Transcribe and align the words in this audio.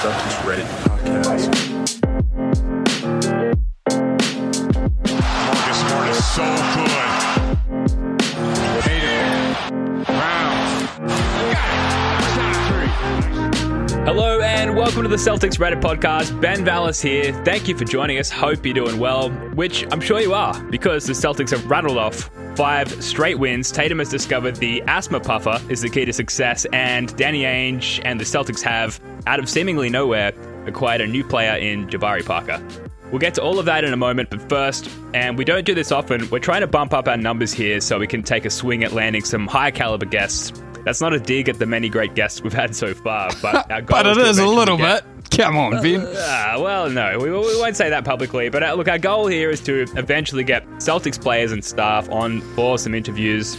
Celtics 0.00 0.38
Reddit 0.46 0.64
podcast. 0.88 1.52
Marcus 5.44 5.78
Smart 5.80 6.08
is 6.08 6.24
so 6.24 6.46
good. 6.74 7.06
Hayden. 8.84 9.54
Brown. 10.04 10.56
Got 11.52 11.68
it. 11.76 11.92
Shot 12.32 12.56
three. 12.66 14.04
Hello 14.06 14.39
and 14.70 14.78
welcome 14.78 15.02
to 15.02 15.08
the 15.08 15.16
Celtics 15.16 15.58
Reddit 15.58 15.80
podcast. 15.80 16.40
Ben 16.40 16.64
Vallis 16.64 17.02
here. 17.02 17.32
Thank 17.44 17.66
you 17.66 17.76
for 17.76 17.84
joining 17.84 18.18
us. 18.18 18.30
Hope 18.30 18.64
you're 18.64 18.72
doing 18.72 19.00
well, 19.00 19.28
which 19.56 19.84
I'm 19.90 20.00
sure 20.00 20.20
you 20.20 20.32
are, 20.32 20.62
because 20.66 21.06
the 21.06 21.12
Celtics 21.12 21.50
have 21.50 21.68
rattled 21.68 21.98
off 21.98 22.30
five 22.54 22.88
straight 23.02 23.40
wins. 23.40 23.72
Tatum 23.72 23.98
has 23.98 24.08
discovered 24.08 24.54
the 24.56 24.80
asthma 24.82 25.18
puffer 25.18 25.60
is 25.68 25.80
the 25.80 25.90
key 25.90 26.04
to 26.04 26.12
success, 26.12 26.66
and 26.72 27.16
Danny 27.16 27.42
Ainge 27.42 28.00
and 28.04 28.20
the 28.20 28.24
Celtics 28.24 28.62
have, 28.62 29.00
out 29.26 29.40
of 29.40 29.48
seemingly 29.48 29.90
nowhere, 29.90 30.32
acquired 30.66 31.00
a 31.00 31.06
new 31.08 31.24
player 31.24 31.56
in 31.56 31.88
Jabari 31.88 32.24
Parker. 32.24 32.64
We'll 33.10 33.18
get 33.18 33.34
to 33.34 33.42
all 33.42 33.58
of 33.58 33.66
that 33.66 33.82
in 33.82 33.92
a 33.92 33.96
moment, 33.96 34.30
but 34.30 34.48
first, 34.48 34.88
and 35.14 35.36
we 35.36 35.44
don't 35.44 35.66
do 35.66 35.74
this 35.74 35.90
often, 35.90 36.30
we're 36.30 36.38
trying 36.38 36.60
to 36.60 36.68
bump 36.68 36.94
up 36.94 37.08
our 37.08 37.16
numbers 37.16 37.52
here 37.52 37.80
so 37.80 37.98
we 37.98 38.06
can 38.06 38.22
take 38.22 38.44
a 38.44 38.50
swing 38.50 38.84
at 38.84 38.92
landing 38.92 39.24
some 39.24 39.48
high 39.48 39.72
caliber 39.72 40.06
guests. 40.06 40.52
That's 40.84 41.00
not 41.00 41.12
a 41.12 41.20
dig 41.20 41.48
at 41.48 41.58
the 41.58 41.66
many 41.66 41.88
great 41.88 42.14
guests 42.14 42.42
we've 42.42 42.52
had 42.52 42.74
so 42.74 42.94
far, 42.94 43.30
but 43.42 43.70
our 43.70 43.82
goal 43.82 44.02
But 44.02 44.06
it 44.06 44.18
is 44.18 44.38
a 44.38 44.46
little 44.46 44.76
bit. 44.76 45.04
Come 45.30 45.56
on, 45.56 45.82
Ben. 45.82 46.06
Ah, 46.16 46.56
well, 46.58 46.90
no, 46.90 47.18
we, 47.18 47.30
we 47.30 47.56
won't 47.58 47.76
say 47.76 47.88
that 47.90 48.04
publicly. 48.04 48.48
But 48.48 48.62
uh, 48.62 48.74
look, 48.74 48.88
our 48.88 48.98
goal 48.98 49.26
here 49.26 49.50
is 49.50 49.60
to 49.62 49.82
eventually 49.96 50.42
get 50.42 50.66
Celtics 50.78 51.20
players 51.20 51.52
and 51.52 51.64
staff 51.64 52.08
on 52.10 52.40
for 52.54 52.78
some 52.78 52.94
interviews, 52.94 53.54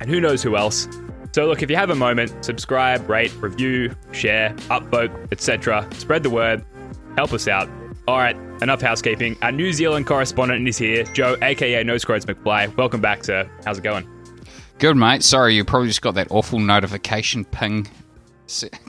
and 0.00 0.08
who 0.08 0.20
knows 0.20 0.42
who 0.42 0.56
else. 0.56 0.88
So, 1.32 1.46
look, 1.46 1.62
if 1.62 1.70
you 1.70 1.76
have 1.76 1.90
a 1.90 1.94
moment, 1.94 2.44
subscribe, 2.44 3.08
rate, 3.08 3.34
review, 3.40 3.94
share, 4.12 4.50
upvote, 4.68 5.32
etc. 5.32 5.88
Spread 5.94 6.22
the 6.22 6.30
word. 6.30 6.64
Help 7.16 7.32
us 7.32 7.48
out. 7.48 7.68
All 8.06 8.18
right, 8.18 8.36
enough 8.60 8.82
housekeeping. 8.82 9.36
Our 9.42 9.52
New 9.52 9.72
Zealand 9.72 10.06
correspondent 10.06 10.66
is 10.68 10.76
here, 10.76 11.04
Joe, 11.04 11.36
aka 11.40 11.82
No 11.84 11.96
Scrodes 11.96 12.26
McFly. 12.26 12.76
Welcome 12.76 13.00
back, 13.00 13.24
sir. 13.24 13.50
How's 13.64 13.78
it 13.78 13.82
going? 13.82 14.06
Good, 14.82 14.96
mate. 14.96 15.22
Sorry, 15.22 15.54
you 15.54 15.64
probably 15.64 15.86
just 15.86 16.02
got 16.02 16.16
that 16.16 16.26
awful 16.32 16.58
notification 16.58 17.44
ping 17.44 17.86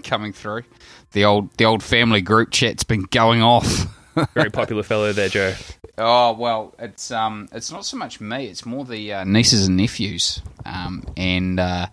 coming 0.02 0.34
through. 0.34 0.64
The 1.12 1.24
old, 1.24 1.56
the 1.58 1.66
old 1.66 1.84
family 1.84 2.20
group 2.20 2.50
chat's 2.50 2.84
been 2.84 3.04
going 3.04 3.44
off. 3.44 3.86
Very 4.34 4.50
popular 4.50 4.82
fellow 4.82 5.14
there, 5.14 5.30
Joe. 5.30 5.54
oh 6.00 6.34
well, 6.34 6.74
it's 6.80 7.12
um, 7.12 7.48
it's 7.52 7.72
not 7.72 7.86
so 7.86 7.96
much 7.96 8.20
me. 8.20 8.48
It's 8.48 8.66
more 8.66 8.86
the 8.86 9.14
uh, 9.14 9.24
nieces 9.24 9.68
and 9.68 9.78
nephews, 9.78 10.42
um, 10.66 11.04
and 11.16 11.60
uh, 11.60 11.86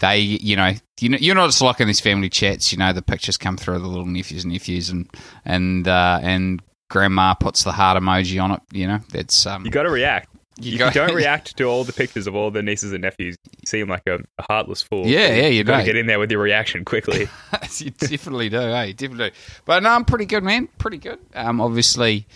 they, 0.00 0.18
you 0.18 0.56
know, 0.56 0.74
you 1.00 1.08
know, 1.08 1.18
you're 1.18 1.34
not 1.34 1.46
just 1.46 1.62
like 1.62 1.80
in 1.80 1.86
these 1.86 2.00
family 2.00 2.28
chats. 2.28 2.72
You 2.72 2.78
know, 2.78 2.92
the 2.92 3.00
pictures 3.00 3.38
come 3.38 3.56
through 3.56 3.78
the 3.78 3.88
little 3.88 4.04
nephews 4.04 4.44
and 4.44 4.52
nephews, 4.52 4.90
and 4.90 5.08
and 5.46 5.88
uh, 5.88 6.20
and 6.22 6.60
grandma 6.90 7.32
puts 7.32 7.64
the 7.64 7.72
heart 7.72 7.98
emoji 7.98 8.38
on 8.42 8.50
it. 8.50 8.60
You 8.70 8.86
know, 8.86 9.00
that's 9.10 9.46
um, 9.46 9.64
You 9.64 9.70
got 9.70 9.84
to 9.84 9.90
react. 9.90 10.35
If 10.58 10.66
you 10.66 10.78
don't 10.78 11.14
react 11.14 11.56
to 11.58 11.64
all 11.64 11.84
the 11.84 11.92
pictures 11.92 12.26
of 12.26 12.34
all 12.34 12.50
the 12.50 12.62
nieces 12.62 12.92
and 12.92 13.02
nephews, 13.02 13.36
you 13.44 13.66
seem 13.66 13.88
like 13.88 14.06
a, 14.06 14.20
a 14.38 14.42
heartless 14.48 14.82
fool. 14.82 15.06
Yeah, 15.06 15.34
yeah, 15.34 15.48
you 15.48 15.64
got 15.64 15.78
to 15.78 15.84
get 15.84 15.96
in 15.96 16.06
there 16.06 16.18
with 16.18 16.30
your 16.30 16.40
reaction 16.40 16.84
quickly. 16.84 17.28
you 17.78 17.90
definitely 17.90 18.48
do, 18.48 18.58
hey, 18.58 18.92
Definitely 18.92 19.30
do. 19.30 19.36
But 19.64 19.82
no, 19.82 19.90
I'm 19.90 20.04
pretty 20.04 20.26
good, 20.26 20.42
man. 20.42 20.68
Pretty 20.78 20.98
good. 20.98 21.18
Um, 21.34 21.60
obviously, 21.60 22.26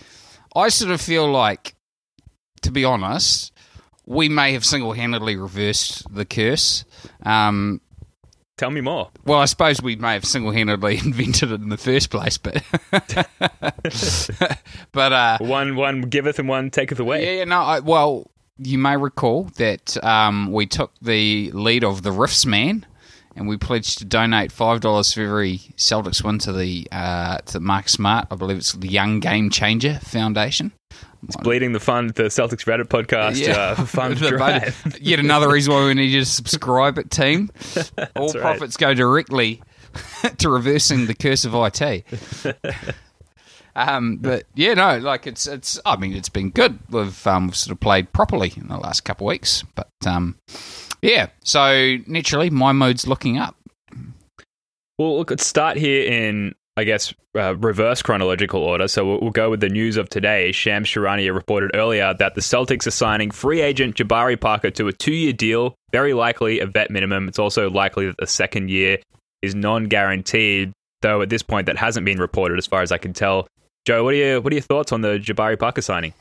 I 0.55 0.69
sort 0.69 0.91
of 0.91 1.01
feel 1.01 1.29
like, 1.29 1.75
to 2.61 2.71
be 2.71 2.85
honest, 2.85 3.51
we 4.05 4.29
may 4.29 4.53
have 4.53 4.65
single-handedly 4.65 5.37
reversed 5.37 6.13
the 6.13 6.25
curse. 6.25 6.85
Um, 7.23 7.81
Tell 8.61 8.69
me 8.69 8.81
more. 8.81 9.09
well, 9.25 9.39
I 9.39 9.45
suppose 9.45 9.81
we 9.81 9.95
may 9.95 10.13
have 10.13 10.23
single-handedly 10.23 10.97
invented 11.03 11.51
it 11.51 11.61
in 11.61 11.69
the 11.69 11.77
first 11.77 12.11
place, 12.11 12.37
but 12.37 12.61
but 14.91 15.13
uh, 15.13 15.37
One 15.39 15.75
one 15.75 16.01
giveth 16.01 16.37
and 16.37 16.47
one 16.47 16.69
taketh 16.69 16.99
away. 16.99 17.25
yeah, 17.25 17.31
yeah, 17.39 17.43
no. 17.45 17.59
I, 17.59 17.79
well, 17.79 18.29
you 18.59 18.77
may 18.77 18.97
recall 18.97 19.45
that 19.57 19.97
um, 20.03 20.51
we 20.51 20.67
took 20.67 20.91
the 21.01 21.49
lead 21.55 21.83
of 21.83 22.03
the 22.03 22.11
Riffs 22.11 22.45
man, 22.45 22.85
and 23.35 23.47
we 23.47 23.57
pledged 23.57 23.97
to 23.97 24.05
donate 24.05 24.51
five 24.51 24.81
dollars 24.81 25.11
for 25.11 25.21
every 25.21 25.57
Celtics 25.75 26.23
win 26.23 26.37
to 26.37 26.53
the 26.53 26.87
uh, 26.91 27.37
to 27.47 27.59
Mark 27.59 27.89
Smart. 27.89 28.27
I 28.29 28.35
believe 28.35 28.57
it's 28.57 28.73
the 28.73 28.89
Young 28.89 29.19
Game 29.19 29.49
Changer 29.49 29.95
Foundation. 30.03 30.71
It's 31.23 31.35
bleeding 31.37 31.71
the 31.73 31.79
fund, 31.79 32.11
the 32.11 32.23
Celtics 32.23 32.65
Reddit 32.65 32.85
podcast 32.85 33.39
Yeah. 33.39 33.75
uh, 33.77 33.85
fund 33.85 34.17
drive. 34.17 34.97
Yet 34.99 35.19
another 35.21 35.49
reason 35.51 35.73
why 35.73 35.85
we 35.85 35.93
need 35.93 36.05
you 36.11 36.21
to 36.21 36.25
subscribe 36.25 36.97
it, 36.97 37.11
team. 37.11 37.51
All 38.15 38.27
right. 38.29 38.41
profits 38.41 38.75
go 38.77 38.93
directly 38.93 39.61
to 40.37 40.49
reversing 40.49 41.05
the 41.05 41.13
curse 41.13 41.45
of 41.45 41.53
IT. 41.55 42.03
Um, 43.75 44.17
but 44.17 44.43
yeah, 44.53 44.73
no, 44.73 44.97
like 44.97 45.25
it's 45.27 45.47
it's. 45.47 45.79
I 45.85 45.95
mean, 45.95 46.13
it's 46.13 46.27
been 46.27 46.49
good. 46.49 46.77
We've 46.89 47.25
um, 47.25 47.47
we've 47.47 47.55
sort 47.55 47.71
of 47.71 47.79
played 47.79 48.11
properly 48.11 48.51
in 48.57 48.67
the 48.67 48.77
last 48.77 49.01
couple 49.05 49.27
of 49.27 49.29
weeks, 49.29 49.63
but 49.75 49.87
um, 50.05 50.35
yeah. 51.01 51.27
So 51.45 51.97
naturally, 52.05 52.49
my 52.49 52.73
mood's 52.73 53.07
looking 53.07 53.37
up. 53.37 53.55
Well, 54.97 55.17
look, 55.19 55.29
let's 55.29 55.47
start 55.47 55.77
here 55.77 56.03
in, 56.05 56.53
I 56.81 56.83
guess, 56.83 57.13
uh, 57.37 57.55
reverse 57.57 58.01
chronological 58.01 58.63
order. 58.63 58.87
So 58.87 59.05
we'll, 59.05 59.19
we'll 59.21 59.29
go 59.29 59.51
with 59.51 59.59
the 59.59 59.69
news 59.69 59.97
of 59.97 60.09
today. 60.09 60.51
Shams 60.51 60.87
Charania 60.87 61.31
reported 61.33 61.69
earlier 61.75 62.13
that 62.15 62.33
the 62.33 62.41
Celtics 62.41 62.87
are 62.87 62.91
signing 62.91 63.29
free 63.29 63.61
agent 63.61 63.95
Jabari 63.95 64.39
Parker 64.39 64.71
to 64.71 64.87
a 64.87 64.91
two-year 64.91 65.31
deal, 65.31 65.75
very 65.91 66.13
likely 66.13 66.59
a 66.59 66.65
vet 66.65 66.89
minimum. 66.89 67.27
It's 67.27 67.37
also 67.37 67.69
likely 67.69 68.07
that 68.07 68.17
the 68.17 68.25
second 68.25 68.71
year 68.71 68.97
is 69.43 69.53
non-guaranteed, 69.53 70.73
though 71.01 71.21
at 71.21 71.29
this 71.29 71.43
point 71.43 71.67
that 71.67 71.77
hasn't 71.77 72.03
been 72.03 72.19
reported 72.19 72.57
as 72.57 72.65
far 72.65 72.81
as 72.81 72.91
I 72.91 72.97
can 72.97 73.13
tell. 73.13 73.47
Joe, 73.85 74.03
what 74.03 74.15
are 74.15 74.17
your 74.17 74.41
what 74.41 74.51
are 74.51 74.55
your 74.55 74.63
thoughts 74.63 74.91
on 74.91 75.01
the 75.01 75.19
Jabari 75.19 75.59
Parker 75.59 75.81
signing? 75.81 76.13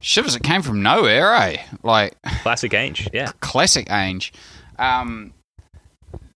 Shivers, 0.00 0.34
it 0.34 0.42
came 0.42 0.62
from 0.62 0.82
nowhere, 0.82 1.32
eh? 1.34 1.62
Like 1.84 2.16
Classic 2.42 2.72
Ainge, 2.72 3.08
yeah. 3.12 3.30
classic 3.40 3.86
Ainge. 3.86 4.32
Um, 4.78 5.32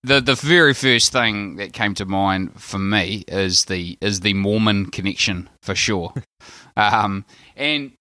the 0.05 0.21
the 0.21 0.35
very 0.35 0.75
first 0.75 1.13
thing 1.13 1.57
that 1.57 1.73
came 1.73 1.95
to 1.95 2.05
mind 2.05 2.61
for 2.61 2.79
me 2.79 3.25
is 3.29 3.67
the 3.67 3.97
is 4.01 4.21
the 4.21 4.35
Mormon 4.35 4.87
connection 4.87 5.49
for 5.63 5.75
sure. 5.75 6.13
um, 6.77 7.25
and 7.57 7.93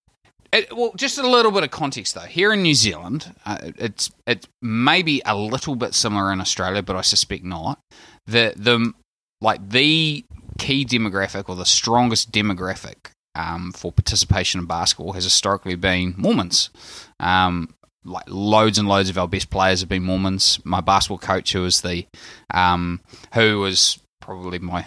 it, 0.51 0.75
well, 0.75 0.91
just 0.95 1.17
a 1.17 1.27
little 1.27 1.51
bit 1.51 1.63
of 1.63 1.71
context 1.71 2.15
though. 2.15 2.21
Here 2.21 2.51
in 2.51 2.61
New 2.61 2.73
Zealand, 2.73 3.33
uh, 3.45 3.57
it's 3.77 4.11
it's 4.25 4.47
maybe 4.61 5.21
a 5.25 5.35
little 5.35 5.75
bit 5.75 5.93
similar 5.93 6.31
in 6.31 6.41
Australia, 6.41 6.81
but 6.81 6.95
I 6.95 7.01
suspect 7.01 7.43
not. 7.43 7.79
The 8.25 8.53
the 8.55 8.93
like 9.39 9.69
the 9.69 10.25
key 10.57 10.85
demographic 10.85 11.49
or 11.49 11.55
the 11.55 11.65
strongest 11.65 12.31
demographic 12.31 13.11
um, 13.35 13.71
for 13.71 13.91
participation 13.91 14.59
in 14.59 14.65
basketball 14.65 15.13
has 15.13 15.23
historically 15.23 15.75
been 15.75 16.13
Mormons. 16.17 16.69
Um, 17.19 17.73
like 18.03 18.25
loads 18.27 18.77
and 18.77 18.88
loads 18.88 19.09
of 19.09 19.18
our 19.18 19.27
best 19.27 19.50
players 19.50 19.81
have 19.81 19.89
been 19.89 20.03
Mormons. 20.03 20.59
My 20.63 20.81
basketball 20.81 21.19
coach, 21.19 21.53
who 21.53 21.62
was 21.62 21.81
the, 21.81 22.07
um, 22.53 23.01
who 23.33 23.59
was 23.59 24.00
probably 24.19 24.59
my 24.59 24.86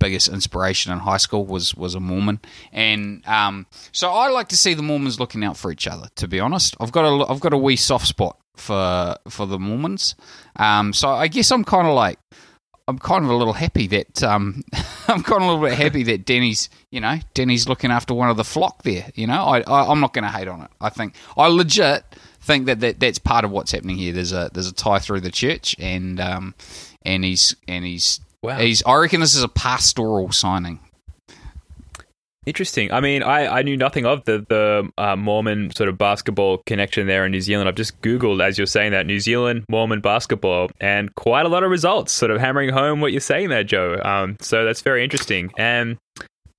biggest 0.00 0.28
inspiration 0.28 0.92
in 0.92 0.98
high 0.98 1.16
school, 1.16 1.44
was 1.44 1.74
was 1.74 1.94
a 1.94 2.00
Mormon, 2.00 2.40
and 2.72 3.26
um, 3.26 3.66
so 3.92 4.10
I 4.10 4.28
like 4.28 4.48
to 4.48 4.56
see 4.56 4.74
the 4.74 4.82
Mormons 4.82 5.18
looking 5.18 5.44
out 5.44 5.56
for 5.56 5.70
each 5.70 5.86
other. 5.86 6.08
To 6.16 6.28
be 6.28 6.40
honest, 6.40 6.76
I've 6.80 6.92
got 6.92 7.04
a 7.04 7.30
I've 7.30 7.40
got 7.40 7.52
a 7.52 7.58
wee 7.58 7.76
soft 7.76 8.06
spot 8.06 8.38
for 8.56 9.16
for 9.28 9.46
the 9.46 9.58
Mormons. 9.58 10.14
Um, 10.56 10.92
so 10.92 11.08
I 11.08 11.28
guess 11.28 11.50
I'm 11.50 11.64
kind 11.64 11.88
of 11.88 11.94
like 11.94 12.18
I'm 12.86 12.98
kind 12.98 13.24
of 13.24 13.30
a 13.30 13.34
little 13.34 13.54
happy 13.54 13.86
that 13.88 14.22
um, 14.22 14.62
I'm 15.08 15.22
kind 15.22 15.42
of 15.42 15.48
a 15.48 15.52
little 15.52 15.62
bit 15.62 15.78
happy 15.78 16.02
that 16.04 16.26
Danny's, 16.26 16.68
you 16.90 17.00
know, 17.00 17.18
Danny's 17.32 17.68
looking 17.68 17.90
after 17.90 18.12
one 18.14 18.28
of 18.28 18.36
the 18.36 18.44
flock 18.44 18.82
there. 18.82 19.10
You 19.14 19.26
know, 19.26 19.42
I, 19.42 19.60
I 19.60 19.90
I'm 19.90 20.00
not 20.00 20.12
going 20.12 20.24
to 20.24 20.30
hate 20.30 20.48
on 20.48 20.60
it. 20.62 20.70
I 20.80 20.90
think 20.90 21.14
I 21.36 21.46
legit 21.48 22.04
think 22.40 22.66
that, 22.66 22.80
that 22.80 23.00
that's 23.00 23.18
part 23.18 23.44
of 23.44 23.50
what's 23.50 23.72
happening 23.72 23.96
here. 23.96 24.12
There's 24.12 24.32
a 24.32 24.50
there's 24.52 24.68
a 24.68 24.74
tie 24.74 24.98
through 24.98 25.20
the 25.20 25.30
church, 25.30 25.74
and 25.78 26.20
um, 26.20 26.54
and 27.02 27.24
he's 27.24 27.56
and 27.66 27.84
he's 27.84 28.20
Wow. 28.42 28.58
he's. 28.58 28.82
I 28.84 28.96
reckon 28.96 29.20
this 29.20 29.34
is 29.34 29.42
a 29.42 29.48
pastoral 29.48 30.30
signing. 30.30 30.78
Interesting. 32.46 32.92
I 32.92 33.00
mean, 33.00 33.22
I, 33.22 33.46
I 33.46 33.62
knew 33.62 33.76
nothing 33.76 34.04
of 34.04 34.24
the 34.24 34.44
the 34.48 34.90
uh, 34.98 35.16
Mormon 35.16 35.74
sort 35.74 35.88
of 35.88 35.96
basketball 35.96 36.58
connection 36.66 37.06
there 37.06 37.24
in 37.24 37.32
New 37.32 37.40
Zealand. 37.40 37.68
I've 37.68 37.74
just 37.74 38.00
googled 38.02 38.42
as 38.42 38.58
you're 38.58 38.66
saying 38.66 38.92
that 38.92 39.06
New 39.06 39.20
Zealand 39.20 39.64
Mormon 39.68 40.00
basketball, 40.00 40.70
and 40.80 41.14
quite 41.14 41.46
a 41.46 41.48
lot 41.48 41.64
of 41.64 41.70
results, 41.70 42.12
sort 42.12 42.30
of 42.30 42.40
hammering 42.40 42.70
home 42.70 43.00
what 43.00 43.12
you're 43.12 43.20
saying 43.20 43.48
there, 43.48 43.64
Joe. 43.64 43.98
Um, 44.04 44.36
so 44.40 44.64
that's 44.64 44.82
very 44.82 45.02
interesting. 45.02 45.52
And 45.56 45.96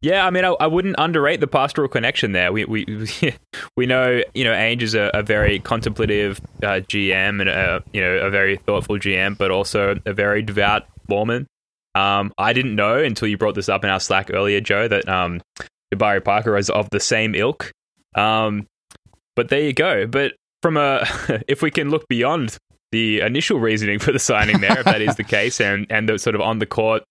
yeah, 0.01 0.25
I 0.25 0.29
mean, 0.29 0.43
I, 0.43 0.49
I 0.59 0.67
wouldn't 0.67 0.95
underrate 0.97 1.39
the 1.39 1.47
pastoral 1.47 1.87
connection 1.87 2.31
there. 2.31 2.51
We 2.51 2.65
we 2.65 2.85
we 3.77 3.85
know 3.85 4.21
you 4.33 4.43
know 4.43 4.53
Ainge 4.53 4.81
is 4.81 4.95
a, 4.95 5.11
a 5.13 5.21
very 5.21 5.59
contemplative 5.59 6.41
uh, 6.63 6.81
GM 6.81 7.41
and 7.41 7.49
a 7.49 7.83
you 7.93 8.01
know 8.01 8.17
a 8.17 8.29
very 8.31 8.57
thoughtful 8.57 8.97
GM, 8.97 9.37
but 9.37 9.51
also 9.51 9.99
a 10.05 10.13
very 10.13 10.41
devout 10.41 10.87
Mormon. 11.07 11.47
Um, 11.95 12.33
I 12.37 12.53
didn't 12.53 12.75
know 12.75 12.97
until 12.97 13.27
you 13.27 13.37
brought 13.37 13.55
this 13.55 13.69
up 13.69 13.83
in 13.85 13.89
our 13.89 14.01
Slack 14.01 14.29
earlier, 14.33 14.59
Joe, 14.59 14.87
that 14.87 15.07
um, 15.07 15.41
Jabari 15.95 16.23
Parker 16.23 16.57
is 16.57 16.69
of 16.69 16.89
the 16.91 16.99
same 16.99 17.35
ilk. 17.35 17.71
Um, 18.15 18.67
but 19.35 19.49
there 19.49 19.61
you 19.61 19.73
go. 19.73 20.07
But 20.07 20.33
from 20.61 20.77
a, 20.77 21.05
if 21.47 21.61
we 21.61 21.71
can 21.71 21.89
look 21.89 22.07
beyond 22.07 22.57
the 22.91 23.21
initial 23.21 23.59
reasoning 23.59 23.99
for 23.99 24.11
the 24.11 24.19
signing 24.19 24.61
there, 24.61 24.79
if 24.79 24.85
that 24.85 25.01
is 25.01 25.15
the 25.15 25.23
case, 25.37 25.59
and 25.59 25.85
and 25.89 26.07
the 26.07 26.17
sort 26.17 26.35
of 26.35 26.41
on 26.41 26.59
the 26.59 26.65
court 26.65 27.03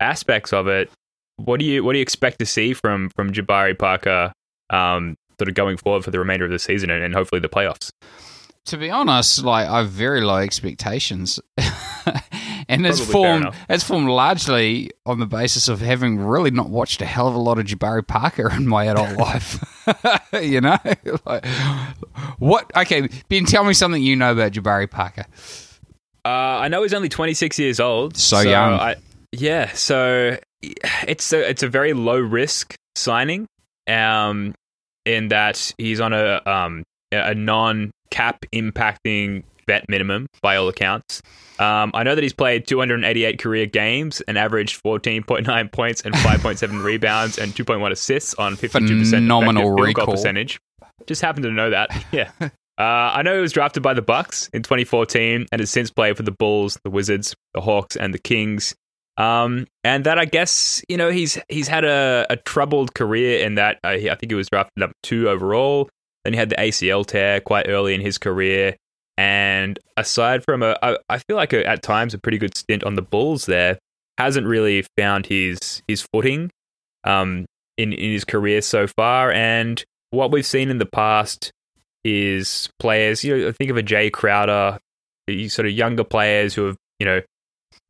aspects 0.00 0.52
of 0.52 0.68
it, 0.68 0.90
what 1.36 1.60
do 1.60 1.66
you 1.66 1.84
what 1.84 1.92
do 1.92 1.98
you 1.98 2.02
expect 2.02 2.38
to 2.40 2.46
see 2.46 2.74
from 2.74 3.10
from 3.10 3.32
Jabari 3.32 3.78
Parker, 3.78 4.32
um, 4.70 5.16
sort 5.38 5.48
of 5.48 5.54
going 5.54 5.76
forward 5.76 6.04
for 6.04 6.10
the 6.10 6.18
remainder 6.18 6.44
of 6.44 6.50
the 6.50 6.58
season 6.58 6.90
and, 6.90 7.02
and 7.02 7.14
hopefully 7.14 7.40
the 7.40 7.48
playoffs? 7.48 7.90
To 8.66 8.76
be 8.76 8.90
honest, 8.90 9.42
like 9.44 9.66
I 9.66 9.78
have 9.78 9.90
very 9.90 10.20
low 10.20 10.36
expectations, 10.36 11.40
and 12.68 12.86
it's 12.86 13.00
formed 13.00 13.48
it's 13.68 13.84
formed 13.84 14.08
largely 14.08 14.90
on 15.06 15.18
the 15.18 15.26
basis 15.26 15.68
of 15.68 15.80
having 15.80 16.18
really 16.18 16.50
not 16.50 16.68
watched 16.68 17.00
a 17.00 17.06
hell 17.06 17.26
of 17.26 17.34
a 17.34 17.38
lot 17.38 17.58
of 17.58 17.66
Jabari 17.66 18.06
Parker 18.06 18.50
in 18.56 18.66
my 18.66 18.84
adult 18.84 19.16
life. 19.18 19.64
you 20.42 20.60
know, 20.60 20.78
like, 21.24 21.46
what? 22.38 22.70
Okay, 22.76 23.08
Ben, 23.28 23.44
tell 23.44 23.64
me 23.64 23.72
something 23.72 24.02
you 24.02 24.16
know 24.16 24.32
about 24.32 24.52
Jabari 24.52 24.90
Parker. 24.90 25.24
Uh, 26.24 26.28
I 26.28 26.68
know 26.68 26.82
he's 26.82 26.92
only 26.92 27.08
26 27.08 27.58
years 27.58 27.80
old. 27.80 28.16
So 28.16 28.40
young. 28.40 28.74
I, 28.74 28.96
yeah, 29.32 29.72
so 29.72 30.36
it's 30.60 31.32
a 31.32 31.48
it's 31.48 31.62
a 31.62 31.68
very 31.68 31.92
low 31.92 32.18
risk 32.18 32.74
signing, 32.94 33.46
um, 33.86 34.54
in 35.06 35.28
that 35.28 35.72
he's 35.78 36.00
on 36.00 36.12
a 36.12 36.42
um 36.46 36.84
a 37.12 37.34
non 37.34 37.90
cap 38.10 38.44
impacting 38.52 39.44
vet 39.68 39.88
minimum 39.88 40.26
by 40.42 40.56
all 40.56 40.66
accounts. 40.68 41.22
Um, 41.60 41.92
I 41.94 42.02
know 42.02 42.14
that 42.16 42.22
he's 42.22 42.32
played 42.32 42.66
288 42.66 43.38
career 43.38 43.66
games 43.66 44.20
and 44.22 44.36
averaged 44.36 44.82
14.9 44.82 45.72
points 45.72 46.00
and 46.02 46.14
5.7 46.16 46.82
rebounds 46.82 47.38
and 47.38 47.52
2.1 47.52 47.90
assists 47.92 48.34
on 48.34 48.56
52% 48.56 49.10
Phenomenal 49.10 49.62
effective 49.62 49.64
field 49.64 49.76
goal 49.76 49.86
recall. 49.86 50.06
percentage. 50.14 50.58
Just 51.06 51.22
happened 51.22 51.44
to 51.44 51.52
know 51.52 51.70
that. 51.70 51.90
Yeah. 52.12 52.30
Uh, 52.40 52.50
I 53.12 53.22
know 53.22 53.34
he 53.34 53.40
was 53.40 53.52
drafted 53.52 53.82
by 53.82 53.92
the 53.92 54.02
Bucks 54.02 54.48
in 54.52 54.62
2014 54.62 55.46
and 55.50 55.60
has 55.60 55.68
since 55.68 55.90
played 55.90 56.16
for 56.16 56.22
the 56.22 56.30
Bulls, 56.30 56.78
the 56.84 56.90
Wizards, 56.90 57.34
the 57.54 57.60
Hawks, 57.60 57.96
and 57.96 58.14
the 58.14 58.18
Kings. 58.20 58.72
Um, 59.16 59.66
and 59.82 60.04
that 60.04 60.16
I 60.16 60.26
guess 60.26 60.80
you 60.88 60.96
know 60.96 61.10
he's 61.10 61.36
he's 61.48 61.66
had 61.66 61.84
a, 61.84 62.24
a 62.30 62.36
troubled 62.36 62.94
career 62.94 63.44
in 63.44 63.56
that 63.56 63.80
uh, 63.82 63.96
he, 63.96 64.08
I 64.08 64.14
think 64.14 64.30
he 64.30 64.36
was 64.36 64.48
drafted 64.48 64.70
number 64.76 64.94
two 65.02 65.28
overall. 65.28 65.90
Then 66.22 66.34
he 66.34 66.38
had 66.38 66.50
the 66.50 66.54
ACL 66.56 67.04
tear 67.04 67.40
quite 67.40 67.66
early 67.68 67.94
in 67.94 68.00
his 68.00 68.16
career, 68.16 68.76
and 69.18 69.80
aside 69.96 70.44
from 70.44 70.62
a, 70.62 70.78
I, 70.80 70.96
I 71.08 71.18
feel 71.18 71.36
like 71.36 71.52
a, 71.52 71.66
at 71.66 71.82
times 71.82 72.14
a 72.14 72.18
pretty 72.18 72.38
good 72.38 72.56
stint 72.56 72.84
on 72.84 72.94
the 72.94 73.02
Bulls 73.02 73.46
there, 73.46 73.78
hasn't 74.16 74.46
really 74.46 74.84
found 74.96 75.26
his 75.26 75.82
his 75.88 76.06
footing 76.12 76.50
um, 77.02 77.44
in 77.76 77.92
in 77.92 78.12
his 78.12 78.24
career 78.24 78.62
so 78.62 78.86
far. 78.86 79.32
And 79.32 79.84
what 80.10 80.30
we've 80.30 80.46
seen 80.46 80.70
in 80.70 80.78
the 80.78 80.86
past 80.86 81.50
is 82.04 82.70
players. 82.78 83.24
You 83.24 83.36
know, 83.36 83.52
think 83.52 83.72
of 83.72 83.76
a 83.76 83.82
Jae 83.82 84.12
Crowder, 84.12 84.78
sort 85.48 85.66
of 85.66 85.72
younger 85.72 86.04
players 86.04 86.54
who 86.54 86.66
have 86.66 86.76
you 87.00 87.06
know 87.06 87.20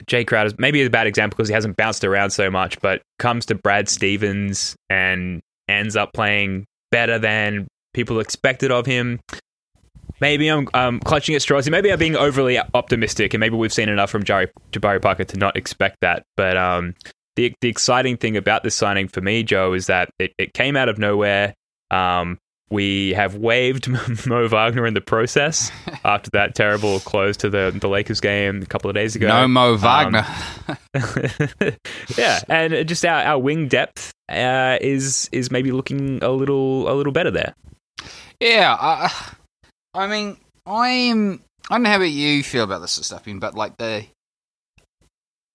Jae 0.06 0.26
Crowder 0.26 0.54
maybe 0.58 0.82
a 0.82 0.88
bad 0.88 1.06
example 1.06 1.36
because 1.36 1.48
he 1.48 1.54
hasn't 1.54 1.76
bounced 1.76 2.04
around 2.04 2.30
so 2.30 2.50
much, 2.50 2.80
but 2.80 3.02
comes 3.18 3.44
to 3.46 3.54
Brad 3.54 3.90
Stevens 3.90 4.76
and 4.88 5.40
ends 5.68 5.94
up 5.94 6.14
playing 6.14 6.64
better 6.90 7.18
than 7.18 7.68
people 7.92 8.18
expected 8.18 8.70
of 8.70 8.86
him. 8.86 9.20
Maybe 10.20 10.48
I'm 10.48 10.68
um, 10.74 11.00
clutching 11.00 11.34
at 11.34 11.42
straws. 11.42 11.68
Maybe 11.70 11.92
I'm 11.92 11.98
being 11.98 12.16
overly 12.16 12.58
optimistic, 12.74 13.34
and 13.34 13.40
maybe 13.40 13.56
we've 13.56 13.72
seen 13.72 13.88
enough 13.88 14.10
from 14.10 14.24
Jari, 14.24 14.48
Jabari 14.72 15.00
Parker 15.00 15.24
to 15.24 15.36
not 15.36 15.56
expect 15.56 15.98
that. 16.00 16.24
But 16.36 16.56
um, 16.56 16.94
the 17.36 17.54
the 17.60 17.68
exciting 17.68 18.16
thing 18.16 18.36
about 18.36 18.62
this 18.64 18.74
signing 18.74 19.08
for 19.08 19.20
me, 19.20 19.42
Joe, 19.42 19.72
is 19.74 19.86
that 19.86 20.10
it, 20.18 20.32
it 20.38 20.54
came 20.54 20.76
out 20.76 20.88
of 20.88 20.98
nowhere. 20.98 21.54
Um, 21.90 22.38
we 22.70 23.14
have 23.14 23.34
waived 23.36 23.88
Mo 24.26 24.46
Wagner 24.48 24.86
in 24.86 24.92
the 24.92 25.00
process 25.00 25.70
after 26.04 26.30
that 26.32 26.54
terrible 26.54 27.00
close 27.00 27.36
to 27.38 27.48
the 27.48 27.74
the 27.80 27.88
Lakers 27.88 28.20
game 28.20 28.60
a 28.62 28.66
couple 28.66 28.90
of 28.90 28.94
days 28.94 29.16
ago. 29.16 29.28
No 29.28 29.48
Mo 29.48 29.72
Um, 29.74 29.78
Wagner. 29.78 30.26
yeah, 32.18 32.40
and 32.48 32.86
just 32.88 33.04
our, 33.04 33.22
our 33.22 33.38
wing 33.38 33.68
depth 33.68 34.12
uh, 34.28 34.78
is 34.80 35.28
is 35.32 35.50
maybe 35.50 35.72
looking 35.72 36.22
a 36.22 36.30
little 36.30 36.90
a 36.90 36.94
little 36.94 37.12
better 37.12 37.30
there. 37.30 37.54
Yeah, 38.40 38.76
I, 38.78 39.12
I 39.94 40.06
mean, 40.06 40.36
I'm. 40.66 41.42
I 41.70 41.74
don't 41.74 41.82
know 41.82 41.90
how 41.90 41.96
about 41.96 42.10
you 42.10 42.42
feel 42.42 42.64
about 42.64 42.80
this 42.80 42.92
stuff, 42.92 43.24
but 43.26 43.54
like 43.54 43.76
the. 43.76 44.04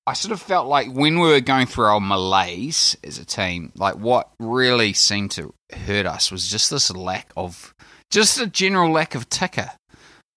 I 0.06 0.14
sort 0.14 0.34
of 0.34 0.42
felt 0.42 0.68
like 0.68 0.92
when 0.92 1.20
we 1.20 1.30
were 1.30 1.40
going 1.40 1.66
through 1.66 1.86
our 1.86 2.02
malaise 2.02 2.98
as 3.06 3.18
a 3.18 3.26
team, 3.26 3.72
like 3.76 3.96
what 3.96 4.30
really 4.38 4.92
seemed 4.92 5.32
to 5.32 5.54
hurt 5.72 6.06
us 6.06 6.30
was 6.30 6.50
just 6.50 6.70
this 6.70 6.92
lack 6.92 7.32
of, 7.38 7.74
just 8.12 8.38
a 8.38 8.46
general 8.46 8.92
lack 8.92 9.16
of 9.16 9.30
ticker, 9.30 9.72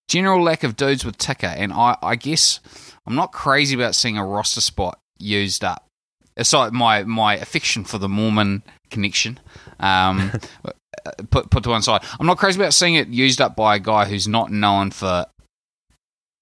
general 0.08 0.40
lack 0.40 0.62
of 0.62 0.76
dudes 0.76 1.04
with 1.04 1.18
ticker, 1.18 1.48
and 1.48 1.72
I, 1.72 1.96
I 2.00 2.14
guess 2.14 2.60
I'm 3.06 3.16
not 3.16 3.32
crazy 3.32 3.74
about 3.74 3.96
seeing 3.96 4.16
a 4.16 4.24
roster 4.24 4.60
spot 4.60 5.00
used 5.18 5.64
up. 5.64 5.84
Aside 6.36 6.72
my 6.72 7.02
my 7.02 7.36
affection 7.36 7.84
for 7.84 7.98
the 7.98 8.08
Mormon 8.08 8.62
connection, 8.90 9.40
um, 9.80 10.32
put 11.30 11.50
put 11.50 11.62
to 11.64 11.70
one 11.70 11.82
side. 11.82 12.02
I'm 12.18 12.26
not 12.26 12.38
crazy 12.38 12.60
about 12.60 12.74
seeing 12.74 12.94
it 12.94 13.08
used 13.08 13.40
up 13.40 13.56
by 13.56 13.76
a 13.76 13.78
guy 13.78 14.06
who's 14.06 14.28
not 14.28 14.50
known 14.50 14.90
for, 14.90 15.26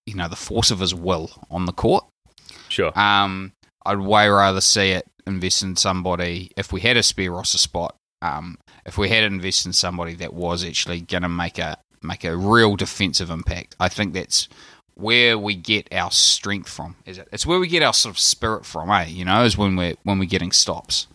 you 0.06 0.14
know, 0.14 0.28
the 0.28 0.36
force 0.36 0.70
of 0.70 0.80
his 0.80 0.94
will 0.94 1.30
on 1.50 1.66
the 1.66 1.72
court. 1.72 2.04
Sure. 2.68 2.96
Um, 2.98 3.52
I'd 3.86 4.00
way 4.00 4.28
rather 4.28 4.60
see 4.60 4.90
it 4.90 5.06
invest 5.26 5.62
in 5.62 5.76
somebody 5.76 6.50
if 6.56 6.72
we 6.72 6.80
had 6.80 6.96
a 6.96 7.02
spare 7.02 7.32
roster 7.32 7.58
spot. 7.58 7.94
Um, 8.22 8.58
if 8.86 8.96
we 8.96 9.08
had 9.08 9.24
invest 9.24 9.66
in 9.66 9.72
somebody 9.72 10.14
that 10.16 10.32
was 10.32 10.64
actually 10.64 11.00
going 11.00 11.22
to 11.22 11.28
make 11.28 11.58
a 11.58 11.78
make 12.02 12.24
a 12.24 12.36
real 12.36 12.76
defensive 12.76 13.30
impact, 13.30 13.76
I 13.80 13.88
think 13.88 14.14
that's 14.14 14.48
where 14.94 15.38
we 15.38 15.54
get 15.54 15.92
our 15.92 16.10
strength 16.10 16.68
from. 16.68 16.96
Is 17.04 17.18
it? 17.18 17.28
It's 17.32 17.46
where 17.46 17.58
we 17.58 17.68
get 17.68 17.82
our 17.82 17.92
sort 17.92 18.14
of 18.14 18.18
spirit 18.18 18.64
from, 18.64 18.90
eh? 18.90 19.06
You 19.06 19.24
know, 19.24 19.44
is 19.44 19.58
when 19.58 19.76
we're 19.76 19.94
when 20.04 20.18
we're 20.18 20.24
getting 20.26 20.52
stops. 20.52 21.06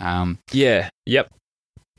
Um, 0.00 0.38
Yeah. 0.52 0.88
Yep. 1.06 1.32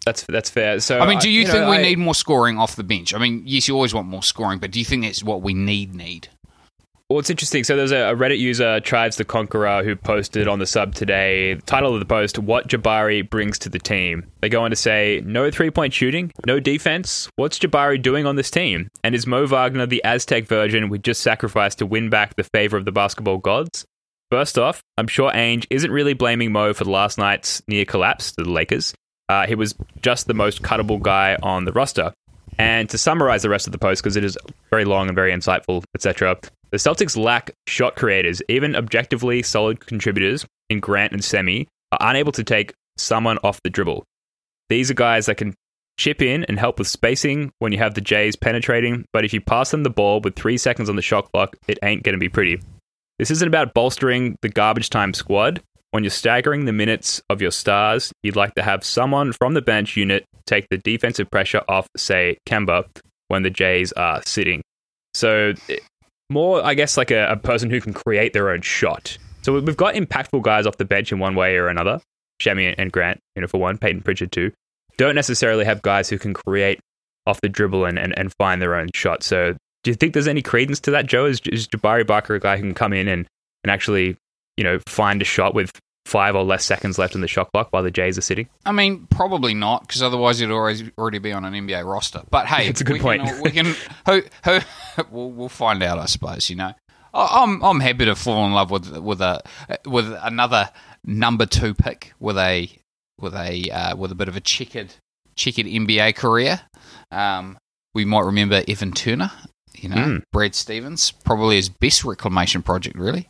That's 0.05 0.23
that's 0.23 0.49
fair. 0.49 0.79
So 0.79 0.99
I 0.99 1.07
mean, 1.07 1.19
do 1.19 1.29
you, 1.29 1.45
know, 1.45 1.51
think 1.51 1.69
we 1.69 1.77
I- 1.77 1.81
need 1.81 1.97
more 1.97 2.15
scoring 2.15 2.57
off 2.57 2.75
the 2.75 2.83
bench? 2.83 3.13
I 3.13 3.17
mean, 3.17 3.43
yes, 3.45 3.67
you 3.67 3.75
always 3.75 3.93
want 3.93 4.07
more 4.07 4.23
scoring, 4.23 4.59
but 4.59 4.71
do 4.71 4.79
you 4.79 4.85
think 4.85 5.03
that's 5.03 5.23
what 5.23 5.41
we 5.41 5.53
need? 5.53 5.93
Need? 5.93 6.29
Well, 7.09 7.17
it's 7.17 7.31
interesting. 7.31 7.63
So 7.63 7.75
there's 7.75 7.91
a, 7.91 8.13
Reddit 8.13 8.37
user, 8.37 8.79
Chives 8.81 9.17
the 9.17 9.25
Conqueror, 9.25 9.83
who 9.83 9.95
posted 9.95 10.47
on 10.47 10.59
the 10.59 10.67
sub 10.67 10.93
today. 10.93 11.55
Title 11.65 11.95
of 11.95 11.99
the 11.99 12.05
post: 12.05 12.37
What 12.37 12.67
Jabari 12.67 13.27
brings 13.27 13.57
to 13.59 13.69
the 13.69 13.79
team. 13.79 14.27
They 14.41 14.49
go 14.49 14.63
on 14.63 14.69
to 14.69 14.75
say, 14.75 15.23
no 15.25 15.49
three 15.49 15.71
point 15.71 15.91
shooting, 15.91 16.31
no 16.45 16.59
defense. 16.59 17.27
What's 17.35 17.57
Jabari 17.57 17.99
doing 17.99 18.27
on 18.27 18.35
this 18.35 18.51
team? 18.51 18.89
And 19.03 19.15
is 19.15 19.25
Mo 19.25 19.47
Wagner 19.47 19.87
the 19.87 20.03
Aztec 20.03 20.45
version 20.45 20.89
we 20.89 20.99
just 20.99 21.21
sacrificed 21.21 21.79
to 21.79 21.87
win 21.87 22.11
back 22.11 22.35
the 22.35 22.43
favor 22.43 22.77
of 22.77 22.85
the 22.85 22.91
basketball 22.91 23.39
gods? 23.39 23.85
First 24.29 24.59
off, 24.59 24.83
I'm 24.95 25.07
sure 25.07 25.31
Ainge 25.31 25.65
isn't 25.71 25.89
really 25.89 26.13
blaming 26.13 26.51
Mo 26.51 26.75
for 26.75 26.85
last 26.85 27.17
night's 27.17 27.63
near 27.67 27.85
collapse 27.85 28.33
to 28.33 28.43
the 28.43 28.51
Lakers. 28.51 28.93
Uh, 29.29 29.47
he 29.47 29.55
was 29.55 29.75
just 30.01 30.27
the 30.27 30.33
most 30.33 30.63
cuttable 30.63 31.01
guy 31.01 31.37
on 31.41 31.65
the 31.65 31.71
roster. 31.71 32.13
And 32.57 32.89
to 32.89 32.97
summarize 32.97 33.43
the 33.43 33.49
rest 33.49 33.67
of 33.67 33.71
the 33.71 33.79
post, 33.79 34.03
because 34.03 34.17
it 34.17 34.23
is 34.23 34.37
very 34.69 34.83
long 34.83 35.07
and 35.07 35.15
very 35.15 35.31
insightful, 35.31 35.83
etc., 35.95 36.37
the 36.71 36.77
Celtics 36.77 37.17
lack 37.17 37.51
shot 37.67 37.95
creators. 37.95 38.41
Even 38.49 38.75
objectively 38.75 39.41
solid 39.41 39.85
contributors 39.85 40.45
in 40.69 40.79
Grant 40.79 41.13
and 41.13 41.23
Semi 41.23 41.67
are 41.91 41.99
unable 42.01 42.31
to 42.33 42.43
take 42.43 42.73
someone 42.97 43.39
off 43.43 43.61
the 43.63 43.69
dribble. 43.69 44.03
These 44.67 44.91
are 44.91 44.95
guys 44.95 45.25
that 45.25 45.35
can 45.35 45.55
chip 45.97 46.21
in 46.21 46.43
and 46.45 46.59
help 46.59 46.77
with 46.77 46.87
spacing 46.87 47.51
when 47.59 47.71
you 47.71 47.79
have 47.79 47.95
the 47.95 48.01
Jays 48.01 48.35
penetrating, 48.35 49.05
but 49.11 49.25
if 49.25 49.33
you 49.33 49.41
pass 49.41 49.71
them 49.71 49.83
the 49.83 49.89
ball 49.89 50.21
with 50.21 50.35
three 50.35 50.57
seconds 50.57 50.89
on 50.89 50.95
the 50.95 51.01
shot 51.01 51.31
clock, 51.31 51.57
it 51.67 51.79
ain't 51.83 52.03
going 52.03 52.13
to 52.13 52.19
be 52.19 52.29
pretty. 52.29 52.61
This 53.17 53.31
isn't 53.31 53.47
about 53.47 53.73
bolstering 53.73 54.37
the 54.41 54.49
garbage 54.49 54.89
time 54.89 55.13
squad. 55.13 55.61
When 55.91 56.03
you're 56.03 56.11
staggering 56.11 56.65
the 56.65 56.73
minutes 56.73 57.21
of 57.29 57.41
your 57.41 57.51
stars, 57.51 58.11
you'd 58.23 58.35
like 58.35 58.53
to 58.55 58.61
have 58.63 58.83
someone 58.83 59.31
from 59.33 59.53
the 59.55 59.61
bench 59.61 59.97
unit 59.97 60.23
take 60.45 60.67
the 60.69 60.77
defensive 60.77 61.29
pressure 61.31 61.61
off, 61.67 61.87
say, 61.97 62.37
Kemba, 62.47 62.85
when 63.27 63.43
the 63.43 63.49
Jays 63.49 63.91
are 63.93 64.21
sitting. 64.25 64.61
So, 65.15 65.53
eh, 65.69 65.77
more, 66.29 66.63
I 66.63 66.75
guess, 66.75 66.95
like 66.97 67.09
a, 67.11 67.31
a 67.31 67.37
person 67.37 67.69
who 67.71 67.81
can 67.81 67.93
create 67.93 68.33
their 68.33 68.49
own 68.51 68.61
shot. 68.61 69.17
So, 69.41 69.53
we- 69.53 69.61
we've 69.61 69.77
got 69.77 69.95
impactful 69.95 70.43
guys 70.43 70.65
off 70.67 70.77
the 70.77 70.85
bench 70.85 71.11
in 71.11 71.17
one 71.19 71.33
way 71.35 71.55
or 71.57 71.67
another. 71.67 72.01
Shammy 72.41 72.73
and 72.77 72.91
Grant, 72.91 73.19
you 73.35 73.41
know, 73.41 73.47
for 73.47 73.59
one, 73.59 73.77
Payton 73.77 74.01
Pritchard 74.01 74.31
too. 74.31 74.51
Don't 74.97 75.15
necessarily 75.15 75.65
have 75.65 75.81
guys 75.81 76.09
who 76.09 76.17
can 76.19 76.33
create 76.33 76.79
off 77.25 77.41
the 77.41 77.49
dribble 77.49 77.85
and, 77.85 77.97
and, 77.97 78.17
and 78.17 78.31
find 78.37 78.61
their 78.61 78.75
own 78.75 78.89
shot. 78.93 79.23
So, 79.23 79.55
do 79.83 79.91
you 79.91 79.95
think 79.95 80.13
there's 80.13 80.27
any 80.27 80.41
credence 80.41 80.79
to 80.81 80.91
that, 80.91 81.05
Joe? 81.07 81.25
Is, 81.25 81.41
is 81.51 81.67
Jabari 81.67 82.05
Parker 82.07 82.35
a 82.35 82.39
guy 82.39 82.57
who 82.57 82.63
can 82.63 82.73
come 82.75 82.93
in 82.93 83.07
and, 83.07 83.25
and 83.63 83.71
actually, 83.71 84.17
you 84.59 84.63
know, 84.65 84.79
find 84.87 85.21
a 85.21 85.25
shot 85.25 85.55
with 85.55 85.71
five 86.05 86.35
or 86.35 86.43
less 86.43 86.65
seconds 86.65 86.97
left 86.97 87.15
in 87.15 87.21
the 87.21 87.27
shot 87.27 87.49
clock 87.53 87.67
while 87.71 87.81
the 87.83 87.91
Jays 87.91 88.17
are 88.17 88.21
sitting? 88.21 88.49
I 88.65 88.71
mean, 88.73 89.07
probably 89.09 89.53
not, 89.53 89.87
because 89.87 90.03
otherwise 90.03 90.39
he'd 90.39 90.51
always 90.51 90.83
already 90.97 91.19
be 91.19 91.31
on 91.31 91.45
an 91.45 91.53
NBA 91.53 91.85
roster. 91.85 92.23
But 92.29 92.45
hey, 92.47 92.67
it's 92.67 92.81
a 92.81 92.83
good 92.83 92.93
we 92.93 92.99
point. 92.99 93.23
Can, 93.23 93.41
we 93.41 93.51
can 93.51 93.65
who, 94.05 94.21
who, 94.43 94.59
we'll, 95.11 95.31
we'll 95.31 95.49
find 95.49 95.81
out, 95.81 95.97
I 95.97 96.05
suppose. 96.05 96.49
You 96.49 96.57
know, 96.57 96.73
I- 97.13 97.43
I'm 97.43 97.63
I'm 97.63 97.79
happy 97.79 98.03
to 98.05 98.15
fall 98.15 98.45
in 98.45 98.53
love 98.53 98.69
with 98.71 98.97
with 98.97 99.21
a 99.21 99.41
with 99.85 100.11
another 100.21 100.69
number 101.05 101.45
two 101.45 101.73
pick 101.73 102.13
with 102.19 102.37
a 102.37 102.69
with 103.19 103.33
a 103.35 103.69
uh, 103.71 103.95
with 103.95 104.11
a 104.11 104.15
bit 104.15 104.27
of 104.27 104.35
a 104.35 104.41
checkered 104.41 104.93
checkered 105.35 105.67
NBA 105.67 106.15
career. 106.15 106.59
Um, 107.11 107.57
we 107.95 108.03
might 108.05 108.25
remember 108.25 108.61
Evan 108.67 108.91
Turner. 108.91 109.31
You 109.75 109.87
know, 109.89 109.95
Mm. 109.95 110.23
Brad 110.33 110.55
Stevens, 110.55 111.11
probably 111.11 111.55
his 111.55 111.69
best 111.69 112.03
reclamation 112.03 112.61
project, 112.61 112.97
really. 112.97 113.29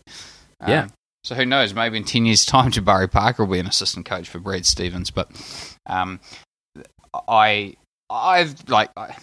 Um, 0.62 0.69
Yeah. 0.71 0.88
So 1.23 1.35
who 1.35 1.45
knows? 1.45 1.73
Maybe 1.73 1.97
in 1.97 2.03
ten 2.03 2.25
years' 2.25 2.45
time, 2.45 2.71
Jabari 2.71 3.11
Parker 3.11 3.43
will 3.43 3.53
be 3.53 3.59
an 3.59 3.67
assistant 3.67 4.05
coach 4.05 4.29
for 4.29 4.39
Brad 4.39 4.65
Stevens. 4.65 5.11
But 5.11 5.29
um, 5.85 6.19
I, 7.27 7.75
I've 8.09 8.69
like, 8.69 8.91
I, 8.97 9.15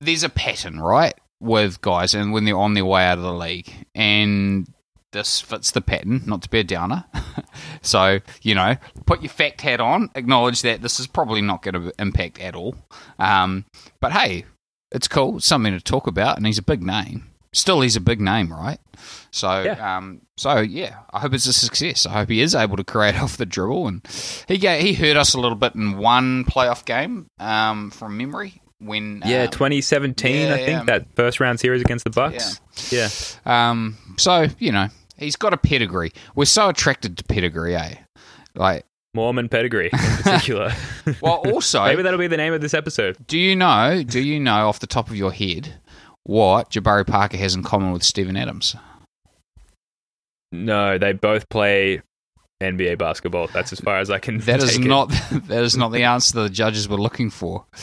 there's 0.00 0.22
a 0.22 0.28
pattern, 0.28 0.80
right, 0.80 1.14
with 1.40 1.80
guys, 1.80 2.14
and 2.14 2.32
when 2.32 2.44
they're 2.44 2.56
on 2.56 2.74
their 2.74 2.84
way 2.84 3.04
out 3.04 3.18
of 3.18 3.24
the 3.24 3.32
league, 3.32 3.70
and 3.94 4.66
this 5.12 5.40
fits 5.40 5.72
the 5.72 5.80
pattern. 5.80 6.22
Not 6.26 6.42
to 6.42 6.48
be 6.48 6.60
a 6.60 6.64
downer. 6.64 7.04
so 7.82 8.20
you 8.42 8.54
know, 8.54 8.76
put 9.06 9.22
your 9.22 9.30
fact 9.30 9.60
hat 9.60 9.80
on. 9.80 10.10
Acknowledge 10.14 10.62
that 10.62 10.82
this 10.82 11.00
is 11.00 11.06
probably 11.06 11.40
not 11.42 11.62
going 11.62 11.74
to 11.74 11.92
impact 11.98 12.40
at 12.40 12.54
all. 12.54 12.76
Um, 13.18 13.64
but 14.00 14.12
hey, 14.12 14.44
it's 14.92 15.08
cool. 15.08 15.38
It's 15.38 15.46
something 15.46 15.72
to 15.72 15.80
talk 15.80 16.06
about, 16.06 16.36
and 16.36 16.46
he's 16.46 16.58
a 16.58 16.62
big 16.62 16.82
name. 16.82 17.26
Still, 17.52 17.80
he's 17.80 17.96
a 17.96 18.00
big 18.00 18.20
name, 18.20 18.52
right? 18.52 18.78
So, 19.32 19.62
Yeah. 19.62 19.96
um, 19.96 20.20
so 20.36 20.58
yeah, 20.58 21.00
I 21.12 21.20
hope 21.20 21.34
it's 21.34 21.46
a 21.46 21.52
success. 21.52 22.06
I 22.06 22.10
hope 22.12 22.28
he 22.28 22.40
is 22.40 22.54
able 22.54 22.76
to 22.76 22.84
create 22.84 23.16
off 23.22 23.36
the 23.36 23.46
dribble, 23.46 23.88
and 23.88 24.06
he 24.48 24.58
ga 24.58 24.80
he 24.80 24.94
hurt 24.94 25.16
us 25.16 25.34
a 25.34 25.40
little 25.40 25.56
bit 25.56 25.74
in 25.74 25.98
one 25.98 26.44
playoff 26.44 26.84
game 26.84 27.26
um, 27.38 27.90
from 27.90 28.16
memory 28.16 28.60
when 28.78 29.22
Yeah, 29.26 29.42
um, 29.44 29.50
2017, 29.50 30.46
yeah, 30.48 30.54
I 30.54 30.56
think, 30.58 30.68
yeah. 30.68 30.84
that 30.84 31.06
first 31.14 31.40
round 31.40 31.60
series 31.60 31.82
against 31.82 32.04
the 32.04 32.10
Bucks. 32.10 32.60
Yeah. 32.90 33.08
Um, 33.44 33.96
so 34.16 34.46
you 34.58 34.72
know, 34.72 34.88
he's 35.16 35.36
got 35.36 35.52
a 35.52 35.56
pedigree. 35.58 36.12
We're 36.34 36.44
so 36.46 36.68
attracted 36.68 37.18
to 37.18 37.24
pedigree, 37.24 37.74
eh? 37.76 37.94
Like, 38.54 38.84
Mormon 39.14 39.48
pedigree 39.48 39.90
in 39.92 39.98
particular. 40.22 40.72
well, 41.20 41.36
also, 41.52 41.84
Maybe 41.86 42.02
that'll 42.02 42.18
be 42.18 42.26
the 42.28 42.36
name 42.36 42.52
of 42.52 42.60
this 42.60 42.74
episode. 42.74 43.16
do 43.26 43.38
you 43.38 43.56
know? 43.56 44.02
Do 44.04 44.20
you 44.20 44.38
know 44.40 44.68
off 44.68 44.78
the 44.78 44.86
top 44.86 45.08
of 45.10 45.16
your 45.16 45.32
head 45.32 45.74
what 46.24 46.70
Jabari 46.70 47.06
Parker 47.06 47.36
has 47.36 47.54
in 47.54 47.62
common 47.62 47.92
with 47.92 48.02
Steven 48.02 48.36
Adams? 48.36 48.76
No, 50.52 50.98
they 50.98 51.12
both 51.12 51.48
play 51.48 52.02
NBA 52.62 52.98
basketball. 52.98 53.46
That's 53.48 53.72
as 53.72 53.80
far 53.80 53.98
as 54.00 54.10
I 54.10 54.18
can. 54.18 54.38
That 54.38 54.62
is 54.62 54.76
take 54.76 54.84
it. 54.84 54.88
not 54.88 55.08
that 55.48 55.62
is 55.62 55.76
not 55.76 55.92
the 55.92 56.02
answer 56.04 56.42
the 56.42 56.50
judges 56.50 56.88
were 56.88 56.98
looking 57.00 57.30
for. 57.30 57.64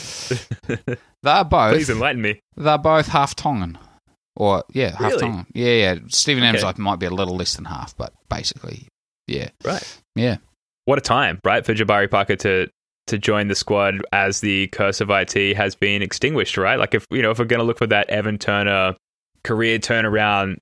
They're 1.22 1.44
both 1.44 1.74
Please 1.74 1.90
enlighten 1.90 2.22
me. 2.22 2.40
they're 2.56 2.78
both 2.78 3.08
half 3.08 3.34
Tongan, 3.34 3.76
or 4.36 4.62
yeah, 4.72 4.90
half 4.96 5.10
Really? 5.12 5.20
Tongan. 5.20 5.46
Yeah, 5.52 5.72
yeah. 5.72 5.94
Steven 6.08 6.44
Adams 6.44 6.62
like, 6.62 6.78
might 6.78 7.00
be 7.00 7.06
a 7.06 7.10
little 7.10 7.34
less 7.36 7.56
than 7.56 7.64
half, 7.64 7.96
but 7.96 8.12
basically, 8.30 8.86
yeah, 9.26 9.48
Right. 9.64 9.82
yeah. 10.14 10.36
What 10.84 10.96
a 10.96 11.00
time, 11.00 11.40
right, 11.44 11.66
for 11.66 11.74
Jabari 11.74 12.08
Parker 12.08 12.36
to 12.36 12.68
to 13.08 13.18
join 13.18 13.48
the 13.48 13.54
squad 13.54 14.02
as 14.12 14.40
the 14.40 14.68
curse 14.68 15.00
of 15.00 15.10
IT 15.10 15.56
has 15.56 15.74
been 15.74 16.02
extinguished, 16.02 16.56
right? 16.56 16.78
Like 16.78 16.94
if 16.94 17.06
you 17.10 17.22
know 17.22 17.30
if 17.30 17.38
we're 17.38 17.44
going 17.44 17.60
to 17.60 17.64
look 17.64 17.78
for 17.78 17.86
that 17.86 18.08
Evan 18.08 18.38
Turner 18.38 18.96
career 19.44 19.78
turnaround, 19.78 20.58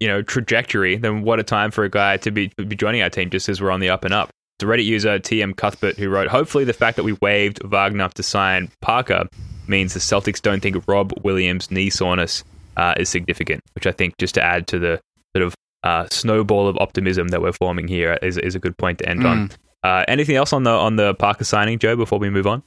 you 0.00 0.08
know, 0.08 0.22
trajectory, 0.22 0.96
then 0.96 1.22
what 1.22 1.40
a 1.40 1.42
time 1.42 1.70
for 1.70 1.84
a 1.84 1.90
guy 1.90 2.16
to 2.18 2.30
be 2.30 2.52
be 2.56 2.76
joining 2.76 3.02
our 3.02 3.10
team 3.10 3.30
just 3.30 3.48
as 3.48 3.60
we're 3.60 3.70
on 3.70 3.80
the 3.80 3.90
up 3.90 4.04
and 4.04 4.14
up. 4.14 4.30
The 4.58 4.66
Reddit 4.66 4.84
user 4.84 5.18
TM 5.18 5.56
Cuthbert 5.56 5.96
who 5.96 6.08
wrote, 6.08 6.28
"Hopefully, 6.28 6.64
the 6.64 6.72
fact 6.72 6.96
that 6.96 7.04
we 7.04 7.12
waived 7.20 7.62
Wagner 7.64 8.08
to 8.10 8.22
sign 8.22 8.70
Parker 8.82 9.26
means 9.66 9.94
the 9.94 10.00
Celtics 10.00 10.42
don't 10.42 10.60
think 10.60 10.82
Rob 10.86 11.12
Williams' 11.22 11.70
knee 11.70 11.90
soreness 11.90 12.44
uh, 12.76 12.94
is 12.98 13.08
significant." 13.08 13.62
Which 13.74 13.86
I 13.86 13.92
think, 13.92 14.18
just 14.18 14.34
to 14.34 14.42
add 14.42 14.66
to 14.68 14.78
the 14.78 15.00
sort 15.34 15.46
of 15.46 15.54
uh, 15.82 16.06
snowball 16.10 16.68
of 16.68 16.76
optimism 16.78 17.28
that 17.28 17.40
we're 17.40 17.52
forming 17.52 17.88
here, 17.88 18.18
is 18.22 18.36
is 18.36 18.54
a 18.54 18.58
good 18.58 18.76
point 18.76 18.98
to 18.98 19.08
end 19.08 19.26
on. 19.26 19.50
Uh, 19.82 20.04
anything 20.08 20.36
else 20.36 20.52
on 20.52 20.62
the 20.64 20.70
on 20.70 20.96
the 20.96 21.14
Parker 21.14 21.44
signing, 21.44 21.78
Joe? 21.78 21.96
Before 21.96 22.18
we 22.18 22.30
move 22.30 22.46
on, 22.46 22.62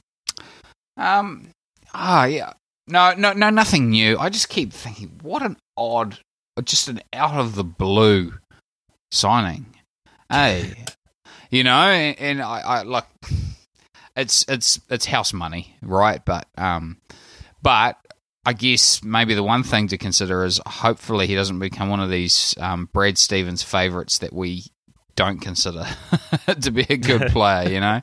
Um. 0.96 1.48
Ah, 1.92 2.24
yeah. 2.24 2.52
No, 2.88 3.14
no, 3.16 3.32
no. 3.32 3.50
Nothing 3.50 3.90
new. 3.90 4.18
I 4.18 4.28
just 4.28 4.48
keep 4.48 4.72
thinking, 4.72 5.18
what 5.22 5.42
an 5.42 5.56
odd, 5.76 6.18
just 6.64 6.88
an 6.88 7.00
out 7.12 7.38
of 7.38 7.54
the 7.54 7.64
blue 7.64 8.34
signing. 9.12 9.66
Hey, 10.28 10.74
you 11.50 11.62
know, 11.64 11.70
and, 11.70 12.18
and 12.18 12.42
I, 12.42 12.60
I 12.60 12.82
like 12.82 13.06
it's 14.16 14.44
it's 14.48 14.80
it's 14.90 15.06
house 15.06 15.32
money, 15.32 15.76
right? 15.82 16.24
But 16.24 16.46
um, 16.58 16.98
but 17.62 17.96
I 18.44 18.52
guess 18.52 19.02
maybe 19.02 19.34
the 19.34 19.42
one 19.42 19.62
thing 19.62 19.88
to 19.88 19.98
consider 19.98 20.44
is 20.44 20.60
hopefully 20.66 21.26
he 21.26 21.34
doesn't 21.34 21.58
become 21.58 21.88
one 21.88 22.00
of 22.00 22.10
these 22.10 22.54
um, 22.58 22.88
Brad 22.92 23.18
Stevens 23.18 23.62
favorites 23.62 24.18
that 24.18 24.32
we 24.32 24.64
don't 25.16 25.38
consider 25.40 25.86
to 26.60 26.70
be 26.70 26.86
a 26.88 26.96
good 26.96 27.22
player. 27.32 27.68
You 27.70 27.80
know. 27.80 28.00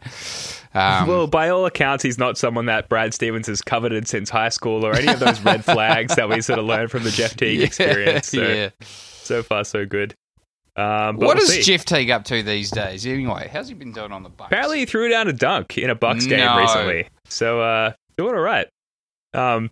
Um, 0.74 1.08
well, 1.08 1.27
by 1.27 1.50
all 1.50 1.65
accounts, 1.65 2.01
he's 2.03 2.18
not 2.18 2.38
someone 2.38 2.68
that 2.68 2.88
Brad 2.88 3.13
Stevens 3.13 3.48
has 3.48 3.62
coveted 3.62 4.08
since 4.08 4.30
high 4.30 4.48
school 4.50 4.86
or 4.86 4.94
any 4.96 5.12
of 5.12 5.20
those 5.20 5.41
red 5.41 5.65
flags 5.65 6.15
that 6.15 6.30
we 6.30 6.39
sort 6.41 6.60
of 6.60 6.65
learned 6.65 6.89
from 6.91 7.03
the 7.03 7.12
Jeff 7.12 7.36
Teague 7.36 7.60
Yeah, 7.60 7.65
experience. 7.65 8.27
So, 8.27 8.41
yeah. 8.41 8.70
so 8.80 9.44
far, 9.44 9.65
so 9.65 9.86
good. 9.86 10.15
Um, 10.77 11.18
but 11.18 11.25
What 11.27 11.36
we'll 11.38 11.44
is 11.44 11.56
see. 11.56 11.62
Jeff 11.62 11.84
Teague 11.84 12.10
up 12.10 12.24
to 12.25 12.41
these 12.41 12.72
days? 12.72 13.06
Anyway, 13.06 13.50
how's 13.51 13.68
he 13.68 13.74
been 13.74 13.91
doing 13.91 14.13
on 14.13 14.24
the 14.24 14.30
Bucks? 14.30 14.48
Apparently, 14.48 14.80
he 14.80 14.86
threw 14.86 15.10
down 15.10 15.27
a 15.27 15.34
dunk 15.34 15.77
in 15.77 15.89
a 15.89 15.96
Bucks 15.96 16.25
game 16.25 16.39
No. 16.39 16.58
recently. 16.60 17.10
So, 17.25 17.60
uh, 17.60 17.91
doing 18.18 18.34
all 18.34 18.39
right. 18.41 18.68
Um, 19.34 19.72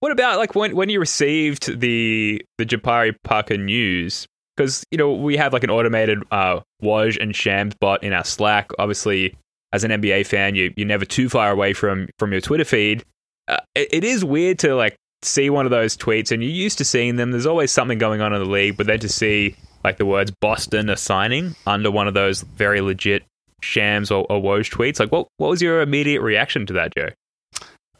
what 0.00 0.10
about 0.10 0.38
like 0.38 0.56
when 0.56 0.74
when 0.74 0.88
you 0.88 0.98
received 0.98 1.78
the 1.80 2.44
the 2.58 2.66
Jabari 2.66 3.14
Parker 3.22 3.56
news? 3.56 4.26
Because 4.56 4.84
you 4.90 4.98
know 4.98 5.12
we 5.12 5.36
have 5.36 5.52
like 5.52 5.64
an 5.64 5.70
automated 5.70 6.22
uh, 6.30 6.60
Woj 6.82 7.20
and 7.20 7.34
Shams 7.34 7.74
bot 7.74 8.02
in 8.02 8.12
our 8.12 8.24
Slack. 8.24 8.70
Obviously, 8.78 9.36
as 9.72 9.84
an 9.84 9.90
NBA 9.90 10.26
fan, 10.26 10.54
you 10.54 10.72
you're 10.76 10.86
never 10.86 11.04
too 11.04 11.28
far 11.28 11.50
away 11.50 11.72
from 11.72 12.08
from 12.18 12.32
your 12.32 12.40
Twitter 12.40 12.64
feed. 12.64 13.04
Uh, 13.48 13.58
it, 13.74 13.88
it 13.92 14.04
is 14.04 14.24
weird 14.24 14.58
to 14.60 14.74
like 14.74 14.96
see 15.22 15.50
one 15.50 15.66
of 15.66 15.70
those 15.70 15.96
tweets, 15.96 16.32
and 16.32 16.42
you're 16.42 16.52
used 16.52 16.78
to 16.78 16.84
seeing 16.84 17.16
them. 17.16 17.30
There's 17.30 17.46
always 17.46 17.70
something 17.70 17.98
going 17.98 18.20
on 18.20 18.32
in 18.32 18.40
the 18.40 18.48
league, 18.48 18.76
but 18.76 18.86
then 18.86 19.00
to 19.00 19.08
see 19.08 19.56
like 19.84 19.98
the 19.98 20.06
words 20.06 20.32
Boston 20.40 20.90
are 20.90 20.96
signing 20.96 21.54
under 21.66 21.90
one 21.90 22.08
of 22.08 22.14
those 22.14 22.42
very 22.42 22.80
legit 22.80 23.24
Shams 23.62 24.10
or, 24.10 24.26
or 24.30 24.40
Woj 24.40 24.70
tweets, 24.70 25.00
like 25.00 25.12
what 25.12 25.28
what 25.36 25.48
was 25.50 25.62
your 25.62 25.80
immediate 25.80 26.22
reaction 26.22 26.66
to 26.66 26.72
that, 26.74 26.92
Joe? 26.96 27.08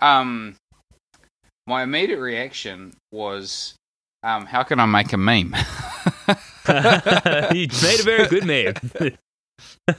Um, 0.00 0.56
my 1.66 1.82
immediate 1.82 2.20
reaction 2.20 2.94
was, 3.10 3.75
um, 4.22 4.46
how 4.46 4.62
can 4.62 4.78
I 4.80 4.86
make 4.86 5.12
a 5.12 5.16
meme? 5.16 5.56
you 7.54 7.68
made 7.82 8.00
a 8.00 8.04
very 8.04 8.26
good 8.28 8.44
meme. 8.44 8.75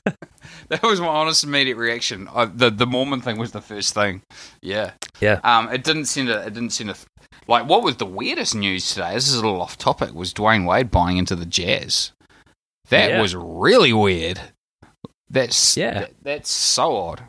that 0.70 0.84
was 0.84 1.00
my 1.00 1.08
honest 1.08 1.44
immediate 1.44 1.78
reaction. 1.78 2.28
I, 2.34 2.46
the 2.46 2.70
the 2.70 2.86
Mormon 2.86 3.22
thing 3.22 3.38
was 3.38 3.52
the 3.52 3.62
first 3.62 3.94
thing. 3.94 4.22
Yeah. 4.62 4.92
Yeah. 5.20 5.40
Um, 5.44 5.70
it 5.72 5.84
didn't 5.84 6.06
send 6.06 6.30
a. 6.30 6.46
It 6.46 6.54
didn't 6.54 6.72
send 6.72 6.90
a. 6.90 6.96
Like, 7.48 7.68
what 7.68 7.84
was 7.84 7.96
the 7.98 8.06
weirdest 8.06 8.56
news 8.56 8.90
today? 8.94 9.14
This 9.14 9.28
is 9.30 9.36
a 9.36 9.42
little 9.46 9.62
off 9.62 9.78
topic. 9.78 10.14
Was 10.14 10.34
Dwyane 10.34 10.68
Wade 10.68 10.92
buying 10.92 11.18
into 11.18 11.36
the 11.36 11.46
Jazz? 11.46 12.12
That 12.90 13.12
Yeah. 13.12 13.22
was 13.22 13.36
really 13.36 13.94
weird. 13.94 14.40
That's 15.30 15.76
Yeah. 15.78 15.94
that- 16.02 16.14
that's 16.24 16.52
so 16.52 16.96
odd. 16.96 17.24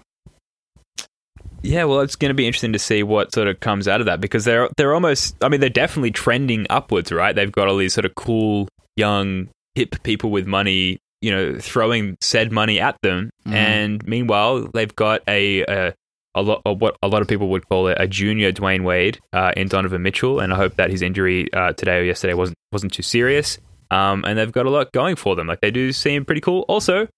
Yeah, 1.68 1.84
well, 1.84 2.00
it's 2.00 2.16
going 2.16 2.30
to 2.30 2.34
be 2.34 2.46
interesting 2.46 2.72
to 2.72 2.78
see 2.78 3.02
what 3.02 3.34
sort 3.34 3.46
of 3.46 3.60
comes 3.60 3.87
out 3.88 4.00
of 4.00 4.06
that 4.06 4.20
because 4.22 4.44
they're 4.46 4.68
they're 4.78 4.94
almost. 4.94 5.37
I 5.44 5.48
mean, 5.50 5.60
they're 5.60 5.68
definitely 5.68 6.12
trending 6.12 6.66
upwards, 6.70 7.12
right? 7.12 7.34
They've 7.37 7.52
got 7.52 7.68
all 7.68 7.76
these 7.76 7.92
sort 7.92 8.06
of 8.06 8.14
cool, 8.14 8.68
young, 8.96 9.48
hip 9.75 10.02
people 10.02 10.30
with 10.30 10.46
money, 10.46 10.96
you 11.20 11.30
know, 11.30 11.58
throwing 11.60 12.16
said 12.22 12.52
money 12.52 12.80
at 12.80 12.96
them, 13.02 13.28
Mhm. 13.46 13.52
and 13.52 14.06
meanwhile, 14.08 14.68
they've 14.72 14.94
got 14.96 15.20
a, 15.28 15.60
a 15.64 15.94
a 16.34 16.40
lot 16.42 16.62
of 16.64 16.80
what 16.80 16.96
a 17.02 17.08
lot 17.08 17.20
of 17.20 17.28
people 17.28 17.48
would 17.48 17.68
call 17.68 17.88
it 17.88 17.98
a 18.00 18.06
junior 18.06 18.50
Dwyane 18.50 18.84
Wade 18.84 19.18
uh, 19.34 19.52
in 19.56 19.68
Donovan 19.68 20.02
Mitchell, 20.02 20.40
and 20.40 20.52
I 20.54 20.56
hope 20.56 20.76
that 20.76 20.88
his 20.90 21.02
injury 21.02 21.52
uh, 21.52 21.75
today 21.75 21.98
or 21.98 22.02
yesterday 22.02 22.32
wasn't 22.34 22.56
wasn't 22.72 22.94
too 22.94 23.02
serious. 23.02 23.58
Um, 23.90 24.25
and 24.25 24.38
they've 24.38 24.52
got 24.52 24.64
a 24.66 24.70
lot 24.70 24.90
going 24.92 25.16
for 25.16 25.37
them. 25.37 25.46
Like 25.46 25.60
they 25.60 25.70
do 25.70 25.92
seem 25.92 26.25
pretty 26.25 26.40
cool. 26.40 26.64
Also, 26.68 27.08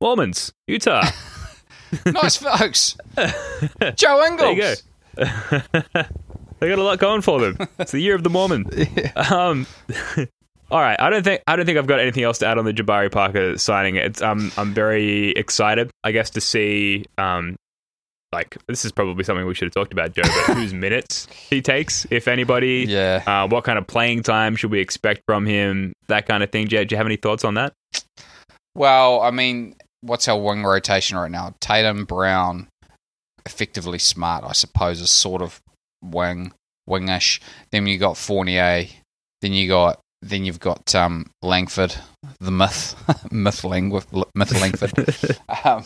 Mormons, 0.00 0.52
Utah. 0.66 1.02
nice 2.06 2.36
folks. 2.36 2.96
Joe 3.96 4.24
Ingles. 4.26 4.56
There 4.56 4.76
you 5.18 5.62
go. 5.76 5.82
they 6.60 6.68
got 6.68 6.78
a 6.78 6.82
lot 6.82 6.98
going 6.98 7.22
for 7.22 7.40
them. 7.40 7.58
It's 7.78 7.92
the 7.92 8.00
year 8.00 8.14
of 8.14 8.22
the 8.22 8.30
Mormon. 8.30 8.66
Um, 9.16 9.66
all 10.70 10.80
right, 10.80 11.00
I 11.00 11.10
don't 11.10 11.24
think 11.24 11.42
I 11.46 11.56
don't 11.56 11.66
think 11.66 11.78
I've 11.78 11.86
got 11.86 12.00
anything 12.00 12.22
else 12.22 12.38
to 12.38 12.46
add 12.46 12.58
on 12.58 12.64
the 12.64 12.72
Jabari 12.72 13.10
Parker 13.10 13.58
signing. 13.58 13.96
It's 13.96 14.22
um, 14.22 14.52
I'm 14.56 14.72
very 14.72 15.30
excited, 15.30 15.90
I 16.04 16.12
guess, 16.12 16.30
to 16.30 16.40
see 16.40 17.06
um, 17.18 17.56
like 18.32 18.56
this 18.68 18.84
is 18.84 18.92
probably 18.92 19.24
something 19.24 19.44
we 19.46 19.54
should 19.54 19.66
have 19.66 19.74
talked 19.74 19.92
about, 19.92 20.12
Joe. 20.12 20.22
But 20.22 20.56
whose 20.56 20.72
minutes 20.72 21.26
he 21.48 21.60
takes, 21.60 22.06
if 22.10 22.28
anybody? 22.28 22.86
Yeah. 22.88 23.22
Uh, 23.26 23.48
what 23.48 23.64
kind 23.64 23.78
of 23.78 23.86
playing 23.86 24.22
time 24.22 24.54
should 24.54 24.70
we 24.70 24.80
expect 24.80 25.22
from 25.26 25.46
him? 25.46 25.92
That 26.06 26.26
kind 26.26 26.42
of 26.42 26.50
thing. 26.50 26.68
You, 26.70 26.84
do 26.84 26.94
you 26.94 26.96
have 26.96 27.06
any 27.06 27.16
thoughts 27.16 27.44
on 27.44 27.54
that? 27.54 27.72
Well, 28.74 29.20
I 29.20 29.32
mean, 29.32 29.74
what's 30.02 30.28
our 30.28 30.38
wing 30.38 30.64
rotation 30.64 31.16
right 31.16 31.30
now? 31.30 31.54
Tatum, 31.60 32.04
Brown, 32.04 32.68
effectively 33.46 33.98
smart, 33.98 34.44
I 34.44 34.52
suppose, 34.52 35.00
is 35.00 35.10
sort 35.10 35.42
of 35.42 35.60
wing 36.02 36.52
wingish. 36.88 37.40
Then 37.70 37.86
you 37.86 37.98
got 37.98 38.16
Fournier. 38.16 38.86
Then 39.40 39.52
you 39.52 39.68
got 39.68 40.00
then 40.22 40.44
you've 40.44 40.60
got 40.60 40.94
um, 40.94 41.30
Langford, 41.42 41.94
the 42.40 42.50
myth, 42.50 42.94
myth 43.32 43.64
Langford, 43.64 44.04
myth 44.34 44.60
Langford. 44.60 45.38
um, 45.64 45.84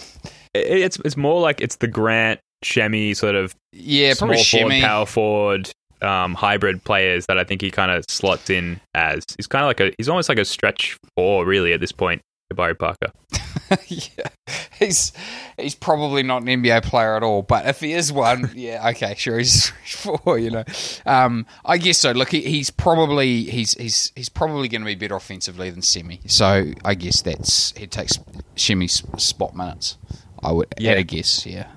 It's 0.54 0.98
it's 1.04 1.16
more 1.16 1.40
like 1.40 1.60
it's 1.60 1.76
the 1.76 1.86
Grant 1.86 2.40
Semi 2.64 3.14
sort 3.14 3.36
of 3.36 3.54
yeah, 3.72 4.14
small 4.14 4.28
probably 4.28 4.44
forward, 4.44 4.80
power 4.80 5.06
forward, 5.06 5.70
um, 6.02 6.34
hybrid 6.34 6.82
players 6.82 7.26
that 7.26 7.38
I 7.38 7.44
think 7.44 7.60
he 7.60 7.70
kind 7.70 7.92
of 7.92 8.04
slots 8.08 8.50
in 8.50 8.80
as. 8.94 9.24
He's 9.36 9.46
kind 9.46 9.64
of 9.64 9.68
like 9.68 9.80
a 9.80 9.92
he's 9.98 10.08
almost 10.08 10.28
like 10.28 10.38
a 10.38 10.44
stretch 10.44 10.98
four 11.16 11.44
really 11.44 11.72
at 11.72 11.80
this 11.80 11.92
point. 11.92 12.20
Jabari 12.52 12.78
Parker. 12.78 13.08
yeah, 13.88 14.28
he's 14.78 15.12
he's 15.56 15.74
probably 15.74 16.22
not 16.22 16.42
an 16.42 16.48
NBA 16.48 16.82
player 16.84 17.16
at 17.16 17.22
all. 17.22 17.42
But 17.42 17.66
if 17.66 17.80
he 17.80 17.92
is 17.92 18.12
one, 18.12 18.50
yeah, 18.54 18.88
okay, 18.90 19.14
sure, 19.16 19.38
he's 19.38 19.70
four. 19.86 20.38
You 20.38 20.50
know, 20.50 20.64
um, 21.06 21.46
I 21.64 21.78
guess 21.78 21.98
so. 21.98 22.12
Look, 22.12 22.30
he, 22.30 22.42
he's 22.42 22.70
probably 22.70 23.44
he's 23.44 23.72
he's 23.74 24.12
he's 24.14 24.28
probably 24.28 24.68
going 24.68 24.82
to 24.82 24.86
be 24.86 24.94
better 24.94 25.16
offensively 25.16 25.70
than 25.70 25.82
Semi. 25.82 26.20
So 26.26 26.72
I 26.84 26.94
guess 26.94 27.22
that's 27.22 27.72
he 27.76 27.86
takes 27.86 28.18
Semi's 28.56 29.02
spot 29.16 29.56
minutes. 29.56 29.96
I 30.42 30.52
would, 30.52 30.74
Yeah. 30.78 30.92
I 30.92 31.02
guess, 31.02 31.46
yeah. 31.46 31.68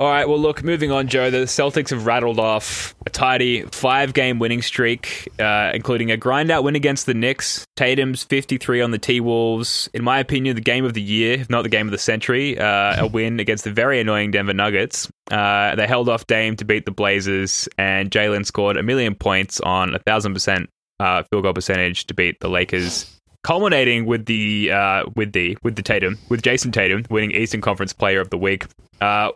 All 0.00 0.08
right, 0.08 0.28
well, 0.28 0.38
look, 0.38 0.62
moving 0.62 0.92
on, 0.92 1.08
Joe. 1.08 1.28
The 1.28 1.38
Celtics 1.38 1.90
have 1.90 2.06
rattled 2.06 2.38
off 2.38 2.94
a 3.04 3.10
tidy 3.10 3.62
five 3.62 4.14
game 4.14 4.38
winning 4.38 4.62
streak, 4.62 5.28
uh, 5.40 5.72
including 5.74 6.12
a 6.12 6.16
grind 6.16 6.52
out 6.52 6.62
win 6.62 6.76
against 6.76 7.06
the 7.06 7.14
Knicks, 7.14 7.66
Tatum's 7.74 8.22
53 8.22 8.80
on 8.80 8.92
the 8.92 8.98
T 8.98 9.18
Wolves. 9.18 9.90
In 9.92 10.04
my 10.04 10.20
opinion, 10.20 10.54
the 10.54 10.62
game 10.62 10.84
of 10.84 10.94
the 10.94 11.02
year, 11.02 11.40
if 11.40 11.50
not 11.50 11.62
the 11.62 11.68
game 11.68 11.88
of 11.88 11.90
the 11.90 11.98
century, 11.98 12.56
uh, 12.56 13.06
a 13.06 13.08
win 13.08 13.40
against 13.40 13.64
the 13.64 13.72
very 13.72 13.98
annoying 14.00 14.30
Denver 14.30 14.54
Nuggets. 14.54 15.10
Uh, 15.32 15.74
they 15.74 15.88
held 15.88 16.08
off 16.08 16.28
Dame 16.28 16.54
to 16.56 16.64
beat 16.64 16.84
the 16.84 16.92
Blazers, 16.92 17.68
and 17.76 18.08
Jaylen 18.08 18.46
scored 18.46 18.76
a 18.76 18.84
million 18.84 19.16
points 19.16 19.58
on 19.60 19.96
a 19.96 19.98
1,000% 20.00 20.68
uh, 21.00 21.24
field 21.24 21.42
goal 21.42 21.54
percentage 21.54 22.06
to 22.06 22.14
beat 22.14 22.38
the 22.38 22.48
Lakers. 22.48 23.12
Culminating 23.42 24.06
with 24.06 24.26
the 24.26 24.70
uh, 24.70 25.04
with 25.16 25.32
the 25.32 25.56
with 25.64 25.74
the 25.74 25.82
Tatum 25.82 26.18
with 26.28 26.42
Jayson 26.42 26.70
Tatum 26.70 27.04
winning 27.10 27.32
Eastern 27.32 27.60
Conference 27.60 27.92
Player 27.92 28.20
of 28.20 28.30
the 28.30 28.38
Week. 28.38 28.64
Uh, 29.00 29.30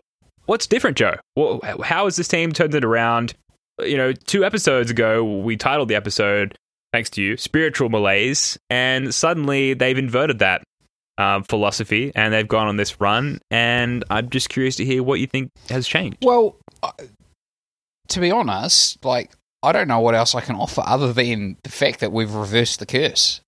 what's 0.47 0.67
different, 0.67 0.97
Joe? 0.97 1.17
How 1.83 2.05
has 2.05 2.17
this 2.17 2.29
team 2.29 2.53
turned 2.53 2.75
it 2.75 2.85
around? 2.85 3.35
You 3.81 3.97
know, 3.97 4.13
two 4.13 4.45
episodes 4.45 4.91
ago, 4.91 5.25
we 5.25 5.57
titled 5.57 5.89
the 5.89 5.95
episode, 5.95 6.57
thanks 6.93 7.11
to 7.11 7.23
you, 7.23 7.37
Spiritual 7.37 7.89
Malaise, 7.89 8.59
and 8.71 9.15
suddenly 9.15 9.75
they've 9.75 9.99
inverted 9.99 10.41
that 10.41 10.63
um, 11.19 11.43
philosophy 11.45 12.13
and 12.15 12.33
they've 12.33 12.49
gone 12.49 12.69
on 12.69 12.77
this 12.77 13.01
run. 13.01 13.41
And 13.51 14.05
I'm 14.11 14.29
just 14.31 14.49
curious 14.49 14.77
to 14.77 14.85
hear 14.85 15.03
what 15.03 15.21
you 15.21 15.27
think 15.27 15.51
has 15.69 15.89
changed. 15.89 16.19
Well, 16.23 16.57
to 18.09 18.21
be 18.21 18.31
honest, 18.31 19.05
like 19.05 19.31
I 19.63 19.73
don't 19.73 19.89
know 19.89 20.01
what 20.01 20.15
else 20.15 20.35
I 20.35 20.41
can 20.41 20.57
offer 20.57 20.83
other 20.85 21.13
than 21.13 21.57
the 21.63 21.71
fact 21.71 22.01
that 22.01 22.13
we've 22.13 22.35
reversed 22.35 22.81
the 22.81 22.87
curse. 22.87 23.41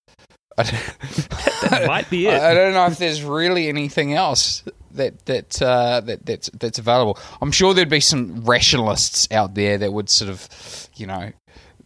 I 0.59 0.62
don't, 0.62 1.71
That 1.71 1.87
might 1.87 2.09
be 2.11 2.27
it. 2.27 2.40
I 2.40 2.51
I 2.51 2.55
don't 2.55 2.75
know 2.75 2.87
if 2.87 2.99
there's 2.99 3.23
really 3.23 3.69
anything 3.69 4.14
else 4.14 4.62
that 4.93 5.27
that 5.27 5.61
uh, 5.61 6.01
that 6.03 6.25
that's 6.25 6.51
that's 6.51 6.79
available. 6.79 7.19
I'm 7.43 7.51
sure 7.51 7.75
there'd 7.75 7.88
be 7.88 8.01
some 8.01 8.45
rationalists 8.45 9.29
out 9.31 9.55
there 9.55 9.79
that 9.79 9.93
would 9.93 10.09
sort 10.09 10.31
of, 10.31 10.49
you 10.95 11.07
know, 11.07 11.33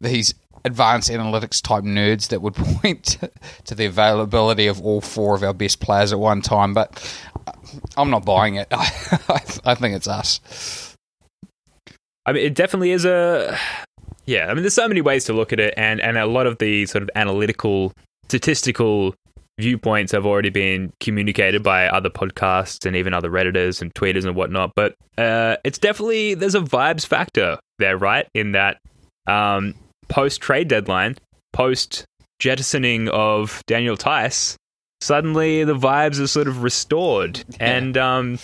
these 0.01 0.35
advanced 0.65 1.11
analytics 1.11 1.63
type 1.63 1.85
nerds 1.85 2.29
that 2.29 2.43
would 2.43 2.55
point 2.83 3.19
to 3.65 3.75
the 3.75 3.87
availability 3.87 4.67
of 4.67 4.85
all 4.85 5.01
four 5.01 5.35
of 5.35 5.43
our 5.43 5.55
best 5.55 5.81
players 5.81 6.13
at 6.13 6.19
one 6.19 6.43
time. 6.43 6.75
But 6.75 7.21
I'm 7.97 8.11
not 8.11 8.25
buying 8.25 8.57
it. 8.57 8.69
I, 8.73 9.41
I 9.65 9.75
think 9.75 9.97
it's 9.97 10.09
us. 10.09 10.95
I 12.27 12.33
mean, 12.33 12.45
it 12.45 12.55
definitely 12.55 12.91
is 12.91 13.05
a. 13.05 13.59
Yeah, 14.27 14.49
I 14.51 14.55
mean, 14.55 14.63
there's 14.63 14.75
so 14.75 14.87
many 14.87 15.01
ways 15.01 15.25
to 15.25 15.33
look 15.33 15.55
at 15.55 15.61
it, 15.61 15.73
and, 15.79 16.03
and 16.03 16.19
a 16.19 16.27
lot 16.27 16.47
of 16.47 16.59
the 16.59 16.85
sort 16.85 17.03
of 17.03 17.09
analytical, 17.15 17.95
statistical 18.29 19.15
viewpoints 19.59 20.13
have 20.13 20.25
already 20.27 20.51
been 20.51 20.93
communicated 21.01 21.63
by 21.63 21.89
other 21.89 22.11
podcasts 22.11 22.87
and 22.87 22.95
even 22.95 23.13
other 23.15 23.31
Redditors 23.31 23.81
and 23.83 23.93
tweeters 23.95 24.25
and 24.25 24.37
whatnot. 24.37 24.73
But 24.77 24.95
uh, 25.17 25.57
it's 25.65 25.79
definitely, 25.79 26.35
there's 26.35 26.55
a 26.55 26.61
vibes 26.61 27.07
factor 27.07 27.59
there, 27.79 27.97
right? 27.97 28.29
In 28.35 28.53
that 28.53 28.79
um, 29.27 29.75
post 30.09 30.41
trade 30.41 30.69
deadline, 30.69 31.17
post 31.53 32.05
jettisoning 32.39 33.09
of 33.09 33.63
Daniel 33.67 33.97
Theis, 33.97 34.57
suddenly 35.01 35.65
the 35.65 35.75
vibes 35.75 36.21
are 36.21 36.27
sort 36.29 36.49
of 36.49 36.63
restored. 36.63 37.43
And 37.59 37.97
um, 37.97 38.39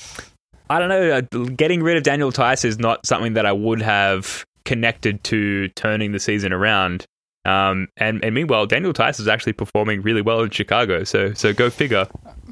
I 0.68 0.78
don't 0.78 0.88
know. 0.88 1.10
uh, 1.10 1.20
Getting 1.56 1.82
rid 1.82 1.96
of 1.96 2.02
Daniel 2.02 2.32
Theis 2.32 2.64
is 2.64 2.78
not 2.78 3.06
something 3.06 3.34
that 3.34 3.46
I 3.46 3.52
would 3.52 3.82
have 3.82 4.44
connected 4.64 5.22
to 5.24 5.68
turning 5.68 6.12
the 6.12 6.18
season 6.18 6.52
around. 6.52 7.04
Um, 7.44 7.88
and, 7.98 8.24
and 8.24 8.34
meanwhile, 8.34 8.66
Daniel 8.66 8.92
Theis 8.92 9.20
is 9.20 9.28
actually 9.28 9.52
performing 9.52 10.02
really 10.02 10.22
well 10.22 10.40
in 10.40 10.50
Chicago. 10.50 11.04
So 11.04 11.34
so 11.34 11.52
go 11.52 11.70
figure. 11.70 12.06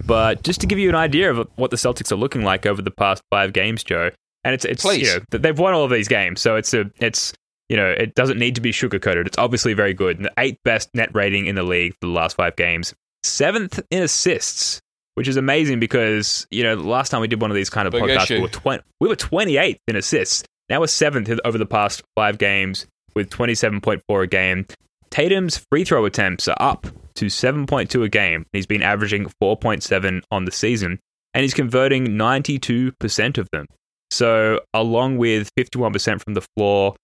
But 0.05 0.43
just 0.43 0.61
to 0.61 0.67
give 0.67 0.79
you 0.79 0.89
an 0.89 0.95
idea 0.95 1.33
of 1.33 1.49
what 1.57 1.71
the 1.71 1.77
Celtics 1.77 2.13
are 2.13 2.17
looking 2.17 2.43
like 2.43 2.67
over 2.67 2.83
the 2.83 2.91
past 2.91 3.23
five 3.31 3.53
games, 3.53 3.83
Joe, 3.83 4.11
and 4.45 4.55
it's 4.55 4.65
it's 4.65 4.83
Please. 4.83 5.09
you 5.09 5.19
know 5.19 5.39
they've 5.39 5.59
won 5.59 5.73
all 5.75 5.85
of 5.85 5.91
these 5.91 6.09
games, 6.09 6.41
so 6.41 6.57
it's 6.57 6.75
a 6.75 6.91
it's 7.01 7.33
you 7.69 7.77
know 7.77 7.89
it 7.91 8.15
doesn't 8.15 8.39
need 8.39 8.55
to 8.57 8.61
be 8.61 8.73
sugar 8.73 8.99
coated. 8.99 9.27
It's 9.27 9.39
obviously 9.39 9.73
very 9.73 9.95
good. 9.95 10.19
The 10.19 10.33
eighth 10.39 10.59
best 10.65 10.91
net 10.95 11.15
rating 11.15 11.47
in 11.47 11.55
the 11.55 11.63
league 11.63 11.93
for 11.95 12.09
the 12.09 12.13
last 12.13 12.37
five 12.37 12.57
games, 12.57 12.95
seventh 13.23 13.81
in 13.91 14.03
assists, 14.03 14.81
which 15.15 15.29
is 15.29 15.37
amazing 15.39 15.81
because 15.81 16.47
you 16.51 16.63
know 16.63 16.77
the 16.77 16.83
last 16.83 17.11
time 17.11 17.23
we 17.23 17.29
did 17.29 17.41
one 17.41 17.51
of 17.51 17.55
these 17.55 17.71
kind 17.71 17.87
of 17.87 17.93
Big 17.93 18.03
podcasts, 18.03 18.25
issue. 18.25 18.35
we 18.37 18.41
were 18.43 18.49
twenty 18.49 18.83
we 19.01 19.09
were 19.09 19.17
twenty 19.17 19.57
eighth 19.57 19.81
in 19.89 19.97
assists. 19.97 20.45
Now 20.69 20.81
we're 20.81 20.87
seventh 20.87 21.31
over 21.45 21.57
the 21.57 21.67
past 21.67 22.03
five 22.15 22.39
games 22.39 22.87
with 23.15 23.31
twenty 23.31 23.55
seven 23.55 23.81
point 23.81 24.03
four 24.09 24.23
a 24.23 24.27
game. 24.27 24.67
Tatum's 25.11 25.65
free 25.71 25.85
throw 25.85 26.07
attempts 26.07 26.49
are 26.49 26.57
up 26.59 26.87
to 27.17 27.27
7.2 27.27 28.03
a 28.03 28.09
game. 28.09 28.47
He's 28.53 28.67
been 28.67 28.83
averaging 28.83 29.27
4.7 29.43 30.23
on 30.31 30.45
the 30.47 30.51
season, 30.51 30.99
and 31.35 31.43
he's 31.43 31.53
converting 31.53 32.07
92% 32.07 33.39
of 33.39 33.49
them. 33.53 33.67
So, 34.11 34.61
along 34.75 35.19
with 35.19 35.51
51% 35.59 36.23
from 36.23 36.35
the 36.35 36.47
floor, 36.57 36.97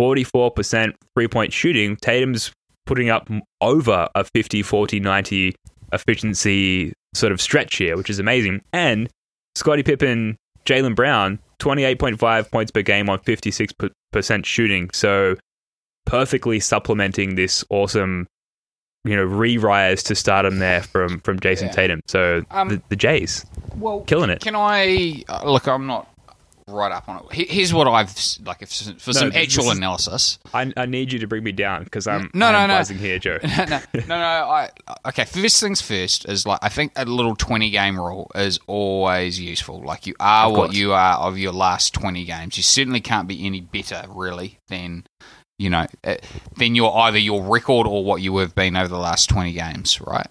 44% 0.00 0.94
three 1.14 1.28
point 1.28 1.52
shooting, 1.52 1.96
Tatum's 1.96 2.52
putting 2.86 3.10
up 3.10 3.28
over 3.60 4.08
a 4.14 4.24
50, 4.24 4.62
40, 4.62 5.00
90 5.00 5.54
efficiency 5.92 6.92
sort 7.14 7.32
of 7.32 7.40
stretch 7.40 7.76
here, 7.76 7.96
which 7.96 8.10
is 8.10 8.18
amazing. 8.18 8.62
And 8.72 9.08
Scottie 9.54 9.82
Pippen, 9.82 10.36
Jaylen 10.64 10.94
Brown, 10.94 11.38
28.5 11.60 12.50
points 12.50 12.70
per 12.70 12.82
game 12.82 13.10
on 13.10 13.18
56% 13.20 14.44
shooting. 14.44 14.90
So, 14.92 15.36
perfectly 16.10 16.58
supplementing 16.60 17.36
this 17.36 17.64
awesome, 17.70 18.26
you 19.04 19.14
know, 19.16 19.22
re-rise 19.24 20.02
to 20.04 20.14
stardom 20.14 20.58
there 20.58 20.82
from 20.82 21.20
from 21.20 21.38
Jayson 21.38 21.68
Yeah. 21.68 21.72
Tatum. 21.72 22.00
So 22.08 22.44
Um, 22.50 22.68
the, 22.68 22.82
the 22.88 22.96
Jays 22.96 23.46
Well, 23.76 24.00
killing 24.00 24.30
it. 24.30 24.40
Can 24.40 24.56
I 24.56 25.22
uh, 25.28 25.48
look? 25.50 25.66
I'm 25.68 25.86
not 25.86 26.08
right 26.66 26.92
up 26.92 27.08
on 27.08 27.24
it. 27.32 27.48
Here's 27.50 27.74
what 27.74 27.88
I've 27.88 28.14
like 28.44 28.62
if, 28.62 28.70
for 29.00 29.12
some 29.12 29.32
actual 29.34 29.70
is- 29.70 29.76
analysis. 29.78 30.38
I, 30.54 30.72
I 30.76 30.86
need 30.86 31.12
you 31.12 31.18
to 31.20 31.26
bring 31.26 31.42
me 31.42 31.50
down 31.52 31.82
because 31.84 32.06
I'm 32.06 32.30
No, 32.34 32.46
I'm 32.46 32.68
no, 32.68 32.78
no. 32.78 32.94
here, 32.94 33.18
Joe. 33.18 33.38
no, 33.42 33.64
no, 33.66 33.80
no, 33.94 34.00
no. 34.06 34.14
I 34.16 34.70
okay. 35.08 35.24
First 35.24 35.60
things 35.60 35.80
first 35.80 36.28
is 36.28 36.46
like 36.46 36.58
I 36.62 36.68
think 36.68 36.92
a 36.96 37.04
little 37.04 37.34
twenty 37.36 37.70
game 37.70 37.98
rule 37.98 38.30
is 38.34 38.58
always 38.66 39.40
useful. 39.40 39.80
Like 39.82 40.06
you 40.06 40.14
are 40.20 40.50
what 40.52 40.72
you 40.74 40.92
are 40.92 41.16
of 41.18 41.38
your 41.38 41.52
last 41.52 41.94
twenty 41.94 42.24
games. 42.24 42.56
You 42.56 42.62
certainly 42.62 43.00
can't 43.00 43.26
be 43.28 43.44
any 43.46 43.60
better, 43.60 44.04
really, 44.08 44.58
than 44.68 45.06
you 45.60 45.68
know, 45.68 45.86
then 46.56 46.74
you're 46.74 46.90
either 46.90 47.18
your 47.18 47.42
record 47.42 47.86
or 47.86 48.02
what 48.02 48.22
you 48.22 48.34
have 48.38 48.54
been 48.54 48.76
over 48.76 48.88
the 48.88 48.98
last 48.98 49.28
twenty 49.28 49.52
games, 49.52 50.00
right? 50.00 50.26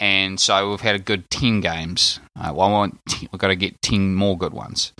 And 0.00 0.40
so 0.40 0.70
we've 0.70 0.80
had 0.80 0.96
a 0.96 0.98
good 0.98 1.30
ten 1.30 1.60
games. 1.60 2.18
Uh, 2.36 2.52
well, 2.52 2.66
I 2.68 2.72
want 2.72 3.00
we've 3.20 3.38
got 3.38 3.48
to 3.48 3.56
get 3.56 3.80
ten 3.82 4.14
more 4.14 4.36
good 4.36 4.52
ones. 4.52 4.92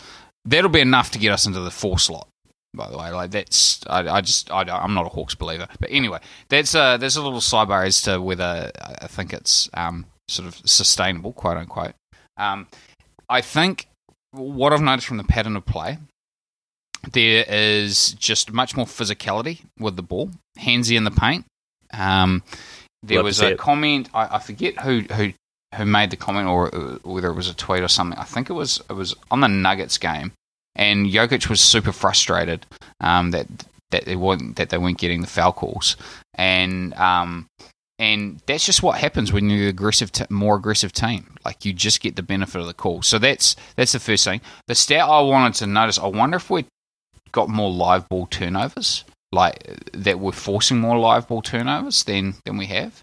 that'll 0.45 0.71
be 0.71 0.81
enough 0.81 1.11
to 1.13 1.19
get 1.19 1.33
us 1.33 1.47
into 1.47 1.61
the 1.61 1.71
four 1.71 1.99
slot. 1.99 2.29
By 2.73 2.91
the 2.91 2.99
way, 2.99 3.11
like 3.11 3.31
that's 3.31 3.81
I, 3.89 4.01
I 4.09 4.21
just 4.21 4.51
I, 4.51 4.63
I'm 4.63 4.95
not 4.95 5.07
a 5.07 5.09
Hawks 5.09 5.35
believer, 5.35 5.69
but 5.79 5.91
anyway, 5.91 6.19
that's 6.49 6.75
a 6.75 6.97
there's 6.99 7.17
a 7.17 7.23
little 7.23 7.41
sidebar 7.41 7.87
as 7.87 8.03
to 8.03 8.21
whether 8.21 8.71
I 8.81 9.07
think 9.07 9.33
it's 9.33 9.69
um, 9.75 10.07
sort 10.29 10.49
of 10.49 10.57
sustainable, 10.65 11.33
quote 11.33 11.57
unquote. 11.57 11.95
Um, 12.37 12.67
I 13.29 13.41
think 13.41 13.87
what 14.33 14.73
I've 14.73 14.83
noticed 14.83 15.07
from 15.07 15.19
the 15.19 15.25
pattern 15.25 15.57
of 15.57 15.65
play, 15.67 15.99
there 17.13 17.45
is 17.49 18.13
just 18.13 18.53
much 18.53 18.77
more 18.77 18.87
physicality 18.87 19.63
with 19.79 19.97
the 19.97 20.03
ball, 20.03 20.31
handsy 20.59 20.97
in 20.97 21.05
the 21.05 21.11
paint. 21.11 21.45
Um, 21.93 22.43
there 23.03 23.19
Love 23.19 23.25
was 23.27 23.41
a 23.41 23.53
it. 23.53 23.59
comment. 23.59 24.09
I, 24.15 24.37
I 24.37 24.39
forget 24.39 24.79
who 24.81 25.01
who 25.01 25.33
who 25.75 25.85
made 25.85 26.11
the 26.11 26.17
comment 26.17 26.49
or 26.49 26.75
uh, 26.75 26.99
whether 27.03 27.29
it 27.29 27.35
was 27.35 27.49
a 27.49 27.55
tweet 27.55 27.83
or 27.83 27.89
something. 27.89 28.19
I 28.19 28.25
think 28.25 28.51
it 28.51 28.55
was 28.55 28.83
it 28.89 28.95
was 28.95 29.15
on 29.31 29.41
the 29.41 29.49
Nuggets 29.49 29.99
game, 29.99 30.33
and 30.75 31.07
Jokic 31.07 31.49
was 31.49 31.61
super 31.61 31.93
frustrated 31.93 32.67
um, 33.01 33.31
that 33.33 33.47
that 33.91 34.05
they 34.07 34.17
weren't 34.17 34.57
that 34.57 34.71
they 34.71 34.79
weren't 34.79 34.99
getting 34.99 35.21
the 35.21 35.27
foul 35.27 35.53
calls, 35.53 35.97
and 36.35 36.95
um, 36.95 37.47
and 37.99 38.41
that's 38.47 38.67
just 38.67 38.83
what 38.83 38.99
happens 38.99 39.33
when 39.33 39.49
you're 39.49 39.69
aggressive, 39.69 40.11
t- 40.11 40.25
more 40.29 40.57
aggressive 40.57 40.93
team. 40.93 41.37
Like 41.45 41.65
you 41.65 41.73
just 41.73 42.01
get 42.01 42.17
the 42.17 42.23
benefit 42.23 42.61
of 42.61 42.67
the 42.67 42.75
call. 42.75 43.03
So 43.03 43.19
that's 43.19 43.55
that's 43.77 43.93
the 43.93 44.01
first 44.01 44.25
thing. 44.25 44.41
The 44.67 44.75
stat 44.75 45.09
I 45.09 45.21
wanted 45.21 45.55
to 45.59 45.67
notice. 45.67 45.99
I 45.99 46.07
wonder 46.07 46.37
if 46.37 46.51
we 46.51 46.65
got 47.35 47.49
more 47.49 47.71
live 47.71 48.09
ball 48.09 48.27
turnovers, 48.27 49.05
like 49.33 49.59
that 49.93 50.21
we're 50.21 50.33
forcing 50.33 50.79
more 50.79 50.99
live 50.99 51.29
ball 51.29 51.43
turnovers 51.43 52.05
than 52.05 52.35
than 52.47 52.57
we 52.57 52.67
have. 52.67 53.03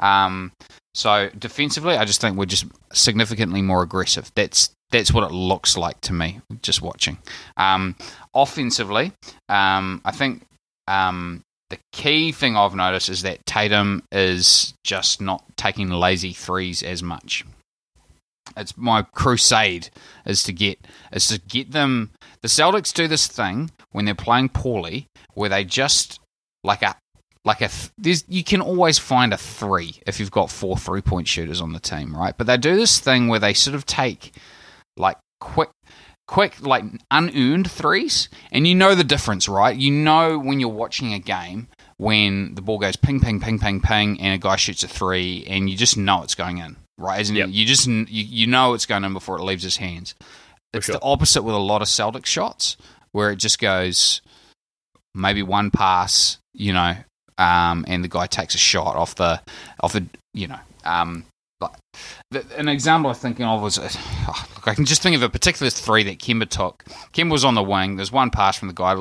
Um, 0.00 0.52
so 0.94 1.28
defensively, 1.38 1.96
I 1.96 2.04
just 2.04 2.20
think 2.20 2.36
we're 2.36 2.46
just 2.46 2.66
significantly 2.92 3.60
more 3.60 3.82
aggressive. 3.82 4.30
That's 4.34 4.70
that's 4.90 5.12
what 5.12 5.24
it 5.24 5.34
looks 5.34 5.76
like 5.76 6.00
to 6.02 6.12
me, 6.12 6.40
just 6.62 6.82
watching. 6.82 7.18
Um, 7.56 7.96
offensively, 8.34 9.12
um, 9.48 10.00
I 10.04 10.12
think 10.12 10.44
um, 10.86 11.42
the 11.70 11.78
key 11.92 12.32
thing 12.32 12.56
I've 12.56 12.74
noticed 12.74 13.08
is 13.08 13.22
that 13.22 13.44
Tatum 13.46 14.02
is 14.12 14.74
just 14.84 15.20
not 15.20 15.42
taking 15.56 15.88
lazy 15.88 16.32
threes 16.32 16.82
as 16.82 17.02
much. 17.02 17.44
It's 18.56 18.76
my 18.76 19.02
crusade 19.02 19.88
is 20.26 20.42
to 20.44 20.52
get 20.52 20.78
is 21.12 21.28
to 21.28 21.38
get 21.38 21.72
them. 21.72 22.10
The 22.42 22.48
Celtics 22.48 22.92
do 22.92 23.06
this 23.08 23.26
thing 23.26 23.70
when 23.92 24.04
they're 24.04 24.14
playing 24.14 24.48
poorly, 24.50 25.06
where 25.34 25.48
they 25.48 25.64
just 25.64 26.20
like 26.64 26.82
a 26.82 26.96
like 27.44 27.60
a 27.60 27.68
th- 27.68 27.90
there's 27.98 28.24
you 28.28 28.44
can 28.44 28.60
always 28.60 28.98
find 28.98 29.32
a 29.32 29.36
three 29.36 30.00
if 30.06 30.18
you've 30.20 30.30
got 30.30 30.50
four 30.50 30.76
three 30.76 31.00
point 31.02 31.28
shooters 31.28 31.60
on 31.60 31.72
the 31.72 31.80
team, 31.80 32.16
right? 32.16 32.34
But 32.36 32.46
they 32.46 32.56
do 32.56 32.76
this 32.76 32.98
thing 32.98 33.28
where 33.28 33.38
they 33.38 33.54
sort 33.54 33.74
of 33.74 33.86
take 33.86 34.32
like 34.96 35.16
quick 35.40 35.70
quick 36.28 36.60
like 36.64 36.84
unearned 37.10 37.68
threes 37.70 38.28
and 38.52 38.66
you 38.66 38.74
know 38.74 38.94
the 38.94 39.02
difference 39.04 39.48
right 39.48 39.76
you 39.76 39.90
know 39.90 40.38
when 40.38 40.60
you're 40.60 40.68
watching 40.68 41.12
a 41.12 41.18
game 41.18 41.66
when 41.96 42.54
the 42.54 42.62
ball 42.62 42.78
goes 42.78 42.94
ping 42.96 43.18
ping 43.20 43.40
ping 43.40 43.58
ping 43.58 43.80
ping 43.80 44.20
and 44.20 44.34
a 44.34 44.38
guy 44.38 44.54
shoots 44.54 44.84
a 44.84 44.88
three 44.88 45.44
and 45.48 45.68
you 45.68 45.76
just 45.76 45.96
know 45.96 46.22
it's 46.22 46.36
going 46.36 46.58
in 46.58 46.76
right 46.96 47.20
isn't 47.20 47.34
Yep. 47.34 47.48
it 47.48 47.52
you 47.52 47.66
just 47.66 47.86
you, 47.88 48.04
you 48.08 48.46
know 48.46 48.72
it's 48.72 48.86
going 48.86 49.02
in 49.04 49.12
before 49.12 49.36
it 49.36 49.42
leaves 49.42 49.64
his 49.64 49.78
hands 49.78 50.14
it's 50.72 50.86
sure. 50.86 50.94
the 50.94 51.02
opposite 51.02 51.42
with 51.42 51.54
a 51.54 51.58
lot 51.58 51.82
of 51.82 51.88
Celtic 51.88 52.26
shots 52.26 52.76
where 53.12 53.30
it 53.30 53.36
just 53.36 53.58
goes 53.58 54.22
maybe 55.14 55.42
one 55.42 55.70
pass 55.70 56.38
you 56.54 56.72
know 56.72 56.94
um, 57.38 57.84
and 57.88 58.04
the 58.04 58.08
guy 58.08 58.26
takes 58.26 58.54
a 58.54 58.58
shot 58.58 58.96
off 58.96 59.14
the 59.14 59.40
off 59.80 59.92
the 59.92 60.06
you 60.34 60.46
know 60.46 60.58
um, 60.84 61.24
like 61.62 61.72
the, 62.30 62.44
an 62.56 62.68
example 62.68 63.10
I'm 63.10 63.16
thinking 63.16 63.46
of 63.46 63.62
was, 63.62 63.78
uh, 63.78 63.82
look, 64.54 64.68
I 64.68 64.74
can 64.74 64.84
just 64.84 65.02
think 65.02 65.16
of 65.16 65.22
a 65.22 65.28
particular 65.28 65.70
three 65.70 66.02
that 66.04 66.18
Kemba 66.18 66.48
took. 66.48 66.84
Kemba 67.12 67.30
was 67.30 67.44
on 67.44 67.54
the 67.54 67.62
wing. 67.62 67.96
There's 67.96 68.12
one 68.12 68.30
pass 68.30 68.58
from 68.58 68.68
the 68.68 68.74
guy 68.74 68.96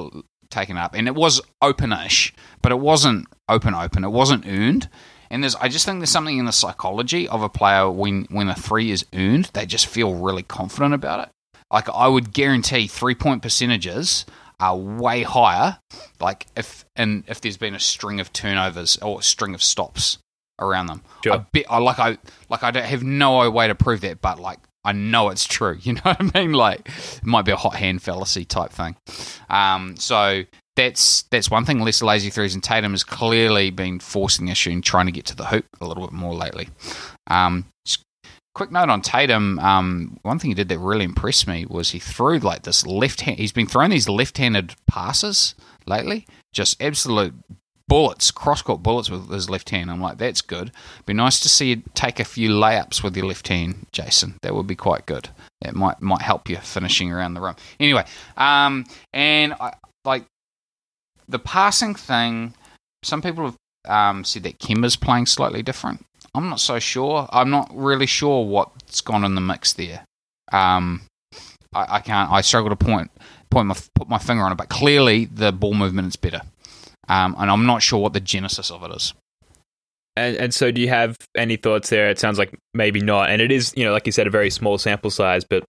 taken 0.50 0.78
up, 0.78 0.94
and 0.94 1.08
it 1.08 1.16
was 1.16 1.42
openish, 1.62 2.32
but 2.62 2.72
it 2.72 2.80
wasn't 2.80 3.28
open 3.50 3.74
open. 3.74 4.04
It 4.04 4.12
wasn't 4.12 4.46
earned. 4.46 4.90
And 5.30 5.44
there's, 5.44 5.56
I 5.56 5.70
just 5.70 5.86
think 5.86 6.00
there's 6.00 6.10
something 6.10 6.38
in 6.38 6.46
the 6.46 6.52
psychology 6.52 7.28
of 7.28 7.42
a 7.42 7.50
player 7.50 7.90
when 7.90 8.26
when 8.30 8.50
a 8.50 8.56
three 8.56 8.92
is 8.92 9.06
earned, 9.14 9.50
they 9.54 9.66
just 9.66 9.88
feel 9.88 10.14
really 10.14 10.44
confident 10.44 10.94
about 10.94 11.28
it. 11.28 11.30
Like 11.72 11.90
I 11.90 12.08
would 12.08 12.34
guarantee 12.34 12.88
three 12.88 13.16
point 13.16 13.42
percentages 13.42 14.26
are 14.60 14.78
way 14.78 15.24
higher. 15.24 15.80
Like 16.20 16.48
if 16.56 16.86
and 16.96 17.24
if 17.28 17.42
there's 17.42 17.58
been 17.58 17.76
a 17.76 17.80
string 17.80 18.20
of 18.20 18.32
turnovers 18.34 18.98
or 18.98 19.20
a 19.20 19.24
string 19.24 19.54
of 19.54 19.64
stops 19.64 20.18
around 20.60 20.88
them. 20.88 21.02
Sure. 21.24 21.34
I 21.34 21.38
bet 21.52 21.66
I 21.70 21.80
like 21.80 22.00
I 22.00 22.18
like 22.50 22.64
I 22.64 22.72
don't 22.72 22.86
have 22.86 23.04
no 23.04 23.50
way 23.50 23.68
to 23.68 23.76
prove 23.76 24.02
that, 24.02 24.22
but 24.22 24.40
like 24.40 24.60
I 24.84 24.94
know 24.94 25.30
it's 25.30 25.46
true. 25.46 25.78
You 25.84 25.94
know 25.94 26.02
what 26.04 26.36
I 26.36 26.40
mean? 26.40 26.54
Like 26.54 26.88
it 26.88 27.26
might 27.26 27.44
be 27.44 27.52
a 27.52 27.58
hot 27.58 27.76
hand 27.76 28.02
fallacy 28.02 28.46
type 28.46 28.72
thing. 28.72 28.96
Um, 29.50 29.96
so 29.98 30.44
that's 30.76 31.24
that's 31.24 31.52
one 31.52 31.66
thing. 31.66 31.80
Less 31.80 32.02
lazy 32.02 32.30
threes, 32.30 32.54
and 32.54 32.64
Tatum 32.64 32.92
has 32.92 33.04
clearly 33.04 33.72
been 33.72 34.00
forcing 34.00 34.46
the 34.46 34.52
issue 34.52 34.72
and 34.72 34.84
trying 34.84 35.08
to 35.08 35.12
get 35.12 35.26
to 35.26 35.36
the 35.36 35.46
hoop 35.46 35.66
a 35.82 35.88
little 35.88 36.04
bit 36.04 36.14
more 36.14 36.34
lately. 36.34 36.70
Um, 37.28 37.66
quick 38.54 38.72
note 38.72 38.90
on 38.90 39.02
Tatum. 39.02 39.60
Um, 39.60 40.18
one 40.24 40.40
thing 40.40 40.52
he 40.52 40.56
did 40.56 40.70
that 40.70 40.80
really 40.80 41.06
impressed 41.06 41.48
me 41.48 41.66
was 41.66 41.92
he 41.92 42.00
threw 42.00 42.40
like 42.40 42.64
this 42.64 42.86
left 42.86 43.22
hand. 43.22 43.40
He's 43.40 43.52
been 43.52 43.68
throwing 43.68 43.92
these 43.92 44.10
left-handed 44.10 44.76
passes 44.88 45.56
lately, 45.86 46.26
just 46.54 46.82
absolute 46.82 47.34
bullets, 47.88 48.32
cross-court 48.32 48.82
bullets 48.82 49.10
with 49.10 49.30
his 49.30 49.50
left 49.50 49.70
hand. 49.70 49.92
I'm 49.92 50.00
like, 50.00 50.18
that's 50.18 50.42
good. 50.42 50.72
Be 51.06 51.14
nice 51.14 51.40
to 51.42 51.50
see 51.50 51.72
you 51.72 51.84
take 51.94 52.20
a 52.20 52.24
few 52.24 52.50
layups 52.50 53.04
with 53.04 53.18
your 53.18 53.26
left 53.26 53.48
hand, 53.50 53.88
Jayson. 53.92 54.36
That 54.42 54.56
would 54.56 54.68
be 54.68 54.76
quite 54.76 55.06
good. 55.06 55.30
It 55.62 55.76
might 55.76 56.02
might 56.02 56.22
help 56.22 56.50
you 56.50 56.58
finishing 56.58 57.12
around 57.12 57.34
the 57.34 57.42
rim. 57.42 57.56
Anyway, 57.80 58.06
um, 58.38 58.86
and 59.14 59.54
I 59.60 59.74
like 60.06 60.26
the 61.28 61.40
passing 61.40 61.96
thing. 61.96 62.54
Some 63.04 63.22
people 63.22 63.46
have 63.46 63.58
um, 63.88 64.24
said 64.24 64.44
that 64.44 64.60
Kemba's 64.60 64.96
playing 64.96 65.26
slightly 65.26 65.62
different. 65.62 66.06
I'm 66.34 66.50
not 66.50 66.60
so 66.60 66.80
sure. 66.80 67.28
I'm 67.32 67.50
not 67.50 67.70
really 67.74 68.06
sure 68.06 68.46
what's 68.46 69.02
gone 69.02 69.26
in 69.26 69.36
the 69.36 69.42
mix 69.42 69.74
there. 69.74 70.06
Um, 70.52 71.02
I, 71.74 71.98
I 71.98 72.00
can't. 72.00 72.32
I 72.32 72.42
struggle 72.42 72.70
to 72.70 72.76
point 72.76 73.12
point 73.50 73.68
my 73.68 73.78
put 73.96 74.08
my 74.08 74.18
finger 74.18 74.44
on 74.44 74.52
it, 74.52 74.58
but 74.58 74.70
clearly 74.70 75.26
the 75.26 75.52
ball 75.52 75.74
movement 75.74 76.08
is 76.08 76.16
better. 76.16 76.42
Um, 77.10 77.36
and 77.38 77.52
I'm 77.52 77.66
not 77.66 77.82
sure 77.82 78.00
what 78.00 78.14
the 78.14 78.20
genesis 78.22 78.72
of 78.72 78.84
it 78.84 78.92
is. 78.96 79.14
And, 80.16 80.38
and 80.38 80.54
so, 80.54 80.72
do 80.72 80.82
you 80.82 80.90
have 80.90 81.16
any 81.36 81.58
thoughts 81.58 81.90
there? 81.90 82.10
It 82.10 82.20
sounds 82.20 82.38
like 82.38 82.58
maybe 82.74 83.02
not. 83.02 83.30
And 83.30 83.42
it 83.42 83.52
is, 83.52 83.74
you 83.76 83.84
know, 83.84 83.92
like 83.92 84.06
you 84.06 84.12
said, 84.12 84.28
a 84.28 84.32
very 84.32 84.50
small 84.50 84.78
sample 84.78 85.12
size, 85.12 85.44
but 85.44 85.64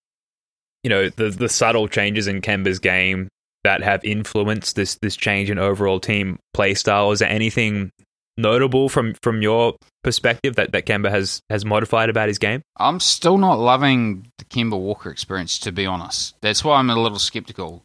you 0.83 0.91
know, 0.91 1.09
the 1.09 1.31
the 1.31 1.49
subtle 1.49 1.89
changes 1.89 2.27
in 2.27 2.41
Kemba's 2.41 2.79
game 2.79 3.29
that 3.65 3.83
have 3.83 4.05
influenced 4.05 4.77
this 4.77 4.97
this 5.03 5.17
change 5.17 5.51
in 5.51 5.59
overall 5.59 6.01
team 6.01 6.39
play 6.55 6.75
style. 6.75 7.13
Is 7.13 7.21
there 7.21 7.29
anything 7.29 7.91
notable 8.37 8.89
from 8.89 9.15
from 9.23 9.43
your 9.43 9.77
perspective 10.03 10.57
that 10.57 10.73
that 10.73 10.87
Kemba 10.87 11.11
has 11.11 11.41
has 11.51 11.65
modified 11.65 12.09
about 12.09 12.29
his 12.29 12.39
game? 12.39 12.63
I'm 12.77 13.01
still 13.01 13.39
not 13.39 13.59
loving 13.59 14.29
the 14.39 14.45
Kemba 14.45 14.79
Walker 14.79 15.11
experience, 15.11 15.59
to 15.61 15.73
be 15.73 15.87
honest. 15.87 16.35
That's 16.41 16.65
why 16.65 16.79
I'm 16.79 16.91
a 16.91 16.97
little 16.97 17.19
skeptical. 17.19 17.85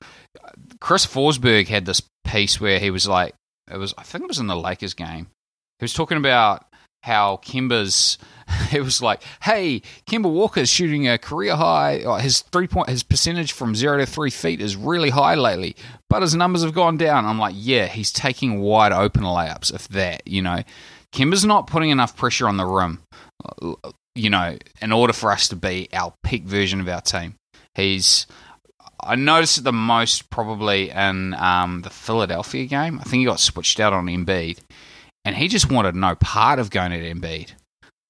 Chris 0.79 1.05
Forsberg 1.05 1.67
had 1.67 1.86
this 1.86 2.01
piece 2.25 2.60
where 2.62 2.79
he 2.79 2.89
was 2.89 3.07
like, 3.07 3.33
it 3.71 3.77
was, 3.77 3.93
I 3.97 4.03
think 4.03 4.23
it 4.23 4.27
was 4.27 4.39
in 4.39 4.47
the 4.47 4.55
Lakers 4.55 4.93
game. 4.93 5.27
He 5.79 5.83
was 5.83 5.93
talking 5.93 6.17
about 6.17 6.65
how 7.08 7.38
Kemba's, 7.43 8.17
it 8.72 8.82
was 8.84 9.02
like, 9.02 9.24
hey, 9.41 9.82
Kemba 10.06 10.32
Walker's 10.32 10.70
shooting 10.70 11.08
a 11.08 11.17
career 11.17 11.56
high. 11.56 12.02
uh, 12.04 12.20
His 12.20 12.41
three 12.41 12.67
point, 12.67 12.89
his 12.89 13.02
percentage 13.04 13.52
from 13.52 13.76
zero 13.76 13.98
to 13.98 14.06
three 14.06 14.30
feet 14.30 14.62
is 14.62 14.76
really 14.76 15.10
high 15.10 15.36
lately, 15.36 15.76
but 16.10 16.22
his 16.22 16.36
numbers 16.36 16.63
have 16.63 16.74
gone 16.74 16.98
down. 16.98 17.26
I'm 17.26 17.39
like, 17.39 17.56
yeah, 17.58 17.88
he's 17.88 18.12
taking 18.12 18.60
wide 18.62 18.91
open 18.91 19.24
layups, 19.24 19.74
if 19.74 19.88
that, 19.89 20.28
you 20.28 20.41
know. 20.41 20.63
Kemba's 21.13 21.46
not 21.46 21.67
putting 21.67 21.89
enough 21.89 22.15
pressure 22.15 22.48
on 22.48 22.58
the 22.58 22.65
rim 22.65 23.02
you 24.15 24.30
know, 24.32 24.58
in 24.82 24.91
order 24.91 25.13
for 25.13 25.32
us 25.32 25.48
to 25.48 25.56
be 25.56 25.88
our 25.93 26.13
peak 26.24 26.43
version 26.43 26.82
of 26.82 26.88
our 26.89 27.02
team. 27.02 27.36
He's, 27.76 28.26
I 29.00 29.15
noticed 29.15 29.60
it 29.60 29.63
the 29.63 29.72
most 29.72 30.30
probably 30.32 30.89
in 30.89 31.36
um, 31.36 31.84
the 31.84 31.91
Philadelphia 31.91 32.65
game. 32.65 33.00
I 33.00 33.04
think 33.04 33.20
he 33.22 33.26
got 33.26 33.39
switched 33.39 33.80
out 33.80 33.93
on 33.93 34.08
Embiid, 34.08 34.58
and 35.28 35.36
he 35.36 35.50
just 35.50 35.70
wanted 35.70 35.94
no 35.94 36.16
part 36.16 36.58
of 36.58 36.70
going 36.70 36.94
at 36.94 37.02
Embiid. 37.02 37.52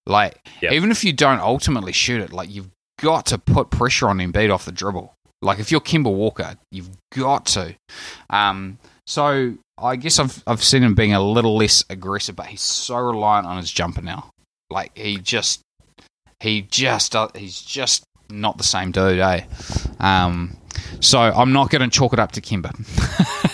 Like, 0.06 0.40
Yep. 0.62 0.72
even 0.72 0.92
if 0.92 1.04
you 1.04 1.12
don't 1.14 1.40
ultimately 1.40 1.92
shoot 1.92 2.22
it, 2.22 2.32
like 2.32 2.50
you've 2.54 2.70
got 3.02 3.26
to 3.28 3.40
put 3.40 3.72
pressure 3.72 4.08
on 4.08 4.20
Embiid 4.20 4.54
off 4.54 4.66
the 4.66 4.72
dribble. 4.72 5.14
Like 5.42 5.58
if 5.60 5.72
you're 5.72 5.82
Kemba 5.82 6.14
Walker, 6.14 6.56
you've 6.72 6.90
got 7.16 7.48
to. 7.48 7.76
Um, 8.30 8.78
so 9.08 9.56
I 9.80 9.96
guess 9.96 10.20
I've 10.20 10.44
I've 10.46 10.64
seen 10.64 10.84
him 10.84 10.94
being 10.96 11.14
a 11.14 11.22
little 11.22 11.56
less 11.58 11.84
aggressive, 11.90 12.36
but 12.36 12.46
he's 12.48 12.62
so 12.62 12.98
reliant 12.98 13.48
on 13.48 13.58
his 13.58 13.72
jumper 13.72 14.02
now. 14.02 14.30
Like 14.70 14.92
he 14.96 15.18
just 15.18 15.62
he 16.40 16.62
just 16.62 17.16
uh, 17.16 17.30
he's 17.36 17.60
just 17.62 18.04
not 18.30 18.58
the 18.58 18.64
same 18.64 18.92
dude, 18.92 19.20
eh? 19.20 19.42
Um, 20.00 20.56
so 21.00 21.20
I'm 21.20 21.54
not 21.54 21.70
going 21.72 21.88
to 21.88 21.96
chalk 21.96 22.14
it 22.14 22.20
up 22.20 22.32
to 22.34 22.42
Kemba. 22.42 22.74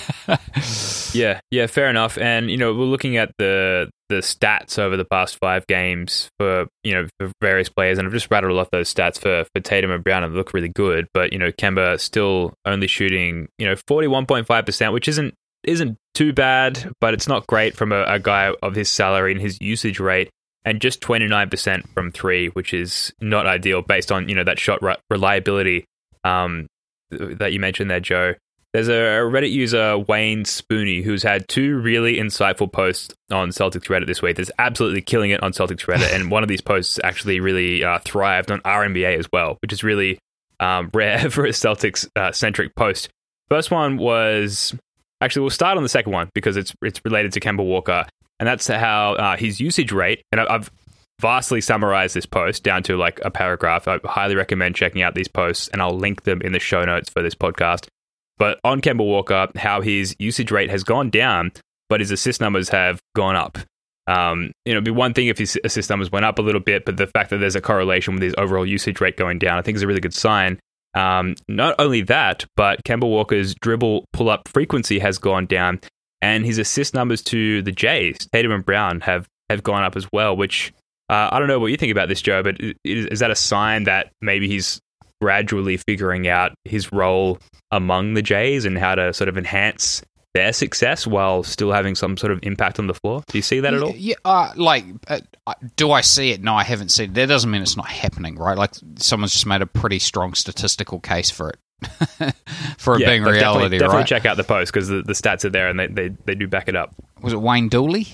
Yeah, 1.13 1.39
yeah, 1.51 1.67
fair 1.67 1.89
enough. 1.89 2.17
And 2.17 2.49
you 2.49 2.57
know, 2.57 2.73
we're 2.73 2.85
looking 2.85 3.17
at 3.17 3.31
the 3.37 3.89
the 4.09 4.15
stats 4.17 4.77
over 4.77 4.97
the 4.97 5.05
past 5.05 5.37
five 5.39 5.65
games 5.67 6.29
for 6.39 6.67
you 6.83 6.93
know 6.93 7.07
for 7.19 7.31
various 7.41 7.69
players, 7.69 7.97
and 7.97 8.07
I've 8.07 8.13
just 8.13 8.31
rattled 8.31 8.57
off 8.57 8.69
those 8.71 8.93
stats 8.93 9.19
for 9.19 9.45
for 9.53 9.61
Tatum 9.61 9.91
and 9.91 10.03
Brown, 10.03 10.23
and 10.23 10.33
they 10.33 10.37
look 10.37 10.53
really 10.53 10.69
good. 10.69 11.07
But 11.13 11.33
you 11.33 11.39
know, 11.39 11.51
Kemba 11.51 11.99
still 11.99 12.53
only 12.65 12.87
shooting 12.87 13.47
you 13.57 13.65
know 13.65 13.75
forty 13.87 14.07
one 14.07 14.25
point 14.25 14.47
five 14.47 14.65
percent, 14.65 14.93
which 14.93 15.07
isn't 15.07 15.33
isn't 15.63 15.97
too 16.13 16.33
bad, 16.33 16.91
but 16.99 17.13
it's 17.13 17.27
not 17.27 17.47
great 17.47 17.75
from 17.75 17.91
a, 17.91 18.03
a 18.03 18.19
guy 18.19 18.53
of 18.61 18.75
his 18.75 18.91
salary 18.91 19.31
and 19.31 19.41
his 19.41 19.57
usage 19.61 19.99
rate. 19.99 20.29
And 20.65 20.79
just 20.79 21.01
twenty 21.01 21.27
nine 21.27 21.49
percent 21.49 21.87
from 21.93 22.11
three, 22.11 22.47
which 22.47 22.73
is 22.73 23.13
not 23.21 23.45
ideal 23.45 23.81
based 23.81 24.11
on 24.11 24.29
you 24.29 24.35
know 24.35 24.45
that 24.45 24.59
shot 24.59 24.81
re- 24.81 24.97
reliability 25.09 25.85
um, 26.23 26.67
that 27.11 27.51
you 27.51 27.59
mentioned 27.59 27.91
there, 27.91 27.99
Joe. 27.99 28.35
There's 28.73 28.87
a 28.87 29.21
Reddit 29.21 29.51
user, 29.51 29.99
Wayne 29.99 30.45
Spooney, 30.45 31.03
who's 31.03 31.21
had 31.21 31.47
two 31.47 31.77
really 31.77 32.15
insightful 32.15 32.71
posts 32.71 33.13
on 33.31 33.49
Celtics 33.49 33.83
Reddit 33.83 34.07
this 34.07 34.23
week. 34.23 34.37
That's 34.37 34.49
absolutely 34.57 35.03
killing 35.03 35.29
it 35.29 35.43
on 35.43 35.51
Celtics 35.51 35.85
Reddit. 35.85 36.11
and 36.15 36.31
one 36.31 36.41
of 36.41 36.49
these 36.49 36.61
posts 36.61 36.99
actually 37.03 37.39
really 37.39 37.83
uh, 37.83 37.99
thrived 37.99 38.51
on 38.51 38.61
RNBA 38.61 39.19
as 39.19 39.27
well, 39.31 39.57
which 39.61 39.71
is 39.71 39.83
really 39.83 40.17
um, 40.59 40.89
rare 40.93 41.29
for 41.29 41.45
a 41.45 41.49
Celtics 41.49 42.07
uh, 42.15 42.31
centric 42.31 42.75
post. 42.75 43.09
First 43.47 43.69
one 43.69 43.97
was 43.97 44.73
actually, 45.21 45.41
we'll 45.41 45.51
start 45.51 45.77
on 45.77 45.83
the 45.83 45.89
second 45.89 46.11
one 46.11 46.29
because 46.33 46.57
it's, 46.57 46.73
it's 46.81 46.99
related 47.05 47.31
to 47.33 47.39
Kemba 47.39 47.63
Walker. 47.63 48.07
And 48.39 48.47
that's 48.47 48.65
how 48.65 49.13
uh, 49.13 49.37
his 49.37 49.61
usage 49.61 49.91
rate, 49.91 50.23
and 50.31 50.41
I've 50.41 50.71
vastly 51.21 51.61
summarized 51.61 52.15
this 52.15 52.25
post 52.25 52.63
down 52.63 52.81
to 52.83 52.97
like 52.97 53.21
a 53.23 53.29
paragraph. 53.29 53.87
I 53.87 53.99
highly 54.03 54.35
recommend 54.35 54.75
checking 54.75 55.03
out 55.03 55.13
these 55.13 55.27
posts, 55.27 55.67
and 55.67 55.79
I'll 55.79 55.95
link 55.95 56.23
them 56.23 56.41
in 56.41 56.53
the 56.53 56.59
show 56.59 56.83
notes 56.83 57.09
for 57.09 57.21
this 57.21 57.35
podcast. 57.35 57.87
But 58.37 58.59
on 58.63 58.81
Kemba 58.81 59.05
Walker, 59.05 59.47
how 59.55 59.81
his 59.81 60.15
usage 60.19 60.51
rate 60.51 60.69
has 60.69 60.83
gone 60.83 61.09
down, 61.09 61.51
but 61.89 61.99
his 61.99 62.11
assist 62.11 62.41
numbers 62.41 62.69
have 62.69 62.99
gone 63.15 63.35
up. 63.35 63.57
Um, 64.07 64.51
you 64.65 64.73
know, 64.73 64.77
it'd 64.77 64.83
be 64.83 64.91
one 64.91 65.13
thing 65.13 65.27
if 65.27 65.37
his 65.37 65.57
assist 65.63 65.89
numbers 65.89 66.11
went 66.11 66.25
up 66.25 66.39
a 66.39 66.41
little 66.41 66.59
bit, 66.59 66.85
but 66.85 66.97
the 66.97 67.07
fact 67.07 67.29
that 67.29 67.37
there's 67.37 67.55
a 67.55 67.61
correlation 67.61 68.13
with 68.13 68.23
his 68.23 68.35
overall 68.37 68.65
usage 68.65 68.99
rate 68.99 69.17
going 69.17 69.39
down, 69.39 69.57
I 69.57 69.61
think 69.61 69.75
is 69.75 69.81
a 69.81 69.87
really 69.87 70.01
good 70.01 70.13
sign. 70.13 70.59
Um, 70.93 71.35
not 71.47 71.75
only 71.79 72.01
that, 72.01 72.45
but 72.55 72.83
Kemba 72.83 73.09
Walker's 73.09 73.55
dribble 73.55 74.05
pull 74.13 74.29
up 74.29 74.47
frequency 74.47 74.99
has 74.99 75.17
gone 75.17 75.45
down, 75.45 75.79
and 76.21 76.45
his 76.45 76.57
assist 76.57 76.93
numbers 76.93 77.21
to 77.23 77.61
the 77.61 77.71
Jays, 77.71 78.17
Tatum 78.31 78.51
and 78.51 78.65
Brown, 78.65 78.99
have 79.01 79.27
have 79.49 79.63
gone 79.63 79.83
up 79.83 79.95
as 79.95 80.07
well. 80.11 80.35
Which 80.35 80.73
uh, 81.09 81.29
I 81.31 81.39
don't 81.39 81.47
know 81.47 81.59
what 81.59 81.71
you 81.71 81.77
think 81.77 81.91
about 81.91 82.09
this, 82.09 82.21
Joe, 82.21 82.43
but 82.43 82.57
is, 82.83 83.07
is 83.07 83.19
that 83.19 83.31
a 83.31 83.35
sign 83.35 83.85
that 83.85 84.11
maybe 84.21 84.47
he's 84.47 84.79
gradually 85.23 85.77
figuring 85.77 86.27
out 86.27 86.51
his 86.65 86.91
role 86.91 87.39
among 87.71 88.13
the 88.13 88.21
Jays 88.21 88.65
and 88.65 88.77
how 88.77 88.93
to 88.93 89.13
sort 89.13 89.29
of 89.29 89.37
enhance 89.37 90.01
their 90.33 90.51
success 90.51 91.07
while 91.07 91.43
still 91.43 91.71
having 91.71 91.95
some 91.95 92.17
sort 92.17 92.33
of 92.33 92.39
impact 92.43 92.77
on 92.77 92.87
the 92.87 92.93
floor. 92.93 93.23
Do 93.29 93.37
you 93.37 93.41
see 93.41 93.61
that 93.61 93.73
at 93.73 93.81
all? 93.81 93.93
Yeah, 93.95 94.15
uh, 94.25 94.51
like, 94.57 94.83
uh, 95.07 95.21
do 95.77 95.91
I 95.93 96.01
see 96.01 96.31
it? 96.31 96.43
No, 96.43 96.55
I 96.55 96.63
haven't 96.65 96.89
seen 96.89 97.11
it. 97.11 97.13
That 97.13 97.27
doesn't 97.27 97.49
mean 97.49 97.61
it's 97.61 97.77
not 97.77 97.87
happening, 97.87 98.35
right? 98.35 98.57
Like, 98.57 98.71
someone's 98.97 99.31
just 99.31 99.45
made 99.45 99.61
a 99.61 99.65
pretty 99.65 99.99
strong 99.99 100.33
statistical 100.33 100.99
case 100.99 101.31
for 101.31 101.51
it. 101.51 101.57
for 102.77 102.95
it 102.95 103.01
Yeah, 103.01 103.07
being 103.07 103.23
reality, 103.23 103.39
definitely, 103.39 103.77
definitely 103.77 103.97
right? 103.99 104.07
check 104.07 104.25
out 104.25 104.35
the 104.35 104.43
post 104.43 104.73
because 104.73 104.89
the, 104.89 105.03
the 105.03 105.13
stats 105.13 105.45
are 105.45 105.51
there 105.51 105.69
and 105.69 105.79
they, 105.79 105.87
they, 105.87 106.09
they 106.25 106.35
do 106.35 106.49
back 106.49 106.67
it 106.67 106.75
up. 106.75 106.93
Was 107.21 107.31
it 107.31 107.39
Wayne 107.41 107.69
Dooley? 107.69 108.07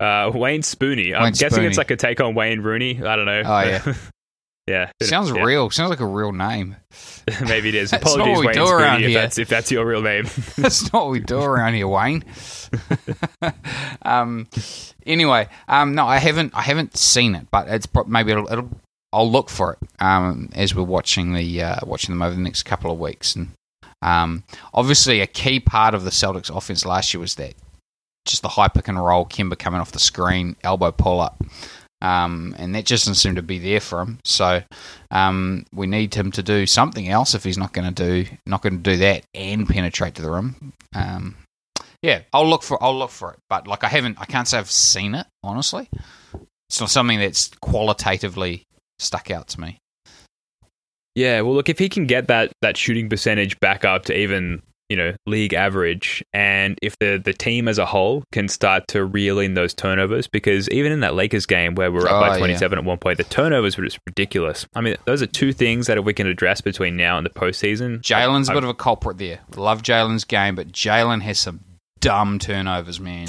Uh, 0.00 0.30
Wayne 0.34 0.62
Spooney. 0.62 1.14
I'm 1.14 1.24
Wayne 1.24 1.32
guessing 1.34 1.64
Spooney. 1.64 1.68
it's 1.68 1.78
like 1.78 1.90
a 1.90 1.96
take 1.96 2.20
on 2.22 2.34
Wayne 2.34 2.60
Rooney. 2.62 3.02
I 3.04 3.16
don't 3.16 3.26
know. 3.26 3.42
Oh, 3.44 3.60
yeah. 3.60 3.94
yeah. 4.66 4.90
Sounds 5.02 5.30
Yeah. 5.30 5.42
real. 5.42 5.70
Sounds 5.70 5.90
like 5.90 6.00
a 6.00 6.06
real 6.06 6.32
name. 6.32 6.76
Maybe 7.46 7.68
it 7.70 7.74
is. 7.74 7.90
That's 7.92 8.04
not 8.04 8.12
Apologies, 8.14 8.36
what 8.36 8.40
we 8.40 8.46
Wayne 8.46 8.54
do 8.54 8.66
around 8.66 8.98
Spooney, 9.00 9.02
if 9.02 9.08
here. 9.10 9.20
that's, 9.20 9.38
if 9.38 9.48
that's 9.48 9.70
your 9.70 9.86
real 9.86 10.02
name. 10.02 10.24
That's 10.56 10.92
not 10.92 11.04
what 11.04 11.10
we 11.12 11.20
do 11.20 11.40
around 11.40 11.74
here, 11.74 11.88
Wayne. 11.88 12.24
um, 14.02 14.48
anyway, 15.06 15.48
um, 15.68 15.94
no, 15.94 16.06
I 16.06 16.18
haven't. 16.18 16.52
I 16.54 16.62
haven't 16.62 16.96
seen 16.96 17.34
it, 17.34 17.46
but 17.50 17.68
it's 17.68 17.86
maybe 18.06 18.32
it'll, 18.32 18.50
it'll. 18.52 18.70
I'll 19.12 19.30
look 19.30 19.48
for 19.48 19.74
it 19.74 20.02
um, 20.02 20.48
as 20.54 20.74
we're 20.74 20.82
watching 20.82 21.34
the 21.34 21.62
uh, 21.62 21.76
watching 21.86 22.12
them 22.12 22.22
over 22.22 22.34
the 22.34 22.40
next 22.40 22.64
couple 22.64 22.90
of 22.90 22.98
weeks. 22.98 23.36
And 23.36 23.50
um, 24.02 24.42
obviously, 24.72 25.20
a 25.20 25.26
key 25.26 25.60
part 25.60 25.94
of 25.94 26.02
the 26.04 26.10
Celtics' 26.10 26.54
offense 26.54 26.84
last 26.84 27.14
year 27.14 27.20
was 27.20 27.36
that 27.36 27.54
just 28.26 28.42
the 28.42 28.48
high 28.48 28.68
pick 28.68 28.88
and 28.88 28.98
roll, 29.02 29.24
Kemba 29.24 29.56
coming 29.58 29.80
off 29.80 29.92
the 29.92 29.98
screen, 30.00 30.56
elbow 30.64 30.90
pull 30.90 31.20
up. 31.20 31.42
Um, 32.04 32.54
and 32.58 32.74
that 32.74 32.84
just 32.84 33.06
doesn't 33.06 33.14
seem 33.14 33.36
to 33.36 33.42
be 33.42 33.58
there 33.58 33.80
for 33.80 34.02
him. 34.02 34.18
So 34.24 34.62
um, 35.10 35.64
we 35.72 35.86
need 35.86 36.14
him 36.14 36.30
to 36.32 36.42
do 36.42 36.66
something 36.66 37.08
else 37.08 37.34
if 37.34 37.44
he's 37.44 37.56
not 37.56 37.72
going 37.72 37.92
to 37.92 38.24
do 38.24 38.30
not 38.44 38.60
going 38.60 38.82
to 38.82 38.90
do 38.90 38.98
that 38.98 39.24
and 39.32 39.66
penetrate 39.66 40.16
to 40.16 40.22
the 40.22 40.30
rim. 40.30 40.74
Um, 40.94 41.36
yeah, 42.02 42.20
I'll 42.34 42.46
look 42.46 42.62
for 42.62 42.82
I'll 42.84 42.98
look 42.98 43.10
for 43.10 43.32
it, 43.32 43.38
but 43.48 43.66
like 43.66 43.84
I 43.84 43.88
haven't, 43.88 44.20
I 44.20 44.26
can't 44.26 44.46
say 44.46 44.58
I've 44.58 44.70
seen 44.70 45.14
it 45.14 45.26
honestly. 45.42 45.88
It's 46.68 46.78
not 46.78 46.90
something 46.90 47.18
that's 47.18 47.50
qualitatively 47.62 48.64
stuck 48.98 49.30
out 49.30 49.48
to 49.48 49.60
me. 49.60 49.78
Yeah, 51.14 51.40
well, 51.40 51.54
look, 51.54 51.70
if 51.70 51.78
he 51.78 51.88
can 51.88 52.06
get 52.06 52.28
that 52.28 52.52
that 52.60 52.76
shooting 52.76 53.08
percentage 53.08 53.58
back 53.60 53.86
up 53.86 54.04
to 54.06 54.18
even 54.18 54.60
you 54.88 54.96
know 54.96 55.14
league 55.26 55.54
average, 55.54 56.22
and 56.32 56.78
if 56.82 56.98
the 56.98 57.20
the 57.24 57.32
team 57.32 57.68
as 57.68 57.78
a 57.78 57.86
whole 57.86 58.22
can 58.32 58.48
start 58.48 58.86
to 58.88 59.04
reel 59.04 59.38
in 59.38 59.54
those 59.54 59.74
turnovers, 59.74 60.26
because 60.26 60.68
even 60.70 60.92
in 60.92 61.00
that 61.00 61.14
Lakers 61.14 61.46
game 61.46 61.74
where 61.74 61.90
we 61.90 61.98
we're 61.98 62.06
up 62.06 62.12
Oh, 62.14 62.20
by 62.20 62.28
yeah. 62.32 62.38
twenty 62.38 62.56
seven 62.56 62.78
at 62.78 62.84
one 62.84 62.98
point, 62.98 63.18
the 63.18 63.24
turnovers 63.24 63.76
were 63.76 63.84
just 63.84 63.98
ridiculous. 64.06 64.66
I 64.74 64.80
mean, 64.80 64.96
those 65.04 65.22
are 65.22 65.26
two 65.26 65.52
things 65.52 65.86
that 65.86 66.02
we 66.04 66.12
can 66.12 66.26
address 66.26 66.60
between 66.60 66.96
now 66.96 67.16
and 67.16 67.24
the 67.24 67.30
postseason. 67.30 68.00
Jaylen's 68.00 68.48
a 68.48 68.52
bit 68.52 68.62
of 68.64 68.68
a 68.70 68.74
culprit 68.74 69.18
there. 69.18 69.40
Love 69.56 69.82
Jaylen's 69.82 70.24
game, 70.24 70.54
but 70.54 70.72
Jaylen 70.72 71.22
has 71.22 71.38
some 71.38 71.60
dumb 72.00 72.38
turnovers, 72.38 73.00
man. 73.00 73.28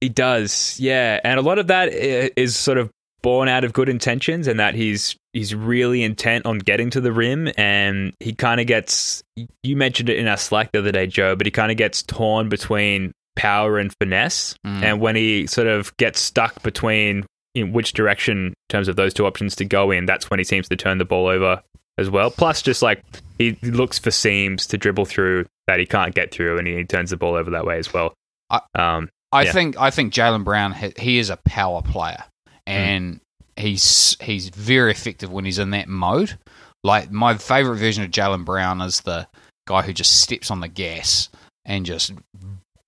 He 0.00 0.08
does, 0.08 0.78
yeah, 0.80 1.20
and 1.22 1.38
a 1.38 1.42
lot 1.42 1.58
of 1.58 1.68
that 1.68 1.88
uh, 1.88 2.28
is 2.36 2.56
sort 2.56 2.78
of 2.78 2.90
born 3.22 3.48
out 3.48 3.64
of 3.64 3.72
good 3.72 3.88
intentions, 3.88 4.46
and 4.48 4.58
that 4.60 4.74
he's 4.74 5.16
he's 5.32 5.54
really 5.54 6.02
intent 6.02 6.44
on 6.46 6.58
getting 6.58 6.90
to 6.90 7.00
the 7.00 7.12
rim, 7.12 7.50
and 7.56 8.12
he 8.20 8.32
kind 8.34 8.60
of 8.60 8.66
gets. 8.66 9.22
You 9.62 9.76
mentioned 9.76 10.08
it 10.08 10.18
in 10.18 10.26
our 10.28 10.36
Slack 10.36 10.72
the 10.72 10.80
other 10.80 10.92
day, 10.92 11.06
Joe, 11.06 11.36
but 11.36 11.46
he 11.46 11.50
kind 11.50 11.70
of 11.70 11.76
gets 11.78 12.02
torn 12.02 12.48
between 12.48 13.12
power 13.36 13.78
and 13.78 13.94
finesse, 13.98 14.54
Mm. 14.66 14.82
and 14.82 15.00
when 15.00 15.16
he 15.16 15.46
sort 15.46 15.66
of 15.66 15.96
gets 15.96 16.20
stuck 16.20 16.62
between 16.62 17.24
in 17.54 17.72
which 17.72 17.92
direction 17.92 18.48
in 18.48 18.54
terms 18.68 18.88
of 18.88 18.96
those 18.96 19.12
two 19.14 19.26
options 19.26 19.54
to 19.56 19.64
go 19.64 19.90
in, 19.90 20.06
that's 20.06 20.28
when 20.30 20.38
he 20.38 20.44
seems 20.44 20.68
to 20.68 20.76
turn 20.76 20.98
the 20.98 21.04
ball 21.04 21.26
over 21.26 21.62
as 21.98 22.08
well. 22.10 22.30
Plus, 22.30 22.62
just 22.62 22.82
like 22.82 23.02
he 23.38 23.56
looks 23.62 23.98
for 23.98 24.10
seams 24.10 24.66
to 24.66 24.78
dribble 24.78 25.04
through 25.04 25.44
that 25.66 25.78
he 25.78 25.86
can't 25.86 26.14
get 26.14 26.30
through, 26.30 26.58
and 26.58 26.66
he 26.66 26.84
turns 26.84 27.10
the 27.10 27.16
ball 27.16 27.34
over 27.34 27.50
that 27.50 27.64
way 27.66 27.78
as 27.78 27.92
well. 27.92 28.14
I- 28.50 28.60
um, 28.74 29.08
I 29.32 29.44
Yeah. 29.44 29.52
think 29.52 29.76
I 29.78 29.90
think 29.90 30.12
Jaylen 30.12 30.44
Brown 30.44 30.74
he 30.98 31.18
is 31.18 31.30
a 31.30 31.38
power 31.46 31.80
player, 31.80 32.24
and 32.66 33.20
he's 33.56 34.16
he's 34.20 34.48
very 34.48 34.90
effective 34.90 35.30
when 35.30 35.44
he's 35.44 35.58
in 35.58 35.70
that 35.70 35.88
mode. 35.88 36.38
Like 36.84 37.10
my 37.10 37.36
favorite 37.36 37.76
version 37.78 38.02
of 38.04 38.10
Jaylen 38.10 38.44
Brown 38.44 38.80
is 38.80 39.00
the 39.02 39.28
guy 39.66 39.82
who 39.82 39.92
just 39.92 40.20
steps 40.20 40.50
on 40.50 40.60
the 40.60 40.68
gas 40.68 41.28
and 41.64 41.86
just 41.86 42.12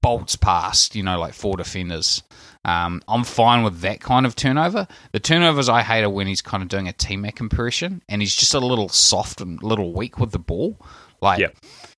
bolts 0.02 0.36
past, 0.36 0.94
you 0.96 1.02
know, 1.02 1.18
like 1.18 1.32
four 1.34 1.56
defenders. 1.56 2.22
Um, 2.66 3.02
I'm 3.08 3.24
fine 3.24 3.62
with 3.62 3.80
that 3.80 4.00
kind 4.00 4.24
of 4.26 4.34
turnover. 4.34 4.88
The 5.12 5.20
turnovers 5.20 5.68
I 5.68 5.82
hate 5.82 6.02
are 6.02 6.10
when 6.10 6.26
he's 6.26 6.42
kind 6.42 6.62
of 6.62 6.68
doing 6.68 6.88
a 6.88 6.92
T-Mac 6.92 7.40
impression 7.40 8.02
and 8.08 8.22
he's 8.22 8.34
just 8.34 8.54
a 8.54 8.58
little 8.58 8.88
soft 8.88 9.40
and 9.40 9.62
a 9.62 9.66
little 9.66 9.92
weak 9.92 10.18
with 10.18 10.32
the 10.32 10.38
ball. 10.38 10.78
Like, 11.20 11.40
Yeah. 11.40 11.48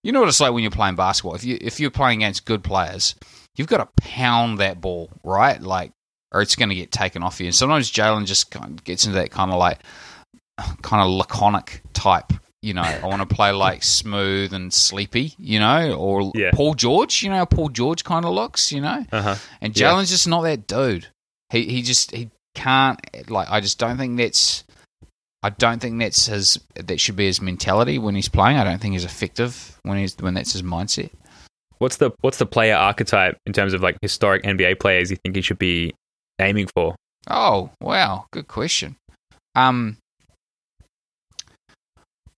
you 0.03 0.13
know 0.13 0.21
what 0.21 0.29
it's 0.29 0.41
like 0.41 0.53
when 0.53 0.63
you're 0.63 0.71
playing 0.73 0.97
basketball. 0.97 1.35
If 1.37 1.45
you 1.45 1.57
if 1.61 1.81
you're 1.81 1.91
playing 1.91 2.23
against 2.23 2.45
good 2.45 2.63
players, 2.65 3.15
you've 3.57 3.69
got 3.69 3.79
to 3.79 4.03
pound 4.03 4.59
that 4.59 4.81
ball, 4.81 5.09
right? 5.25 5.61
Like, 5.61 5.93
or 6.33 6.43
it's 6.43 6.57
going 6.57 6.69
to 6.69 6.75
get 6.75 6.91
taken 6.93 7.23
off 7.23 7.41
you. 7.41 7.47
And 7.47 7.55
sometimes 7.55 7.91
Jaylen 7.91 8.27
just 8.27 8.51
kind 8.51 8.79
of 8.79 8.85
gets 8.85 9.05
into 9.07 9.19
that 9.19 9.31
kind 9.31 9.51
of 9.51 9.59
like, 9.59 9.81
kind 10.83 11.03
of 11.03 11.11
laconic 11.11 11.83
type. 11.93 12.33
You 12.63 12.75
know, 12.75 12.83
I 12.83 13.07
want 13.07 13.21
to 13.29 13.33
play 13.33 13.53
like 13.53 13.85
smooth 13.85 14.53
and 14.53 14.73
sleepy. 14.73 15.35
You 15.39 15.61
know, 15.61 15.95
or 15.95 16.33
Yeah. 16.35 16.51
Paul 16.53 16.75
George. 16.75 17.23
You 17.23 17.31
know, 17.31 17.37
how 17.37 17.45
Paul 17.45 17.69
George 17.69 18.03
kind 18.03 18.25
of 18.25 18.33
looks. 18.33 18.73
You 18.73 18.81
know, 18.81 19.05
uh-huh. 19.13 19.37
and 19.61 19.79
Yeah. 19.79 19.93
Jaylen's 19.93 20.11
just 20.11 20.27
not 20.27 20.43
that 20.43 20.67
dude. 20.67 21.07
He 21.51 21.67
he 21.67 21.83
just 21.83 22.11
he 22.11 22.31
can't 22.55 22.99
like. 23.31 23.49
I 23.51 23.61
just 23.61 23.79
don't 23.79 23.99
think 23.99 24.17
that's. 24.17 24.65
I 25.45 25.51
don't 25.51 25.81
think 25.81 26.01
that's 26.01 26.27
his. 26.27 26.59
That 26.75 26.99
should 26.99 27.15
be 27.15 27.27
his 27.27 27.41
mentality 27.41 27.99
when 27.99 28.17
he's 28.17 28.29
playing. 28.29 28.57
I 28.57 28.65
don't 28.65 28.81
think 28.81 28.95
he's 28.95 29.05
effective 29.05 29.79
when 29.85 29.99
he's 29.99 30.17
when 30.19 30.35
that's 30.35 30.53
his 30.53 30.63
mindset. 30.63 31.11
What's 31.79 31.99
the 31.99 32.11
what's 32.23 32.39
the 32.39 32.47
player 32.47 32.75
archetype 32.75 33.39
in 33.47 33.53
terms 33.53 33.75
of 33.75 33.83
like 33.83 33.97
historic 34.03 34.43
NBA 34.43 34.81
players 34.81 35.11
you 35.11 35.19
think 35.23 35.37
he 35.37 35.43
should 35.43 35.59
be 35.59 35.95
aiming 36.41 36.69
for? 36.75 36.95
Oh 37.29 37.71
wow, 37.81 38.27
good 38.33 38.49
question. 38.49 38.97
Um, 39.55 39.97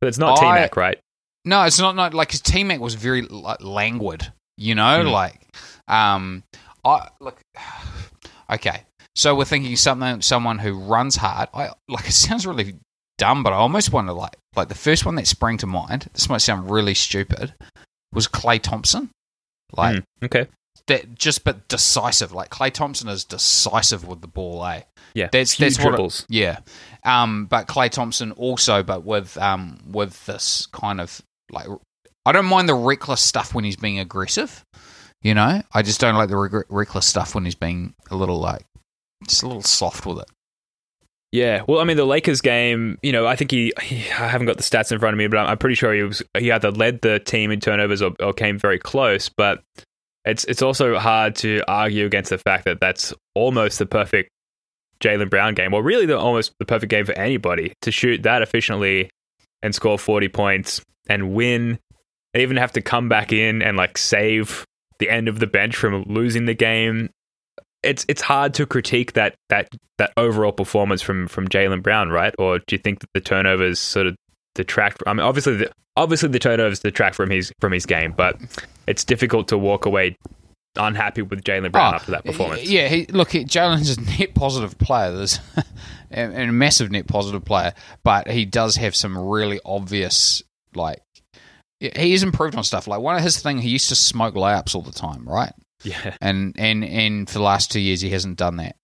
But 0.00 0.06
it's 0.08 0.18
not 0.18 0.38
T 0.38 0.44
Mac, 0.44 0.76
right? 0.76 0.98
No, 1.44 1.62
it's 1.64 1.78
not. 1.78 1.96
Not 1.96 2.14
like 2.14 2.30
his 2.30 2.42
teammate 2.42 2.78
was 2.80 2.94
very 2.94 3.22
like, 3.22 3.62
languid. 3.62 4.32
You 4.56 4.74
know, 4.74 5.02
Hmm. 5.04 5.08
like 5.08 5.40
um, 5.88 6.42
I 6.84 7.08
look. 7.20 7.38
Okay, 8.50 8.84
so 9.14 9.34
we're 9.34 9.44
thinking 9.44 9.76
something, 9.76 10.22
someone 10.22 10.58
who 10.58 10.72
runs 10.72 11.16
hard. 11.16 11.50
I 11.52 11.68
like. 11.86 12.08
It 12.08 12.12
sounds 12.12 12.46
really 12.46 12.76
dumb, 13.18 13.42
but 13.42 13.52
I 13.52 13.56
almost 13.56 13.92
want 13.92 14.06
to 14.08 14.14
like, 14.14 14.36
like 14.56 14.68
the 14.68 14.74
first 14.74 15.04
one 15.04 15.16
that 15.16 15.26
sprang 15.26 15.58
to 15.58 15.66
mind. 15.66 16.08
This 16.14 16.30
might 16.30 16.38
sound 16.38 16.70
really 16.70 16.94
stupid. 16.94 17.52
Was 18.14 18.26
Klay 18.26 18.58
Thompson? 18.58 19.10
Like 19.76 19.96
Mm, 19.96 20.04
okay. 20.24 20.46
That, 20.88 21.14
just 21.14 21.44
but 21.44 21.68
decisive. 21.68 22.32
Like 22.32 22.50
Klay 22.50 22.72
Thompson 22.72 23.08
is 23.08 23.24
decisive 23.24 24.06
with 24.06 24.20
the 24.20 24.26
ball, 24.26 24.64
eh? 24.66 24.82
Yeah. 25.14 25.28
That's 25.32 25.54
Few 25.54 25.66
that's 25.66 25.76
dribbles. 25.76 26.22
It, 26.22 26.26
yeah, 26.36 26.58
um, 27.04 27.46
but 27.46 27.66
Klay 27.66 27.90
Thompson 27.90 28.32
also, 28.32 28.82
but 28.82 29.04
with 29.04 29.38
um, 29.38 29.78
with 29.90 30.26
this 30.26 30.66
kind 30.72 31.00
of 31.00 31.22
like, 31.50 31.66
I 32.26 32.32
don't 32.32 32.46
mind 32.46 32.68
the 32.68 32.74
reckless 32.74 33.20
stuff 33.20 33.54
when 33.54 33.64
he's 33.64 33.76
being 33.76 33.98
aggressive. 33.98 34.64
You 35.22 35.34
know, 35.34 35.62
I 35.72 35.82
just 35.82 36.00
don't 36.00 36.14
like 36.14 36.28
the 36.28 36.64
reckless 36.68 37.06
stuff 37.06 37.34
when 37.34 37.44
he's 37.44 37.54
being 37.54 37.94
a 38.10 38.16
little 38.16 38.38
like 38.38 38.64
just 39.26 39.42
a 39.42 39.46
little 39.46 39.62
soft 39.62 40.06
with 40.06 40.20
it. 40.20 40.28
Yeah, 41.32 41.62
well, 41.68 41.80
I 41.80 41.84
mean, 41.84 41.98
the 41.98 42.06
Lakers 42.06 42.40
game, 42.40 42.98
you 43.02 43.12
know, 43.12 43.26
I 43.26 43.36
think 43.36 43.50
he, 43.50 43.72
he 43.82 43.96
I 44.12 44.28
haven't 44.28 44.46
got 44.46 44.56
the 44.56 44.62
stats 44.62 44.90
in 44.92 44.98
front 44.98 45.12
of 45.12 45.18
me, 45.18 45.26
but 45.26 45.38
I'm, 45.38 45.48
I'm 45.48 45.58
pretty 45.58 45.74
sure 45.74 45.92
he 45.92 46.02
was 46.02 46.22
he 46.38 46.50
either 46.50 46.70
led 46.70 47.02
the 47.02 47.18
team 47.18 47.50
in 47.50 47.60
turnovers 47.60 48.00
or, 48.00 48.12
or 48.20 48.32
came 48.32 48.58
very 48.58 48.78
close. 48.78 49.28
But 49.28 49.62
it's 50.24 50.44
it's 50.44 50.62
also 50.62 50.98
hard 50.98 51.36
to 51.36 51.62
argue 51.68 52.06
against 52.06 52.30
the 52.30 52.38
fact 52.38 52.64
that 52.64 52.80
that's 52.80 53.14
almost 53.34 53.78
the 53.78 53.86
perfect 53.86 54.30
Jaylen 55.00 55.30
Brown 55.30 55.54
game, 55.54 55.74
or 55.74 55.82
really 55.82 56.06
the 56.06 56.18
almost 56.18 56.52
the 56.58 56.64
perfect 56.64 56.90
game 56.90 57.04
for 57.04 57.12
anybody 57.12 57.72
to 57.82 57.90
shoot 57.90 58.22
that 58.24 58.42
efficiently 58.42 59.10
and 59.62 59.74
score 59.74 59.98
40 59.98 60.28
points 60.28 60.80
and 61.08 61.34
win, 61.34 61.78
and 62.34 62.42
even 62.42 62.56
have 62.56 62.72
to 62.72 62.80
come 62.80 63.08
back 63.08 63.32
in 63.32 63.62
and 63.62 63.76
like 63.76 63.98
save 63.98 64.64
the 64.98 65.08
end 65.08 65.28
of 65.28 65.38
the 65.38 65.46
bench 65.46 65.76
from 65.76 66.02
losing 66.04 66.46
the 66.46 66.54
game 66.54 67.08
it's 67.82 68.04
it's 68.08 68.22
hard 68.22 68.54
to 68.54 68.66
critique 68.66 69.12
that 69.12 69.34
that 69.48 69.68
that 69.98 70.12
overall 70.16 70.52
performance 70.52 71.02
from 71.02 71.28
from 71.28 71.48
Jaylen 71.48 71.82
Brown, 71.82 72.10
right? 72.10 72.34
Or 72.38 72.58
do 72.58 72.64
you 72.72 72.78
think 72.78 73.00
that 73.00 73.10
the 73.14 73.20
turnovers 73.20 73.78
sort 73.78 74.06
of 74.06 74.16
detract? 74.58 75.02
I 75.06 75.14
mean, 75.14 75.24
obviously, 75.24 75.56
the, 75.56 75.72
obviously 75.96 76.28
the 76.28 76.38
turnovers 76.38 76.80
detract 76.80 77.16
from 77.16 77.30
his 77.30 77.52
from 77.60 77.72
his 77.72 77.86
game, 77.86 78.12
but 78.16 78.36
it's 78.86 79.04
difficult 79.04 79.48
to 79.48 79.58
walk 79.58 79.86
away 79.86 80.16
unhappy 80.76 81.22
with 81.22 81.42
Jaylen 81.42 81.72
Brown 81.72 81.94
Oh, 81.94 81.96
after 81.96 82.10
that 82.12 82.24
performance. 82.24 82.68
Yeah, 82.68 82.88
he, 82.88 83.06
look, 83.06 83.30
Jaylen's 83.30 83.96
a 83.96 84.00
net 84.18 84.34
positive 84.34 84.78
player, 84.78 85.12
There's, 85.12 85.40
and, 86.10 86.34
a 86.34 86.52
massive 86.52 86.90
net 86.90 87.06
positive 87.06 87.44
player, 87.44 87.74
but 88.04 88.28
he 88.28 88.44
does 88.44 88.76
have 88.76 88.94
some 88.94 89.16
really 89.16 89.60
obvious, 89.64 90.42
like, 90.74 91.00
he 91.80 92.12
is 92.12 92.22
improved 92.22 92.56
on 92.56 92.64
stuff. 92.64 92.86
Like, 92.86 93.00
one 93.00 93.16
of 93.16 93.22
his 93.22 93.40
thing, 93.40 93.58
he 93.58 93.70
used 93.70 93.88
to 93.88 93.96
smoke 93.96 94.34
layups 94.34 94.74
all 94.74 94.82
the 94.82 94.92
time, 94.92 95.28
right? 95.28 95.52
Yeah, 95.84 96.16
And, 96.20 96.54
and, 96.58 96.84
and 96.84 97.28
for 97.28 97.34
the 97.38 97.44
last 97.44 97.70
two 97.70 97.80
years, 97.80 98.00
he 98.00 98.10
hasn't 98.10 98.36
done 98.36 98.56
that. 98.56 98.76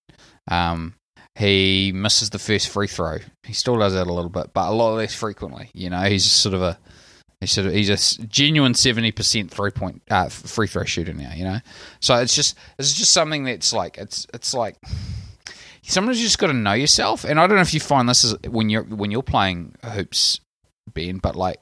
Um, 0.48 0.94
he 1.36 1.92
misses 1.92 2.30
the 2.30 2.38
first 2.38 2.68
free 2.68 2.86
throw. 2.86 3.18
He 3.42 3.52
still 3.52 3.76
does 3.76 3.94
that 3.94 4.06
a 4.06 4.12
little 4.12 4.30
bit, 4.30 4.52
but 4.52 4.68
a 4.68 4.72
lot 4.72 4.94
less 4.94 5.14
frequently. 5.14 5.70
You 5.74 5.90
know, 5.90 6.02
he's 6.02 6.24
sort 6.24 6.54
of 6.54 6.62
a 6.62 6.78
he's 7.40 7.52
sort 7.52 7.66
of 7.66 7.72
he's 7.72 7.90
a 7.90 8.26
genuine 8.26 8.74
seventy 8.74 9.10
percent 9.10 9.50
three 9.50 9.72
point 9.72 10.02
uh, 10.10 10.28
free 10.28 10.68
throw 10.68 10.84
shooter 10.84 11.12
now. 11.12 11.32
You 11.34 11.44
know, 11.44 11.58
so 12.00 12.16
it's 12.16 12.36
just 12.36 12.56
it's 12.78 12.92
just 12.92 13.12
something 13.12 13.44
that's 13.44 13.72
like 13.72 13.98
it's 13.98 14.26
it's 14.32 14.54
like 14.54 14.76
sometimes 15.82 16.20
you 16.20 16.26
just 16.26 16.38
got 16.38 16.48
to 16.48 16.52
know 16.52 16.72
yourself. 16.72 17.24
And 17.24 17.40
I 17.40 17.46
don't 17.46 17.56
know 17.56 17.62
if 17.62 17.74
you 17.74 17.80
find 17.80 18.08
this 18.08 18.22
is 18.22 18.36
when 18.48 18.70
you're 18.70 18.84
when 18.84 19.10
you're 19.10 19.22
playing 19.22 19.74
hoops, 19.82 20.38
Ben, 20.92 21.18
but 21.18 21.34
like 21.34 21.58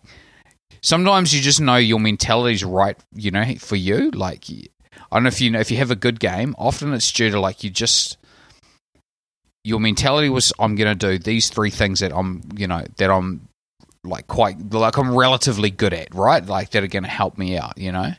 sometimes 0.83 1.35
you 1.35 1.41
just 1.41 1.63
know 1.63 1.77
your 1.77 1.99
mentality's 1.99 2.65
right. 2.65 2.97
You 3.15 3.31
know, 3.31 3.55
for 3.59 3.77
you, 3.77 4.11
like. 4.11 4.45
I 5.11 5.17
don't 5.17 5.25
know 5.25 5.29
if 5.29 5.43
you 5.43 5.51
know 5.51 5.61
if 5.61 5.71
you 5.71 5.77
have 5.77 5.91
a 5.91 5.97
good 5.97 6.21
game. 6.21 6.55
Often 6.57 6.95
it's 6.95 7.13
due 7.13 7.31
to 7.31 7.39
like 7.39 7.63
you 7.63 7.69
just 7.69 8.17
your 9.65 9.81
mentality 9.81 10.29
was 10.29 10.53
I'm 10.59 10.75
going 10.75 10.97
to 10.97 11.11
do 11.11 11.19
these 11.19 11.49
three 11.51 11.71
things 11.71 12.01
that 12.01 12.15
I'm 12.15 12.43
you 12.57 12.67
know 12.67 12.85
that 12.97 13.11
I'm 13.11 13.49
like 14.05 14.27
quite 14.27 14.73
like 14.73 14.97
I'm 14.97 15.15
relatively 15.15 15.71
good 15.71 15.93
at, 15.93 16.15
right? 16.15 16.45
Like 16.45 16.71
that 16.71 16.83
are 16.83 16.89
going 16.89 17.05
to 17.05 17.09
help 17.09 17.39
me 17.39 17.57
out, 17.57 17.79
you 17.79 17.93
know. 17.93 18.13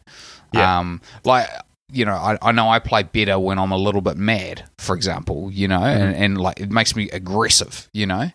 Yeah. 0.54 0.80
Um, 0.80 1.02
like 1.24 1.50
you 1.92 2.06
know, 2.06 2.14
I, 2.14 2.38
I 2.42 2.52
know 2.52 2.70
I 2.70 2.80
play 2.80 3.04
better 3.04 3.38
when 3.38 3.60
I'm 3.60 3.72
a 3.72 3.78
little 3.78 4.02
bit 4.02 4.18
mad, 4.18 4.68
for 4.80 4.96
example, 4.96 5.52
you 5.52 5.68
know, 5.68 5.82
and, 5.84 6.16
and 6.16 6.38
like 6.40 6.60
it 6.60 6.72
makes 6.72 6.96
me 6.96 7.10
aggressive, 7.12 7.88
you 7.94 8.08
know. 8.08 8.32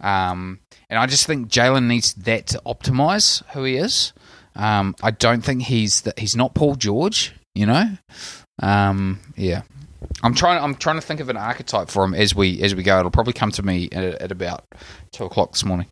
Um, 0.00 0.60
and 0.88 0.98
I 0.98 1.06
just 1.06 1.26
think 1.26 1.48
Jaylen 1.48 1.86
needs 1.86 2.14
that 2.14 2.46
to 2.48 2.62
optimize 2.64 3.42
who 3.52 3.64
he 3.64 3.76
is. 3.76 4.12
Um, 4.54 4.94
I 5.02 5.10
don't 5.10 5.42
think 5.42 5.62
he's 5.62 6.02
that 6.02 6.18
he's 6.18 6.36
not 6.36 6.54
Paul 6.54 6.76
George, 6.76 7.34
you 7.54 7.66
know. 7.66 7.96
Um, 8.62 9.20
yeah, 9.36 9.62
I'm 10.22 10.34
trying. 10.34 10.62
I'm 10.62 10.74
trying 10.74 10.96
to 10.96 11.02
think 11.02 11.20
of 11.20 11.28
an 11.28 11.36
archetype 11.36 11.88
for 11.88 12.04
him 12.04 12.14
as 12.14 12.34
we 12.34 12.60
as 12.62 12.74
we 12.74 12.82
go. 12.82 12.98
It'll 12.98 13.10
probably 13.10 13.32
come 13.32 13.50
to 13.52 13.62
me 13.62 13.88
at, 13.92 14.04
at 14.04 14.32
about 14.32 14.64
two 15.12 15.24
o'clock 15.24 15.52
this 15.52 15.64
morning. 15.64 15.86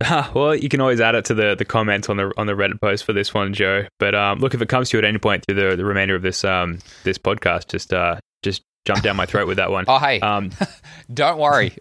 well, 0.34 0.54
you 0.54 0.68
can 0.68 0.80
always 0.80 1.00
add 1.00 1.14
it 1.14 1.24
to 1.26 1.34
the, 1.34 1.54
the 1.54 1.64
comments 1.64 2.08
on 2.08 2.16
the 2.16 2.32
on 2.36 2.46
the 2.46 2.54
Reddit 2.54 2.80
post 2.80 3.04
for 3.04 3.12
this 3.12 3.32
one, 3.32 3.54
Joe. 3.54 3.86
But 3.98 4.14
um, 4.14 4.40
look, 4.40 4.54
if 4.54 4.60
it 4.62 4.68
comes 4.68 4.90
to 4.90 4.96
you 4.96 5.02
at 5.02 5.08
any 5.08 5.18
point 5.18 5.44
through 5.46 5.70
the, 5.70 5.76
the 5.76 5.84
remainder 5.84 6.14
of 6.14 6.22
this 6.22 6.44
um 6.44 6.78
this 7.04 7.18
podcast, 7.18 7.68
just 7.68 7.92
uh 7.92 8.16
just 8.42 8.62
jump 8.84 9.02
down 9.02 9.16
my 9.16 9.26
throat 9.26 9.46
with 9.46 9.58
that 9.58 9.70
one. 9.70 9.84
Oh, 9.88 9.98
hey, 9.98 10.20
Um, 10.20 10.50
don't 11.14 11.38
worry. 11.38 11.72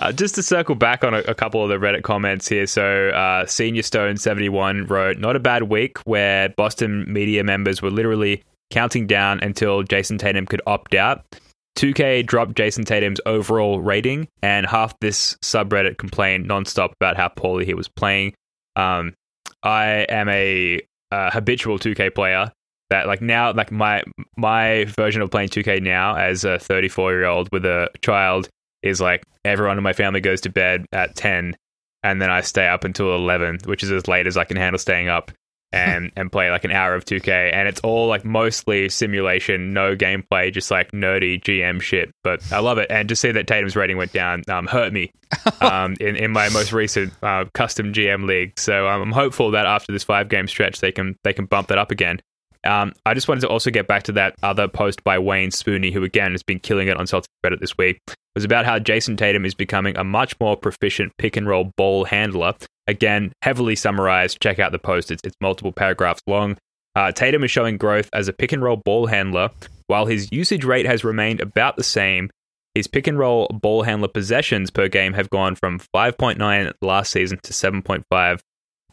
Uh, 0.00 0.12
just 0.12 0.34
to 0.34 0.42
circle 0.42 0.74
back 0.74 1.02
on 1.04 1.14
a, 1.14 1.18
a 1.20 1.34
couple 1.34 1.62
of 1.62 1.70
the 1.70 1.76
Reddit 1.76 2.02
comments 2.02 2.46
here. 2.46 2.66
So, 2.66 3.08
uh, 3.08 3.46
Senior 3.46 3.82
Stone 3.82 4.18
71 4.18 4.84
wrote, 4.86 5.16
Not 5.18 5.36
a 5.36 5.40
bad 5.40 5.64
week 5.64 5.98
where 6.00 6.50
Boston 6.50 7.10
media 7.10 7.42
members 7.42 7.80
were 7.80 7.90
literally 7.90 8.42
counting 8.70 9.06
down 9.06 9.40
until 9.40 9.82
Jayson 9.82 10.18
Tatum 10.18 10.46
could 10.46 10.62
opt 10.66 10.94
out. 10.94 11.24
2K 11.76 12.26
dropped 12.26 12.54
Jayson 12.54 12.84
Tatum's 12.84 13.20
overall 13.24 13.80
rating, 13.80 14.28
and 14.42 14.66
half 14.66 14.98
this 15.00 15.36
subreddit 15.44 15.98
complained 15.98 16.48
nonstop 16.48 16.92
about 17.00 17.16
how 17.16 17.28
poorly 17.28 17.64
he 17.64 17.74
was 17.74 17.88
playing. 17.88 18.34
Um, 18.74 19.14
I 19.62 20.06
am 20.08 20.28
a 20.28 20.80
uh, 21.12 21.30
habitual 21.30 21.78
2K 21.78 22.14
player. 22.14 22.50
That 22.90 23.06
like 23.06 23.20
now, 23.20 23.52
like 23.52 23.70
my 23.70 24.02
my 24.36 24.86
version 24.96 25.20
of 25.20 25.30
playing 25.30 25.50
2K 25.50 25.82
now 25.82 26.16
as 26.16 26.44
a 26.44 26.58
34 26.58 27.12
year 27.12 27.26
old 27.26 27.48
with 27.52 27.66
a 27.66 27.90
child 28.00 28.48
is 28.82 29.00
like 29.00 29.22
everyone 29.44 29.76
in 29.76 29.84
my 29.84 29.92
family 29.92 30.20
goes 30.20 30.40
to 30.42 30.50
bed 30.50 30.86
at 30.92 31.14
10 31.16 31.56
and 32.02 32.22
then 32.22 32.30
I 32.30 32.40
stay 32.42 32.68
up 32.68 32.84
until 32.84 33.14
11 33.14 33.58
which 33.64 33.82
is 33.82 33.90
as 33.90 34.06
late 34.06 34.26
as 34.26 34.36
I 34.36 34.44
can 34.44 34.56
handle 34.56 34.78
staying 34.78 35.08
up 35.08 35.32
and 35.72 36.12
and 36.16 36.32
play 36.32 36.50
like 36.50 36.64
an 36.64 36.70
hour 36.70 36.94
of 36.94 37.04
2K 37.04 37.52
and 37.52 37.68
it's 37.68 37.80
all 37.80 38.06
like 38.06 38.24
mostly 38.24 38.88
simulation 38.88 39.72
no 39.72 39.94
gameplay 39.94 40.52
just 40.52 40.70
like 40.70 40.90
nerdy 40.92 41.40
GM 41.40 41.80
shit 41.80 42.10
but 42.22 42.40
I 42.52 42.60
love 42.60 42.78
it. 42.78 42.90
And 42.90 43.08
to 43.08 43.16
see 43.16 43.32
that 43.32 43.46
Tatum's 43.46 43.76
rating 43.76 43.96
went 43.96 44.12
down 44.12 44.42
um, 44.48 44.66
hurt 44.66 44.92
me 44.92 45.12
um, 45.60 45.96
in, 46.00 46.16
in 46.16 46.32
my 46.32 46.48
most 46.50 46.72
recent 46.72 47.12
uh, 47.22 47.44
custom 47.52 47.92
GM 47.92 48.26
league. 48.26 48.58
So 48.58 48.88
um, 48.88 49.02
I'm 49.02 49.12
hopeful 49.12 49.50
that 49.52 49.66
after 49.66 49.92
this 49.92 50.04
five 50.04 50.28
game 50.28 50.48
stretch 50.48 50.80
they 50.80 50.92
can 50.92 51.16
they 51.24 51.32
can 51.32 51.46
bump 51.46 51.68
that 51.68 51.78
up 51.78 51.90
again 51.90 52.20
um, 52.64 52.92
I 53.06 53.14
just 53.14 53.28
wanted 53.28 53.42
to 53.42 53.48
also 53.48 53.70
get 53.70 53.86
back 53.86 54.04
to 54.04 54.12
that 54.12 54.34
other 54.42 54.68
post 54.68 55.04
by 55.04 55.18
Wayne 55.18 55.50
Spooney, 55.50 55.92
who 55.92 56.04
again 56.04 56.32
has 56.32 56.42
been 56.42 56.58
killing 56.58 56.88
it 56.88 56.96
on 56.96 57.06
Celtic 57.06 57.30
Reddit 57.44 57.60
this 57.60 57.76
week. 57.78 58.00
It 58.06 58.14
was 58.34 58.44
about 58.44 58.66
how 58.66 58.78
Jayson 58.78 59.16
Tatum 59.16 59.44
is 59.44 59.54
becoming 59.54 59.96
a 59.96 60.04
much 60.04 60.38
more 60.40 60.56
proficient 60.56 61.12
pick 61.18 61.36
and 61.36 61.46
roll 61.46 61.72
ball 61.76 62.04
handler. 62.04 62.54
Again, 62.86 63.32
heavily 63.42 63.76
summarized. 63.76 64.40
Check 64.40 64.58
out 64.58 64.72
the 64.72 64.78
post; 64.78 65.10
it's, 65.10 65.22
it's 65.24 65.36
multiple 65.40 65.72
paragraphs 65.72 66.22
long. 66.26 66.56
Uh, 66.94 67.12
Tatum 67.12 67.44
is 67.44 67.50
showing 67.50 67.76
growth 67.76 68.08
as 68.12 68.28
a 68.28 68.32
pick 68.32 68.52
and 68.52 68.62
roll 68.62 68.76
ball 68.76 69.06
handler, 69.06 69.50
while 69.86 70.06
his 70.06 70.32
usage 70.32 70.64
rate 70.64 70.86
has 70.86 71.04
remained 71.04 71.40
about 71.40 71.76
the 71.76 71.84
same. 71.84 72.30
His 72.74 72.86
pick 72.86 73.06
and 73.06 73.18
roll 73.18 73.48
ball 73.48 73.82
handler 73.82 74.08
possessions 74.08 74.70
per 74.70 74.88
game 74.88 75.14
have 75.14 75.30
gone 75.30 75.54
from 75.54 75.80
5.9 75.94 76.72
last 76.82 77.12
season 77.12 77.38
to 77.42 77.52
7.5 77.52 78.40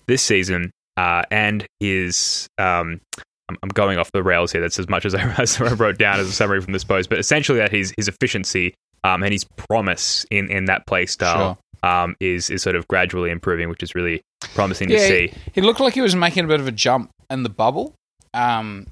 this 0.08 0.22
season, 0.22 0.72
uh, 0.98 1.24
and 1.30 1.66
his 1.80 2.48
um, 2.58 3.02
I'm, 3.50 3.58
I'm 3.64 3.70
going 3.70 3.98
off 3.98 4.12
the 4.12 4.24
rails 4.24 4.52
here. 4.52 4.62
That's 4.62 4.80
as 4.80 4.90
much 4.90 5.06
as 5.06 5.14
I, 5.16 5.22
as 5.42 5.60
I 5.62 5.74
wrote 5.74 5.98
down 5.98 6.20
as 6.20 6.28
a 6.28 6.32
summary 6.32 6.62
from 6.62 6.74
this 6.74 6.84
post. 6.84 7.10
But 7.10 7.20
essentially, 7.20 7.60
that 7.60 7.72
his 7.72 7.94
his 7.98 8.08
efficiency 8.08 8.74
um, 9.04 9.24
and 9.24 9.32
his 9.32 9.44
promise 9.44 10.26
in, 10.32 10.50
in 10.50 10.66
that 10.66 10.88
play 10.88 11.06
style 11.06 11.60
um, 11.84 12.16
is 12.20 12.50
is 12.50 12.62
sort 12.64 12.76
of 12.76 12.88
gradually 12.88 13.30
improving, 13.30 13.70
which 13.70 13.84
is 13.84 13.96
really 13.96 14.22
promising 14.54 14.90
to 14.90 14.96
Yeah, 14.96 15.08
see. 15.08 15.34
He 15.54 15.62
looked 15.62 15.80
like 15.80 15.94
he 15.94 16.02
was 16.02 16.16
making 16.16 16.46
a 16.46 16.48
bit 16.48 16.60
of 16.60 16.68
a 16.68 16.72
jump 16.72 17.12
in 17.30 17.44
the 17.44 17.50
bubble. 17.50 17.94
Um, 18.34 18.88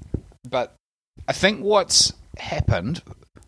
but 0.48 0.74
I 1.28 1.32
think 1.32 1.60
what's 1.62 2.12
happened 2.38 3.02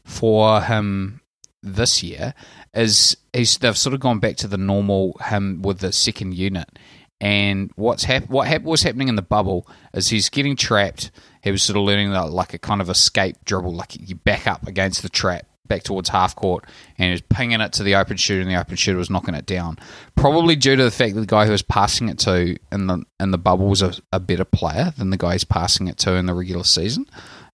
for 0.04 0.60
him 0.62 1.20
this 1.62 2.02
year 2.02 2.34
is 2.74 3.16
he's 3.32 3.58
they've 3.58 3.76
sort 3.78 3.94
of 3.94 4.00
gone 4.00 4.18
back 4.18 4.36
to 4.36 4.48
the 4.48 4.58
normal 4.58 5.18
him 5.24 5.62
with 5.62 5.78
the 5.78 5.92
second 5.92 6.34
unit. 6.34 6.68
And 7.20 7.70
what's 7.76 8.04
hap- 8.04 8.28
what 8.28 8.46
hap- 8.46 8.62
was 8.62 8.82
happening 8.82 9.08
in 9.08 9.16
the 9.16 9.22
bubble 9.22 9.66
is 9.94 10.08
he's 10.08 10.28
getting 10.28 10.54
trapped. 10.54 11.10
He 11.42 11.50
was 11.50 11.62
sort 11.62 11.78
of 11.78 11.84
learning 11.84 12.10
that, 12.12 12.30
like 12.30 12.52
a 12.52 12.58
kind 12.58 12.80
of 12.80 12.90
escape 12.90 13.36
dribble, 13.44 13.72
like 13.74 13.96
you 13.98 14.16
back 14.16 14.46
up 14.46 14.66
against 14.66 15.02
the 15.02 15.08
trap, 15.08 15.46
back 15.66 15.82
towards 15.82 16.10
half 16.10 16.36
court, 16.36 16.64
and 16.98 17.06
he 17.06 17.12
was 17.12 17.22
pinging 17.22 17.60
it 17.60 17.72
to 17.74 17.82
the 17.82 17.94
open 17.94 18.18
shooter, 18.18 18.42
and 18.42 18.50
the 18.50 18.60
open 18.60 18.76
shooter 18.76 18.98
was 18.98 19.08
knocking 19.08 19.34
it 19.34 19.46
down. 19.46 19.78
Probably 20.14 20.56
due 20.56 20.76
to 20.76 20.84
the 20.84 20.90
fact 20.90 21.14
that 21.14 21.20
the 21.20 21.26
guy 21.26 21.46
who 21.46 21.52
was 21.52 21.62
passing 21.62 22.08
it 22.10 22.18
to 22.20 22.56
in 22.70 22.86
the 22.86 23.02
in 23.18 23.30
the 23.30 23.38
bubble 23.38 23.68
was 23.68 23.80
a, 23.80 23.94
a 24.12 24.20
better 24.20 24.44
player 24.44 24.92
than 24.98 25.08
the 25.10 25.16
guy 25.16 25.32
he's 25.32 25.44
passing 25.44 25.88
it 25.88 25.96
to 25.98 26.14
in 26.14 26.26
the 26.26 26.34
regular 26.34 26.64
season. 26.64 27.06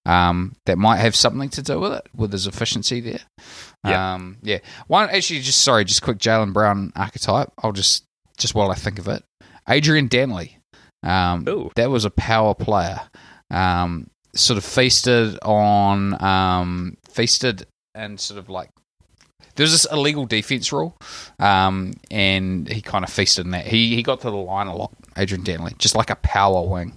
Um, 0.05 0.57
that 0.67 0.79
might 0.79 0.97
have 0.97 1.15
something 1.15 1.49
to 1.51 1.63
do 1.63 1.79
with 1.79 1.93
it, 1.93 2.09
with 2.13 2.33
his 2.33 2.49
efficiency 2.49 2.99
there. 2.99 3.21
Yeah. 3.87 4.15
Um, 4.15 4.39
yeah. 4.43 4.59
One 4.89 5.09
actually, 5.09 5.41
just 5.41 5.61
sorry, 5.61 5.85
just 5.85 6.03
quick 6.03 6.19
Jaylen 6.19 6.53
Brown 6.53 6.93
archetype. 6.97 7.53
I'll 7.63 7.71
just 7.71 8.05
just 8.37 8.55
while 8.55 8.73
I 8.73 8.75
think 8.75 8.99
of 8.99 9.07
it, 9.07 9.23
Adrian 9.69 10.09
Dantley. 10.09 10.57
Um, 11.03 11.71
that 11.77 11.91
was 11.91 12.05
a 12.05 12.11
power 12.11 12.55
player. 12.55 13.01
Um, 13.51 14.09
sort 14.35 14.57
of 14.57 14.65
feasted 14.65 15.39
on, 15.43 16.23
um, 16.23 16.97
feasted 17.11 17.67
and 17.95 18.19
sort 18.19 18.39
of 18.39 18.49
like 18.49 18.71
there's 19.57 19.73
this 19.73 19.87
illegal 19.91 20.25
defense 20.25 20.73
rule, 20.73 20.97
um, 21.39 21.95
and 22.11 22.69
he 22.69 22.81
kind 22.81 23.05
of 23.05 23.11
feasted 23.11 23.45
in 23.45 23.51
that. 23.53 23.67
He 23.67 23.95
he 23.95 24.03
got 24.03 24.21
to 24.21 24.31
the 24.31 24.37
line 24.37 24.67
a 24.67 24.75
lot, 24.75 24.93
Adrian 25.17 25.45
Dantley, 25.45 25.77
just 25.79 25.95
like 25.95 26.11
a 26.11 26.17
power 26.17 26.67
wing. 26.67 26.97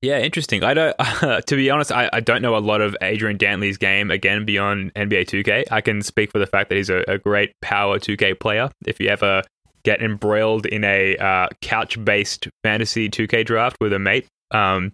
Yeah, 0.00 0.18
interesting. 0.18 0.64
I 0.64 0.74
don't. 0.74 0.96
to 1.46 1.56
be 1.56 1.70
honest, 1.70 1.92
I, 1.92 2.10
I 2.12 2.20
don't 2.20 2.42
know 2.42 2.56
a 2.56 2.58
lot 2.58 2.80
of 2.80 2.96
Adrian 3.00 3.38
Dantley's 3.38 3.78
game 3.78 4.10
again 4.10 4.44
beyond 4.44 4.92
NBA 4.94 5.26
2K. 5.26 5.66
I 5.70 5.80
can 5.80 6.02
speak 6.02 6.32
for 6.32 6.40
the 6.40 6.46
fact 6.46 6.70
that 6.70 6.74
he's 6.74 6.90
a, 6.90 7.04
a 7.06 7.18
great 7.18 7.52
power 7.60 8.00
2K 8.00 8.40
player. 8.40 8.68
If 8.84 8.98
you 8.98 9.08
ever 9.08 9.42
get 9.84 10.00
embroiled 10.02 10.66
in 10.66 10.84
a 10.84 11.16
uh, 11.16 11.48
couch-based 11.60 12.48
fantasy 12.62 13.08
2K 13.08 13.44
draft 13.44 13.76
with 13.80 13.92
a 13.92 13.98
mate, 13.98 14.26
um, 14.52 14.92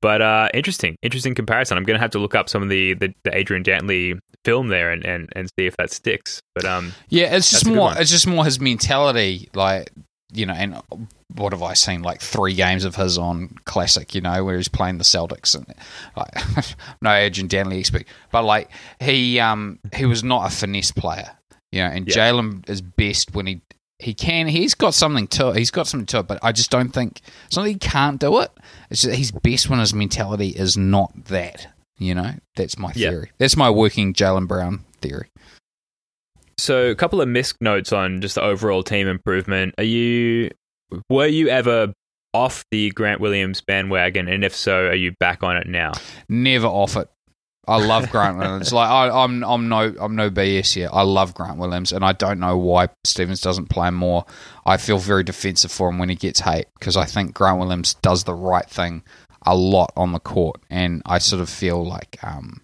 but 0.00 0.22
uh, 0.22 0.48
interesting, 0.54 0.96
interesting 1.02 1.34
comparison. 1.34 1.76
I'm 1.76 1.84
going 1.84 1.96
to 1.96 2.00
have 2.00 2.12
to 2.12 2.18
look 2.18 2.34
up 2.34 2.48
some 2.48 2.62
of 2.62 2.68
the, 2.68 2.94
the, 2.94 3.12
the 3.24 3.34
Adrian 3.36 3.64
Dantley 3.64 4.18
film 4.44 4.68
there 4.68 4.92
and, 4.92 5.04
and, 5.04 5.28
and 5.34 5.48
see 5.58 5.66
if 5.66 5.76
that 5.76 5.90
sticks. 5.90 6.40
But 6.54 6.64
um, 6.64 6.92
Yeah, 7.08 7.34
it's 7.34 7.50
just 7.50 7.64
That's 7.64 7.66
a 7.66 7.68
good 7.70 7.76
more. 7.76 7.92
It's 7.98 8.10
just 8.10 8.26
more 8.26 8.44
his 8.44 8.60
mentality, 8.60 9.48
like 9.54 9.90
you 10.32 10.46
know. 10.46 10.54
And 10.54 10.80
what 11.34 11.52
have 11.52 11.64
I 11.64 11.74
seen? 11.74 12.02
Like 12.02 12.20
three 12.20 12.54
games 12.54 12.84
of 12.84 12.94
his 12.94 13.18
on 13.18 13.56
Classic, 13.64 14.14
you 14.14 14.20
know, 14.20 14.44
where 14.44 14.56
he's 14.56 14.68
playing 14.68 14.98
the 14.98 15.04
Celtics, 15.04 15.56
and 15.56 15.66
like 16.16 16.76
no 17.02 17.12
Adrian 17.12 17.48
Dantley 17.48 17.80
expert, 17.80 18.04
but 18.30 18.44
like 18.44 18.70
he 19.00 19.40
um 19.40 19.80
he 19.94 20.06
was 20.06 20.22
not 20.22 20.46
a 20.46 20.54
finesse 20.54 20.92
player, 20.92 21.30
you 21.72 21.82
know. 21.82 21.88
And 21.88 22.06
Yeah. 22.06 22.30
Jaylen 22.30 22.68
is 22.70 22.80
best 22.82 23.34
when 23.34 23.46
he 23.48 23.62
he 23.98 24.14
can. 24.14 24.46
He's 24.48 24.74
got 24.74 24.94
something 24.94 25.26
to 25.28 25.48
it. 25.50 25.56
He's 25.56 25.70
got 25.70 25.86
something 25.86 26.06
to 26.06 26.18
it, 26.20 26.28
but 26.28 26.38
I 26.42 26.52
just 26.52 26.70
don't 26.70 26.90
think 26.90 27.20
it's 27.46 27.56
not 27.56 27.64
that 27.64 27.70
he 27.70 27.78
can't 27.78 28.20
do 28.20 28.38
it. 28.40 28.50
It's 28.90 29.02
just 29.02 29.10
that 29.10 29.16
he's 29.16 29.30
best 29.32 29.68
when 29.68 29.80
his 29.80 29.92
mentality 29.94 30.48
is 30.50 30.76
not 30.76 31.12
that. 31.26 31.68
You 31.98 32.14
know, 32.14 32.32
that's 32.54 32.78
my 32.78 32.92
Yeah. 32.94 33.10
theory. 33.10 33.30
That's 33.38 33.56
my 33.56 33.70
working 33.70 34.14
Jaylen 34.14 34.46
Brown 34.46 34.84
theory. 35.00 35.28
So, 36.58 36.90
a 36.90 36.94
couple 36.94 37.20
of 37.20 37.28
misc 37.28 37.56
notes 37.60 37.92
on 37.92 38.20
just 38.20 38.34
the 38.36 38.42
overall 38.42 38.82
team 38.82 39.06
improvement. 39.08 39.74
Are 39.78 39.84
you 39.84 40.50
were 41.08 41.26
you 41.26 41.48
ever 41.48 41.92
off 42.34 42.64
the 42.70 42.90
Grant 42.90 43.20
Williams 43.20 43.60
bandwagon, 43.60 44.28
and 44.28 44.44
if 44.44 44.54
so, 44.54 44.86
are 44.86 44.94
you 44.94 45.12
back 45.20 45.42
on 45.42 45.56
it 45.56 45.66
now? 45.66 45.92
never 46.28 46.66
off 46.66 46.96
it. 46.96 47.08
I 47.68 47.84
love 47.84 48.10
Grant 48.10 48.38
Williams. 48.38 48.72
Like 48.72 48.88
I, 48.88 49.10
I'm, 49.10 49.44
I'm 49.44 49.68
no, 49.68 49.94
I'm 50.00 50.16
no 50.16 50.30
BS 50.30 50.74
here. 50.74 50.88
I 50.90 51.02
love 51.02 51.34
Grant 51.34 51.58
Williams, 51.58 51.92
and 51.92 52.04
I 52.04 52.12
don't 52.12 52.40
know 52.40 52.56
why 52.56 52.88
Stevens 53.04 53.40
doesn't 53.40 53.66
play 53.68 53.90
more. 53.90 54.24
I 54.64 54.78
feel 54.78 54.98
very 54.98 55.22
defensive 55.22 55.70
for 55.70 55.90
him 55.90 55.98
when 55.98 56.08
he 56.08 56.14
gets 56.14 56.40
hate 56.40 56.66
because 56.78 56.96
I 56.96 57.04
think 57.04 57.34
Grant 57.34 57.58
Williams 57.58 57.94
does 57.94 58.24
the 58.24 58.34
right 58.34 58.68
thing 58.68 59.02
a 59.44 59.54
lot 59.54 59.92
on 59.96 60.12
the 60.12 60.18
court, 60.18 60.60
and 60.70 61.02
I 61.04 61.18
sort 61.18 61.42
of 61.42 61.50
feel 61.50 61.84
like 61.84 62.18
um, 62.22 62.62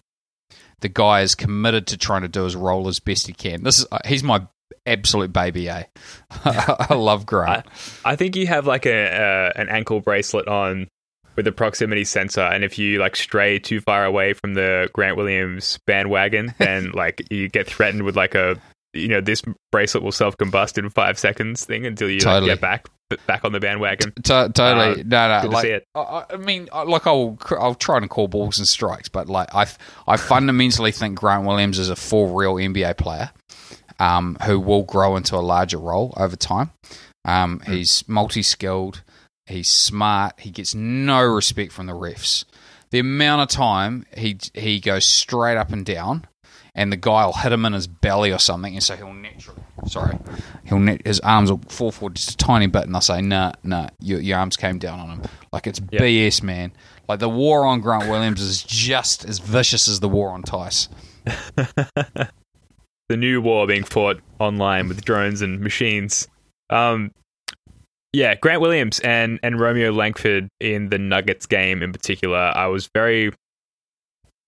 the 0.81 0.89
guy 0.89 1.21
is 1.21 1.35
committed 1.35 1.87
to 1.87 1.97
trying 1.97 2.23
to 2.23 2.27
do 2.27 2.43
his 2.43 2.55
role 2.55 2.87
as 2.87 2.99
best 2.99 3.27
he 3.27 3.33
can. 3.33 3.63
This 3.63 3.79
is 3.79 3.85
uh, 3.91 3.99
he's 4.05 4.23
my 4.23 4.47
absolute 4.85 5.31
baby. 5.31 5.67
A, 5.67 5.87
I 6.45 6.95
love 6.95 7.25
Grant. 7.25 7.65
I 8.03 8.15
think 8.15 8.35
you 8.35 8.47
have 8.47 8.65
like 8.65 8.85
a 8.85 9.51
an 9.55 9.69
ankle 9.69 10.01
bracelet 10.01 10.47
on 10.47 10.87
with 11.35 11.47
a 11.47 11.51
proximity 11.51 12.03
sensor, 12.03 12.41
and 12.41 12.63
if 12.63 12.77
you 12.77 12.99
like 12.99 13.15
stray 13.15 13.59
too 13.59 13.81
far 13.81 14.05
away 14.05 14.33
from 14.33 14.53
the 14.53 14.89
Grant 14.93 15.17
Williams 15.17 15.79
bandwagon, 15.85 16.53
then 16.59 16.91
like 16.91 17.21
you 17.31 17.49
get 17.49 17.67
threatened 17.67 18.03
with 18.03 18.15
like 18.15 18.35
a 18.35 18.59
you 18.93 19.07
know 19.09 19.19
this 19.21 19.41
bracelet 19.71 20.03
will 20.03 20.11
self 20.11 20.37
combust 20.37 20.77
in 20.77 20.89
five 20.89 21.19
seconds 21.19 21.65
thing 21.65 21.85
until 21.85 22.09
you 22.09 22.19
like, 22.19 22.45
get 22.45 22.61
back 22.61 22.87
back 23.27 23.43
on 23.45 23.51
the 23.51 23.59
bandwagon. 23.59 24.11
To- 24.23 24.49
totally. 24.53 25.01
Uh, 25.01 25.03
no, 25.05 25.27
no. 25.27 25.39
good 25.41 25.47
to 25.49 25.53
like, 25.53 25.61
see 25.63 25.69
it. 25.71 25.85
I- 25.93 25.99
I, 25.99 26.25
I 26.31 26.37
mean, 26.37 26.69
like 26.73 27.05
I'll 27.05 27.37
I'll 27.51 27.75
try 27.75 27.97
and 27.97 28.09
call 28.09 28.27
balls 28.27 28.57
and 28.57 28.67
strikes, 28.67 29.09
but 29.09 29.27
like 29.29 29.53
I 29.53 29.67
I 30.07 30.17
fundamentally 30.17 30.91
think 30.91 31.19
Grant 31.19 31.45
Williams 31.45 31.77
is 31.77 31.89
a 31.89 31.95
full 31.95 32.33
real 32.33 32.55
NBA 32.55 32.97
player, 32.97 33.31
um, 33.99 34.37
who 34.45 34.59
will 34.59 34.83
grow 34.83 35.15
into 35.17 35.35
a 35.35 35.39
larger 35.43 35.77
role 35.77 36.13
over 36.17 36.35
time. 36.35 36.71
Um, 37.25 37.59
Hmm. 37.65 37.71
he's 37.73 38.07
multi 38.07 38.43
skilled. 38.43 39.01
He's 39.45 39.69
smart. 39.69 40.39
He 40.39 40.51
gets 40.51 40.73
no 40.73 41.21
respect 41.21 41.71
from 41.71 41.85
the 41.85 41.93
refs. 41.93 42.45
The 42.91 42.99
amount 42.99 43.41
of 43.41 43.47
time 43.49 44.05
he 44.15 44.37
he 44.53 44.79
goes 44.79 45.05
straight 45.05 45.57
up 45.57 45.71
and 45.71 45.85
down, 45.85 46.25
and 46.73 46.91
the 46.91 46.97
guy 46.97 47.25
will 47.25 47.33
hit 47.33 47.51
him 47.51 47.65
in 47.65 47.73
his 47.73 47.87
belly 47.87 48.31
or 48.31 48.39
something, 48.39 48.73
and 48.73 48.83
so 48.83 48.95
he'll 48.95 49.13
naturally 49.13 49.61
sorry, 49.87 50.17
he'll 50.65 50.79
net, 50.79 51.05
his 51.05 51.19
arms 51.21 51.51
will 51.51 51.61
fall 51.69 51.91
forward 51.91 52.15
just 52.15 52.31
a 52.31 52.37
tiny 52.37 52.67
bit, 52.67 52.83
and 52.83 52.93
they'll 52.93 53.01
say, 53.01 53.21
"Nah, 53.21 53.53
nah, 53.63 53.89
your, 53.99 54.19
your 54.19 54.37
arms 54.37 54.57
came 54.57 54.79
down 54.79 54.99
on 54.99 55.09
him." 55.09 55.21
Like 55.51 55.67
it's 55.67 55.81
Yeah. 55.91 56.01
BS, 56.01 56.43
man. 56.43 56.71
Like 57.07 57.19
the 57.19 57.29
war 57.29 57.65
on 57.65 57.81
Grant 57.81 58.09
Williams 58.09 58.41
is 58.41 58.63
just 58.63 59.25
as 59.25 59.39
vicious 59.39 59.87
as 59.87 59.99
the 59.99 60.09
war 60.09 60.31
on 60.31 60.43
Theis. 60.43 60.89
the 61.55 63.17
new 63.17 63.41
war 63.41 63.67
being 63.67 63.83
fought 63.83 64.19
online 64.39 64.87
with 64.87 65.03
drones 65.05 65.41
and 65.41 65.59
machines. 65.59 66.27
Um, 66.69 67.11
yeah, 68.15 68.35
Grant 68.35 68.61
Williams 68.61 68.99
and, 69.01 69.39
and 69.43 69.59
Romeo 69.59 69.91
Langford 69.91 70.47
in 70.61 70.87
the 70.89 70.97
Nuggets 70.97 71.45
game 71.45 71.83
in 71.83 71.91
particular, 71.91 72.37
I 72.55 72.67
was 72.67 72.89
very 72.93 73.33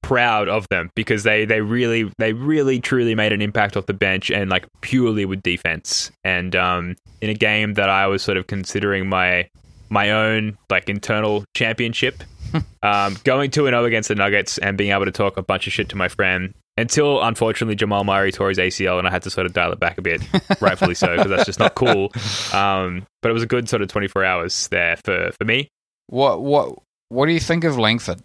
proud 0.02 0.48
of 0.48 0.70
them 0.70 0.90
because 0.96 1.24
they, 1.24 1.44
they 1.44 1.60
really 1.60 2.10
they 2.18 2.32
really 2.32 2.80
truly 2.80 3.14
made 3.14 3.34
an 3.34 3.42
impact 3.42 3.76
off 3.76 3.86
the 3.86 3.94
bench 3.94 4.32
and 4.32 4.50
like 4.50 4.66
purely 4.80 5.26
with 5.26 5.44
defense. 5.44 6.12
And 6.24 6.56
um, 6.56 6.96
in 7.22 7.30
a 7.30 7.34
game 7.34 7.74
that 7.74 7.90
I 7.90 8.08
was 8.08 8.24
sort 8.24 8.38
of 8.38 8.48
considering 8.48 9.10
my 9.10 9.50
my 9.90 10.12
own 10.12 10.58
like 10.70 10.88
internal 10.88 11.44
championship, 11.54 12.24
um, 12.84 13.18
going 13.26 13.52
two 13.52 13.68
and 13.68 13.74
zero 13.74 13.84
against 13.84 14.08
the 14.08 14.16
Nuggets 14.16 14.58
and 14.60 14.78
being 14.78 14.92
able 14.92 15.06
to 15.06 15.12
talk 15.12 15.36
a 15.36 15.44
bunch 15.44 15.68
of 15.68 15.74
shit 15.74 15.90
to 15.90 15.98
my 15.98 16.08
friend 16.08 16.54
until 16.78 17.24
unfortunately 17.24 17.76
Jamal 17.76 18.04
Murray 18.04 18.32
tore 18.32 18.50
his 18.50 18.58
ACL 18.58 19.00
and 19.00 19.08
I 19.08 19.12
had 19.12 19.24
to 19.24 19.30
sort 19.30 19.46
of 19.46 19.54
dial 19.54 19.72
it 19.72 19.80
back 19.80 19.98
a 19.98 20.02
bit, 20.02 20.22
rightfully 20.62 20.96
so 20.96 21.16
because 21.16 21.30
that's 21.30 21.46
just 21.46 21.60
not 21.60 21.76
cool. 21.76 22.12
Um, 22.54 23.06
but 23.22 23.30
it 23.30 23.34
was 23.34 23.44
a 23.44 23.48
good 23.48 23.68
sort 23.68 23.82
of 23.82 23.88
twenty 23.88 24.08
four 24.08 24.24
hours 24.24 24.68
there 24.70 24.98
for 25.04 25.32
for 25.32 25.46
me. 25.46 25.70
What 26.08 26.42
what 26.42 26.78
what 27.10 27.26
do 27.26 27.34
you 27.34 27.40
think 27.40 27.64
of 27.64 27.78
Langford? 27.78 28.22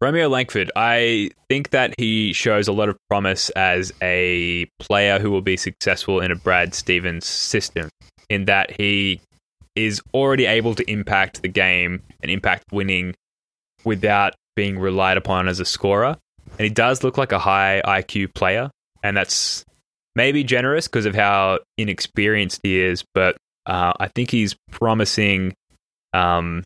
Romeo 0.00 0.28
Langford, 0.28 0.68
I 0.74 1.30
think 1.48 1.70
that 1.70 1.94
he 1.96 2.32
shows 2.32 2.66
a 2.66 2.72
lot 2.72 2.88
of 2.88 2.96
promise 3.08 3.50
as 3.50 3.92
a 4.02 4.66
player 4.80 5.20
who 5.20 5.30
will 5.30 5.42
be 5.42 5.56
successful 5.56 6.20
in 6.20 6.32
a 6.32 6.34
Brad 6.34 6.74
Stevens 6.74 7.24
system, 7.24 7.88
in 8.28 8.46
that 8.46 8.72
he 8.72 9.20
is 9.76 10.02
already 10.12 10.46
able 10.46 10.74
to 10.74 10.90
impact 10.90 11.42
the 11.42 11.48
game 11.48 12.02
and 12.20 12.32
impact 12.32 12.64
winning 12.72 13.14
without 13.84 14.34
being 14.56 14.76
relied 14.76 15.16
upon 15.16 15.46
as 15.46 15.60
a 15.60 15.64
scorer. 15.64 16.16
And 16.58 16.60
he 16.60 16.70
does 16.70 17.02
look 17.02 17.18
like 17.18 17.32
a 17.32 17.38
high 17.38 17.82
IQ 17.84 18.34
player, 18.34 18.70
and 19.02 19.16
that's 19.16 19.64
maybe 20.14 20.44
generous 20.44 20.86
because 20.86 21.06
of 21.06 21.14
how 21.14 21.58
inexperienced 21.78 22.60
he 22.62 22.78
is, 22.80 23.04
but 23.14 23.36
uh, 23.66 23.92
I 23.98 24.08
think 24.08 24.30
he's 24.30 24.54
promising. 24.70 25.54
Um, 26.12 26.62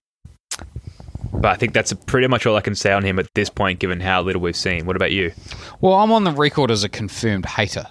but 1.33 1.47
I 1.53 1.55
think 1.55 1.73
that's 1.73 1.93
pretty 1.93 2.27
much 2.27 2.47
all 2.47 2.57
I 2.57 2.61
can 2.61 2.75
say 2.75 2.93
on 2.93 3.05
him 3.05 3.19
at 3.19 3.29
this 3.35 3.51
point, 3.51 3.79
given 3.79 4.01
how 4.01 4.23
little 4.23 4.41
we've 4.43 4.57
seen. 4.57 4.87
What 4.87 4.97
about 4.97 5.13
you? 5.13 5.33
Well, 5.81 5.95
I'm 5.95 6.11
on 6.13 6.25
the 6.25 6.33
record 6.33 6.71
as 6.71 6.83
a 6.83 6.89
confirmed 6.89 7.47
hater, 7.47 7.87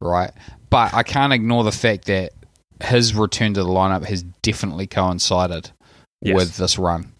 right? 0.00 0.30
But 0.70 0.94
I 0.94 1.02
can't 1.02 1.32
ignore 1.32 1.62
the 1.62 1.72
fact 1.72 2.06
that 2.06 2.32
his 2.82 3.14
return 3.14 3.54
to 3.54 3.62
the 3.62 3.68
lineup 3.68 4.04
has 4.06 4.22
definitely 4.42 4.86
coincided 4.86 5.70
Yes. 6.22 6.34
with 6.34 6.56
this 6.56 6.78
run. 6.78 7.12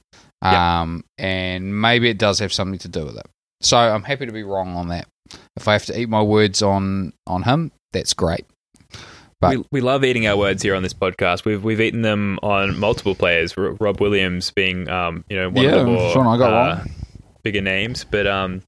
Yeah. 0.43 0.81
Um, 0.81 1.05
and 1.19 1.81
maybe 1.81 2.09
it 2.09 2.19
does 2.19 2.39
have 2.41 2.53
something 2.53 2.79
to 2.81 2.89
do 2.89 3.05
with 3.05 3.17
it. 3.19 3.27
So 3.61 3.77
I'm 3.77 4.03
happy 4.03 4.27
to 4.27 4.33
be 4.33 4.43
wrong 4.43 4.77
on 4.77 4.89
that. 4.89 5.07
If 5.57 5.67
I 5.69 5.73
have 5.73 5.85
to 5.87 5.99
eat 5.99 6.09
my 6.09 6.23
words 6.23 6.63
on 6.63 7.13
on 7.27 7.43
him, 7.43 7.73
that's 7.93 8.13
great. 8.15 8.45
But 9.41 9.57
we, 9.59 9.65
we 9.73 9.81
love 9.83 10.03
eating 10.05 10.27
our 10.27 10.37
words 10.37 10.63
here 10.63 10.75
on 10.75 10.83
this 10.83 10.95
podcast. 10.95 11.45
We've 11.45 11.63
we've 11.63 11.81
eaten 11.81 12.03
them 12.03 12.39
on 12.43 12.79
multiple 12.79 13.15
players. 13.15 13.55
R- 13.57 13.73
Rob 13.81 14.01
Williams 14.01 14.51
being, 14.51 14.89
um, 14.89 15.25
you 15.29 15.37
know, 15.37 15.51
one 15.51 15.65
Yeah, 15.65 15.77
of 15.77 15.87
the 15.87 15.93
more 15.93 16.27
I 16.27 16.39
got 16.39 16.53
uh, 16.53 16.77
wrong. 16.77 16.91
bigger 17.43 17.61
names, 17.61 18.05
but 18.05 18.27
um, 18.27 18.63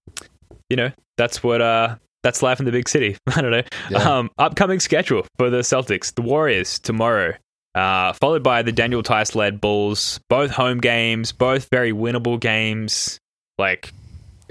you 0.68 0.76
know, 0.76 0.90
that's 1.16 1.42
what 1.42 1.62
uh, 1.62 1.96
that's 2.22 2.42
life 2.42 2.58
in 2.58 2.66
the 2.66 2.72
big 2.72 2.88
city. 2.88 3.16
I 3.28 3.40
don't 3.40 3.50
know. 3.50 3.62
Yeah. 3.90 3.98
Um, 4.18 4.30
upcoming 4.36 4.80
schedule 4.80 5.24
for 5.38 5.48
the 5.48 5.58
Celtics: 5.60 6.14
the 6.14 6.22
Warriors 6.22 6.78
tomorrow, 6.78 7.32
uh, 7.74 8.12
followed 8.14 8.42
by 8.42 8.60
the 8.62 8.72
Daniel 8.72 9.02
Theis 9.02 9.34
led 9.34 9.60
Bulls. 9.62 10.20
Both 10.28 10.50
home 10.50 10.78
games, 10.80 11.32
both 11.32 11.68
very 11.70 11.92
winnable 11.92 12.38
games. 12.38 13.20
Like 13.56 13.92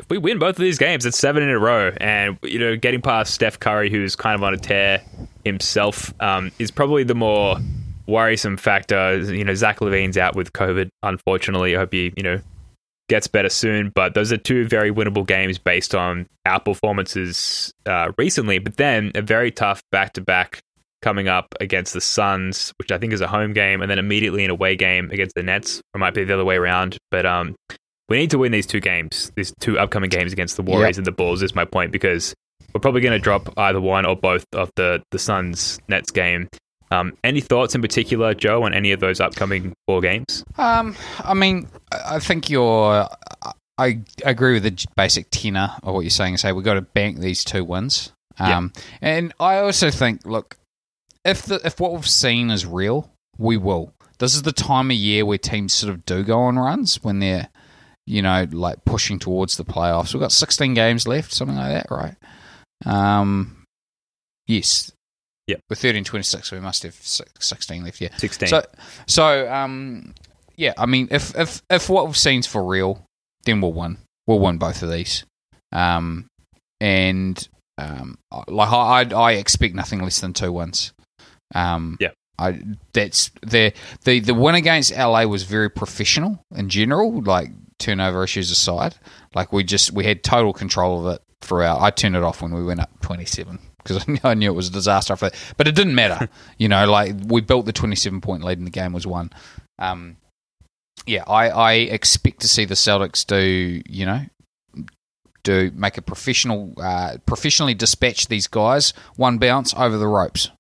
we 0.09 0.17
win 0.17 0.39
both 0.39 0.57
of 0.57 0.63
these 0.63 0.77
games, 0.77 1.05
it's 1.05 1.17
seven 1.17 1.43
in 1.43 1.49
a 1.49 1.59
row, 1.59 1.91
and 1.97 2.37
you 2.43 2.59
know, 2.59 2.75
getting 2.75 3.01
past 3.01 3.33
Steph 3.33 3.59
Curry, 3.59 3.89
who's 3.89 4.15
kind 4.15 4.35
of 4.35 4.43
on 4.43 4.53
a 4.53 4.57
tear 4.57 5.01
himself, 5.43 6.13
um, 6.21 6.51
is 6.59 6.71
probably 6.71 7.03
the 7.03 7.15
more 7.15 7.57
worrisome 8.07 8.57
factor. 8.57 9.19
You 9.19 9.43
know, 9.43 9.53
Zach 9.53 9.79
LaVine's 9.79 10.17
out 10.17 10.35
with 10.35 10.53
COVID. 10.53 10.89
Unfortunately, 11.03 11.75
I 11.75 11.79
hope 11.79 11.93
he, 11.93 12.13
you 12.15 12.23
know, 12.23 12.39
gets 13.09 13.27
better 13.27 13.49
soon. 13.49 13.91
But 13.93 14.13
those 14.13 14.31
are 14.31 14.37
two 14.37 14.67
very 14.67 14.91
winnable 14.91 15.25
games 15.25 15.57
based 15.57 15.93
on 15.93 16.27
our 16.45 16.59
performances 16.59 17.73
uh, 17.85 18.11
recently. 18.17 18.59
But 18.59 18.77
then 18.77 19.11
a 19.15 19.21
very 19.21 19.51
tough 19.51 19.81
back 19.91 20.13
to 20.13 20.21
back 20.21 20.59
coming 21.01 21.27
up 21.27 21.47
against 21.61 21.93
the 21.93 22.01
Suns, 22.01 22.73
which 22.79 22.91
I 22.91 22.97
think 22.97 23.13
is 23.13 23.21
a 23.21 23.27
home 23.27 23.53
game, 23.53 23.81
and 23.81 23.91
then 23.91 23.99
immediately 23.99 24.43
an 24.43 24.51
away 24.51 24.75
game 24.75 25.11
against 25.11 25.35
the 25.35 25.43
Nets. 25.43 25.79
It 25.93 25.97
might 25.97 26.13
be 26.13 26.23
the 26.23 26.33
other 26.33 26.45
way 26.45 26.55
around. 26.55 26.97
But 27.11 27.25
um, 27.25 27.55
we 28.09 28.17
need 28.17 28.31
to 28.31 28.37
win 28.37 28.51
these 28.51 28.65
two 28.65 28.79
games, 28.79 29.31
these 29.35 29.53
two 29.59 29.77
upcoming 29.79 30.09
games 30.09 30.33
against 30.33 30.55
the 30.55 30.63
Warriors 30.63 30.95
Yep. 30.95 30.97
and 30.97 31.05
the 31.05 31.11
Bulls. 31.11 31.41
Is 31.41 31.53
my 31.55 31.65
point 31.65 31.91
because 31.91 32.33
we're 32.73 32.81
probably 32.81 33.01
going 33.01 33.13
to 33.13 33.19
drop 33.19 33.53
either 33.57 33.81
one 33.81 34.05
or 34.05 34.15
both 34.15 34.45
of 34.53 34.71
the 34.75 35.01
the 35.11 35.19
Suns 35.19 35.79
Nets 35.87 36.11
game. 36.11 36.47
Um, 36.89 37.17
any 37.23 37.41
thoughts 37.41 37.75
in 37.75 37.81
particular, 37.81 38.33
Joe, 38.33 38.63
on 38.63 38.73
any 38.73 38.93
of 38.93 39.01
those 39.01 39.19
upcoming 39.19 39.73
four 39.87 39.99
games? 39.99 40.45
Um, 40.57 40.95
I 41.19 41.33
mean, 41.33 41.67
I 41.91 42.19
think 42.19 42.49
you're. 42.49 43.07
I 43.79 43.99
agree 44.25 44.53
with 44.53 44.63
the 44.63 44.85
basic 44.95 45.27
tenor 45.29 45.69
of 45.83 45.93
what 45.93 45.99
you're 46.01 46.09
saying. 46.09 46.37
Say 46.37 46.51
we've 46.51 46.65
got 46.65 46.75
to 46.75 46.81
bank 46.81 47.19
these 47.19 47.43
two 47.43 47.63
wins. 47.63 48.11
Um, 48.39 48.71
and 49.01 49.33
I 49.39 49.57
also 49.59 49.91
think, 49.91 50.25
look, 50.25 50.57
if 51.25 51.43
the 51.43 51.59
if 51.65 51.79
what 51.79 51.91
we've 51.93 52.07
seen 52.07 52.49
is 52.51 52.65
real, 52.65 53.11
we 53.37 53.57
will. 53.57 53.93
This 54.19 54.33
is 54.33 54.43
the 54.43 54.51
time 54.51 54.89
of 54.89 54.97
year 54.97 55.25
where 55.25 55.37
teams 55.37 55.73
sort 55.73 55.91
of 55.93 56.05
do 56.05 56.23
go 56.23 56.39
on 56.39 56.57
runs 56.57 57.03
when 57.03 57.19
they're, 57.19 57.49
you 58.07 58.21
know, 58.21 58.47
like 58.51 58.83
pushing 58.85 59.19
towards 59.19 59.57
the 59.57 59.65
playoffs. 59.65 60.13
We've 60.13 60.21
got 60.21 60.31
16 60.31 60.73
games 60.73 61.07
left, 61.07 61.33
something 61.33 61.57
like 61.57 61.73
that, 61.73 61.91
right? 61.91 62.15
Um, 62.85 63.63
yes. 64.47 64.91
Yep. 65.47 65.59
We're 65.69 65.75
13 65.75 66.03
26, 66.03 66.49
so 66.49 66.55
we 66.55 66.61
must 66.61 66.83
have 66.83 66.95
16 66.95 67.83
left, 67.83 68.01
yeah. 68.01 68.15
Sixteen. 68.17 68.49
So, 68.49 68.63
so 69.07 69.51
um, 69.51 70.13
yeah. 70.55 70.73
I 70.77 70.85
mean, 70.85 71.07
if 71.11 71.37
if 71.37 71.61
if 71.69 71.89
what 71.89 72.05
we've 72.05 72.17
seen's 72.17 72.47
for 72.47 72.63
real, 72.63 73.01
then 73.45 73.61
we'll 73.61 73.71
win. 73.73 73.97
We'll 74.25 74.39
win 74.39 74.57
both 74.57 74.83
of 74.83 74.91
these. 74.91 75.23
Um, 75.71 76.27
and 76.81 77.47
um, 77.77 78.17
like 78.47 78.69
I 78.69 79.01
I 79.01 79.03
I 79.03 79.31
expect 79.33 79.73
nothing 79.73 80.01
less 80.01 80.19
than 80.19 80.33
two 80.33 80.51
wins. 80.51 80.91
Um, 81.55 81.97
Yeah. 81.99 82.11
I 82.39 82.61
that's 82.93 83.31
the 83.41 83.73
the 84.03 84.19
the 84.19 84.33
win 84.33 84.55
against 84.55 84.95
LA 84.95 85.23
was 85.23 85.43
very 85.43 85.69
professional 85.69 86.39
in 86.55 86.67
general. 86.69 87.21
Like 87.21 87.51
turnover 87.79 88.23
issues 88.23 88.51
aside, 88.51 88.95
like 89.35 89.51
we 89.53 89.63
just 89.63 89.91
we 89.91 90.05
had 90.05 90.23
total 90.23 90.53
control 90.53 91.05
of 91.05 91.15
it 91.15 91.21
throughout. 91.41 91.81
I 91.81 91.89
turned 91.91 92.15
it 92.15 92.23
off 92.23 92.41
when 92.41 92.53
we 92.53 92.63
went 92.63 92.79
up 92.79 92.89
twenty 93.01 93.25
seven 93.25 93.59
because 93.77 94.03
I 94.07 94.11
knew, 94.11 94.19
I 94.23 94.33
knew 94.33 94.51
it 94.51 94.55
was 94.55 94.69
a 94.69 94.73
disaster 94.73 95.13
after 95.13 95.29
that. 95.29 95.53
But 95.57 95.67
it 95.67 95.75
didn't 95.75 95.95
matter, 95.95 96.29
you 96.57 96.67
know. 96.67 96.89
Like 96.89 97.15
we 97.25 97.41
built 97.41 97.65
the 97.65 97.73
twenty 97.73 97.95
seven 97.95 98.21
point 98.21 98.43
lead 98.43 98.57
and 98.57 98.67
the 98.67 98.71
game 98.71 98.93
was 98.93 99.07
won. 99.07 99.31
Um, 99.79 100.17
yeah, 101.05 101.23
I 101.27 101.49
I 101.49 101.73
expect 101.73 102.41
to 102.41 102.47
see 102.47 102.65
the 102.65 102.75
Celtics 102.75 103.25
do 103.25 103.81
you 103.87 104.05
know 104.05 104.25
do 105.43 105.71
make 105.73 105.97
a 105.97 106.01
professional 106.01 106.73
uh, 106.77 107.17
professionally 107.25 107.73
dispatch 107.73 108.27
these 108.27 108.47
guys 108.47 108.93
one 109.15 109.37
bounce 109.37 109.73
over 109.75 109.97
the 109.97 110.07
ropes. 110.07 110.51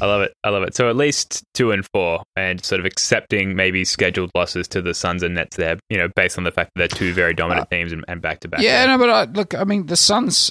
I 0.00 0.06
love 0.06 0.22
it. 0.22 0.32
I 0.44 0.50
love 0.50 0.62
it. 0.62 0.74
So 0.74 0.88
at 0.88 0.96
least 0.96 1.44
two 1.54 1.70
and 1.70 1.86
four, 1.92 2.22
and 2.34 2.64
sort 2.64 2.80
of 2.80 2.86
accepting 2.86 3.54
maybe 3.54 3.84
scheduled 3.84 4.30
losses 4.34 4.68
to 4.68 4.82
the 4.82 4.94
Suns 4.94 5.22
and 5.22 5.34
Nets 5.34 5.56
there. 5.56 5.78
You 5.88 5.98
know, 5.98 6.08
based 6.16 6.38
on 6.38 6.44
the 6.44 6.50
fact 6.50 6.70
that 6.74 6.78
they're 6.78 6.98
two 6.98 7.12
very 7.12 7.34
dominant 7.34 7.66
uh, 7.66 7.76
teams 7.76 7.92
and, 7.92 8.20
back 8.20 8.40
to 8.40 8.48
back. 8.48 8.60
Yeah, 8.60 8.86
no, 8.86 8.98
but 8.98 9.10
I, 9.10 9.24
look, 9.24 9.54
I 9.54 9.64
mean, 9.64 9.86
the 9.86 9.96
Suns. 9.96 10.50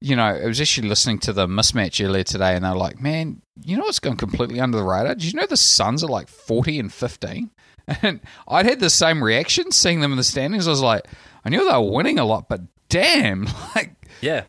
You 0.00 0.14
know, 0.14 0.24
I 0.24 0.46
was 0.46 0.60
actually 0.60 0.88
listening 0.88 1.18
to 1.20 1.32
the 1.32 1.46
mismatch 1.46 2.04
earlier 2.04 2.22
today, 2.22 2.54
and 2.54 2.64
they're 2.64 2.74
like, 2.74 3.00
"Man, 3.00 3.42
you 3.64 3.76
know 3.76 3.84
what's 3.84 3.98
gone 3.98 4.16
completely 4.16 4.60
under 4.60 4.78
the 4.78 4.84
radar? 4.84 5.14
Did 5.14 5.24
you 5.24 5.32
know 5.32 5.46
the 5.46 5.56
Suns 5.56 6.04
are 6.04 6.10
like 6.10 6.28
forty 6.28 6.78
and 6.78 6.92
15? 6.92 7.50
And 8.02 8.18
I'd 8.48 8.66
had 8.66 8.80
the 8.80 8.90
same 8.90 9.22
reaction 9.22 9.70
seeing 9.70 10.00
them 10.00 10.10
in 10.10 10.18
the 10.18 10.24
standings. 10.24 10.66
I 10.66 10.70
was 10.70 10.82
like, 10.82 11.06
I 11.44 11.50
knew 11.50 11.64
they 11.64 11.76
were 11.76 11.92
winning 11.92 12.18
a 12.18 12.24
lot, 12.24 12.48
but 12.48 12.62
damn, 12.88 13.44
like 13.76 13.95
yeah. 14.20 14.44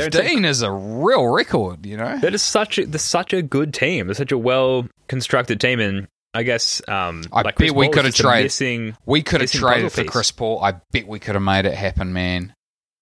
They're 0.00 0.10
fifteen 0.10 0.44
is 0.44 0.62
a 0.62 0.70
real 0.70 1.26
record. 1.26 1.86
You 1.86 1.96
know, 1.96 2.18
That 2.18 2.34
is 2.34 2.42
such 2.42 2.78
a, 2.78 2.86
they're 2.86 2.98
such 2.98 3.32
a 3.32 3.42
good 3.42 3.72
team. 3.74 4.06
They're 4.06 4.14
such 4.14 4.32
a 4.32 4.38
well 4.38 4.86
constructed 5.08 5.60
team, 5.60 5.80
and 5.80 6.08
I 6.34 6.42
guess 6.44 6.80
um, 6.88 7.24
I 7.32 7.42
like 7.42 7.56
bet 7.56 7.72
we 7.74 7.88
could 7.88 8.04
have 8.04 8.14
traded- 8.14 8.44
missing. 8.46 8.96
we 9.04 9.22
could 9.22 9.40
have 9.40 9.50
traded 9.50 9.92
for 9.92 10.02
piece. 10.02 10.10
Chris 10.10 10.30
Paul. 10.30 10.62
I 10.62 10.74
bet 10.92 11.06
we 11.06 11.18
could 11.18 11.34
have 11.34 11.42
made 11.42 11.66
it 11.66 11.74
happen, 11.74 12.12
man. 12.12 12.54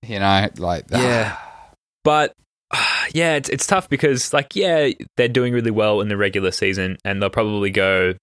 You 0.06 0.18
know, 0.18 0.48
like 0.58 0.86
Yeah. 0.90 1.36
But 2.04 2.34
yeah, 3.12 3.34
it's 3.36 3.48
it's 3.48 3.66
tough 3.66 3.88
because 3.88 4.32
like 4.32 4.56
yeah, 4.56 4.90
they're 5.16 5.28
doing 5.28 5.52
really 5.52 5.70
well 5.70 6.00
in 6.00 6.08
the 6.08 6.16
regular 6.16 6.50
season, 6.50 6.96
and 7.04 7.20
they'll 7.22 7.30
probably 7.30 7.70
go, 7.70 8.14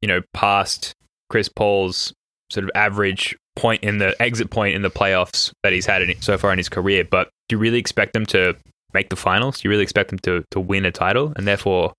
you 0.00 0.08
know, 0.08 0.22
past 0.32 0.94
Chris 1.30 1.48
Paul's 1.48 2.12
sort 2.50 2.64
of 2.64 2.70
average 2.74 3.36
point 3.56 3.82
in 3.82 3.98
the 3.98 4.20
exit 4.22 4.50
point 4.50 4.74
in 4.74 4.82
the 4.82 4.90
playoffs 4.90 5.52
that 5.62 5.72
he's 5.72 5.86
had 5.86 6.02
in, 6.02 6.20
so 6.22 6.38
far 6.38 6.52
in 6.52 6.58
his 6.58 6.68
career. 6.68 7.04
But 7.04 7.30
do 7.48 7.56
you 7.56 7.58
really 7.58 7.78
expect 7.78 8.12
them 8.12 8.26
to 8.26 8.56
make 8.94 9.10
the 9.10 9.16
finals? 9.16 9.60
Do 9.60 9.68
you 9.68 9.70
really 9.70 9.82
expect 9.82 10.10
them 10.10 10.18
to 10.20 10.44
to 10.50 10.60
win 10.60 10.84
a 10.84 10.90
title? 10.90 11.32
And 11.36 11.46
therefore, 11.46 11.92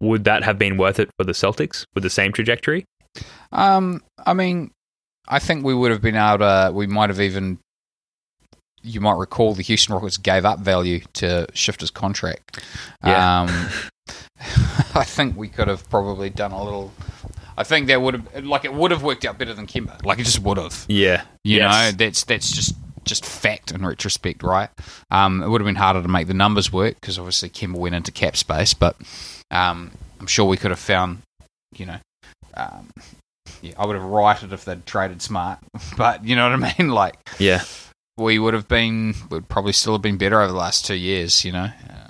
would 0.00 0.24
that 0.24 0.42
have 0.42 0.58
been 0.58 0.76
worth 0.76 0.98
it 0.98 1.10
for 1.16 1.24
the 1.24 1.32
Celtics 1.32 1.84
with 1.94 2.02
the 2.02 2.10
same 2.10 2.32
trajectory? 2.32 2.84
Um, 3.52 4.02
I 4.24 4.34
mean, 4.34 4.70
I 5.28 5.38
think 5.38 5.64
we 5.64 5.74
would 5.74 5.90
have 5.90 6.02
been 6.02 6.16
able 6.16 6.38
to. 6.38 6.72
We 6.74 6.86
might 6.86 7.10
have 7.10 7.20
even. 7.20 7.58
You 8.82 9.02
might 9.02 9.18
recall 9.18 9.52
the 9.52 9.62
Houston 9.62 9.94
Rockets 9.94 10.16
gave 10.16 10.46
up 10.46 10.60
value 10.60 11.00
to 11.14 11.46
shift 11.52 11.82
his 11.82 11.90
contract. 11.90 12.64
Yeah. 13.04 13.42
Um, 13.42 13.68
I 14.94 15.04
think 15.04 15.36
we 15.36 15.48
could 15.48 15.68
have 15.68 15.88
probably 15.90 16.30
done 16.30 16.52
a 16.52 16.62
little. 16.62 16.92
I 17.60 17.64
think 17.64 17.88
that 17.88 18.00
would 18.00 18.14
have 18.14 18.44
like 18.44 18.64
it 18.64 18.72
would 18.72 18.90
have 18.90 19.02
worked 19.02 19.24
out 19.26 19.36
better 19.38 19.52
than 19.52 19.66
Kemba. 19.66 20.04
Like 20.04 20.18
it 20.18 20.24
just 20.24 20.38
would 20.40 20.56
have. 20.56 20.86
Yeah, 20.88 21.22
You 21.44 21.58
Yes. 21.58 21.92
know, 21.92 21.96
that's 22.04 22.24
that's 22.24 22.50
just 22.52 22.74
just 23.04 23.24
fact 23.26 23.70
in 23.70 23.84
retrospect, 23.84 24.42
right? 24.42 24.70
Um, 25.10 25.42
it 25.42 25.48
would 25.48 25.60
have 25.60 25.66
been 25.66 25.74
harder 25.76 26.00
to 26.02 26.08
make 26.08 26.26
the 26.26 26.34
numbers 26.34 26.72
work 26.72 26.94
because 27.00 27.18
obviously 27.18 27.48
Kemba 27.50 27.74
went 27.76 27.94
into 27.94 28.12
cap 28.12 28.36
space, 28.36 28.72
but 28.74 28.96
um, 29.50 29.90
I'm 30.20 30.26
sure 30.26 30.44
we 30.46 30.56
could 30.56 30.70
have 30.70 30.78
found, 30.80 31.22
you 31.76 31.86
know, 31.86 31.96
um, 32.54 32.88
yeah, 33.62 33.72
I 33.78 33.84
would 33.86 33.96
have 33.96 34.04
righted 34.04 34.52
if 34.52 34.64
they'd 34.64 34.84
traded 34.86 35.22
smart, 35.22 35.58
but 35.96 36.24
you 36.24 36.34
know 36.36 36.48
what 36.50 36.62
I 36.64 36.74
mean? 36.78 36.88
Like 36.94 37.16
yeah. 37.38 37.62
we 38.16 38.38
would 38.38 38.54
have 38.54 38.68
been, 38.68 39.14
would 39.30 39.48
probably 39.48 39.72
still 39.72 39.92
have 39.94 40.02
been 40.02 40.16
better 40.18 40.40
over 40.40 40.52
the 40.52 40.58
last 40.58 40.86
two 40.86 40.94
years, 40.94 41.44
you 41.44 41.52
know. 41.52 41.64
Um, 41.64 41.72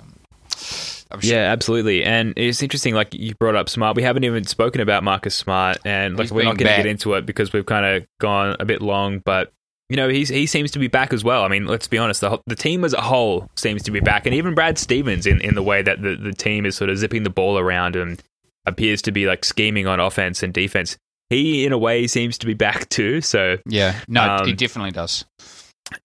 sure- 1.19 1.33
Yeah, 1.33 1.51
absolutely. 1.51 2.03
And 2.05 2.33
it's 2.37 2.63
interesting, 2.63 2.93
like 2.95 3.13
you 3.13 3.35
brought 3.35 3.55
up 3.55 3.67
Smart. 3.67 3.97
We 3.97 4.03
haven't 4.03 4.23
even 4.23 4.45
spoken 4.45 4.79
about 4.79 5.03
Marcus 5.03 5.35
Smart, 5.35 5.79
and 5.83 6.15
like 6.15 6.25
He's 6.25 6.31
we're 6.31 6.43
not 6.43 6.57
going 6.57 6.69
to 6.77 6.83
get 6.83 6.85
into 6.85 7.13
it 7.15 7.25
because 7.25 7.51
we've 7.51 7.65
kind 7.65 7.85
of 7.85 8.05
gone 8.21 8.55
a 8.59 8.65
bit 8.65 8.81
long. 8.81 9.19
But 9.25 9.51
you 9.89 9.97
know, 9.97 10.07
he's 10.07 10.29
he 10.29 10.45
seems 10.45 10.71
to 10.71 10.79
be 10.79 10.87
back 10.87 11.11
as 11.11 11.21
well. 11.23 11.43
I 11.43 11.49
mean, 11.49 11.65
let's 11.65 11.87
be 11.87 11.97
honest, 11.97 12.21
the 12.21 12.29
whole- 12.29 12.43
the 12.47 12.55
team 12.55 12.85
as 12.85 12.93
a 12.93 13.01
whole 13.01 13.49
seems 13.55 13.83
to 13.83 13.91
be 13.91 13.99
back, 13.99 14.25
and 14.25 14.33
even 14.33 14.55
Brad 14.55 14.77
Stevens 14.77 15.25
in 15.27 15.41
in 15.41 15.53
the 15.55 15.63
way 15.63 15.81
that 15.81 16.01
the 16.01 16.15
the 16.15 16.31
team 16.33 16.65
is 16.65 16.75
sort 16.77 16.89
of 16.89 16.97
zipping 16.97 17.23
the 17.23 17.29
ball 17.29 17.57
around 17.59 17.95
and 17.97 18.21
appears 18.65 19.01
to 19.01 19.11
be 19.11 19.25
like 19.25 19.43
scheming 19.43 19.87
on 19.87 19.99
offense 19.99 20.43
and 20.43 20.53
defense. 20.53 20.95
He, 21.29 21.65
in 21.65 21.71
a 21.71 21.77
way, 21.77 22.07
seems 22.07 22.37
to 22.39 22.45
be 22.45 22.53
back 22.53 22.87
too. 22.89 23.21
So 23.21 23.57
yeah, 23.65 23.95
no, 24.07 24.21
Um, 24.21 24.45
he 24.47 24.53
definitely 24.53 24.91
does. 24.91 25.25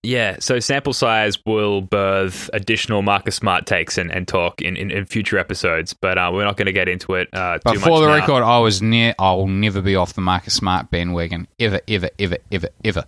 Yeah, 0.03 0.37
so 0.41 0.59
sample 0.61 0.93
size 0.93 1.39
will 1.45 1.81
birth 1.81 2.51
additional 2.53 3.03
Marcus 3.03 3.37
Smart 3.37 3.67
takes 3.67 3.99
and, 3.99 4.11
and 4.11 4.27
talk 4.27 4.61
in, 4.63 4.77
in, 4.77 4.91
in 4.91 5.05
future 5.05 5.39
episodes, 5.39 5.93
but 5.93 6.19
uh, 6.19 6.31
we're 6.33 6.45
not 6.45 6.57
going 6.57 6.67
to 6.67 6.73
get 6.73 6.89
into 6.89 7.15
it 7.15 7.29
uh, 7.33 7.59
But 7.65 7.79
for 7.79 8.01
the 8.01 8.07
now. 8.07 8.15
record, 8.15 8.43
I 8.43 8.59
was 8.59 8.83
near. 8.83 9.15
I 9.19 9.33
will 9.35 9.49
never 9.49 9.81
be 9.81 9.97
off 9.97 10.15
the 10.15 10.21
Marcus 10.21 10.55
Smart 10.55 10.91
bandwagon 10.91 11.47
ever, 11.59 11.81
ever, 11.89 12.11
ever, 12.19 12.39
ever, 12.51 12.69
ever. 12.85 13.05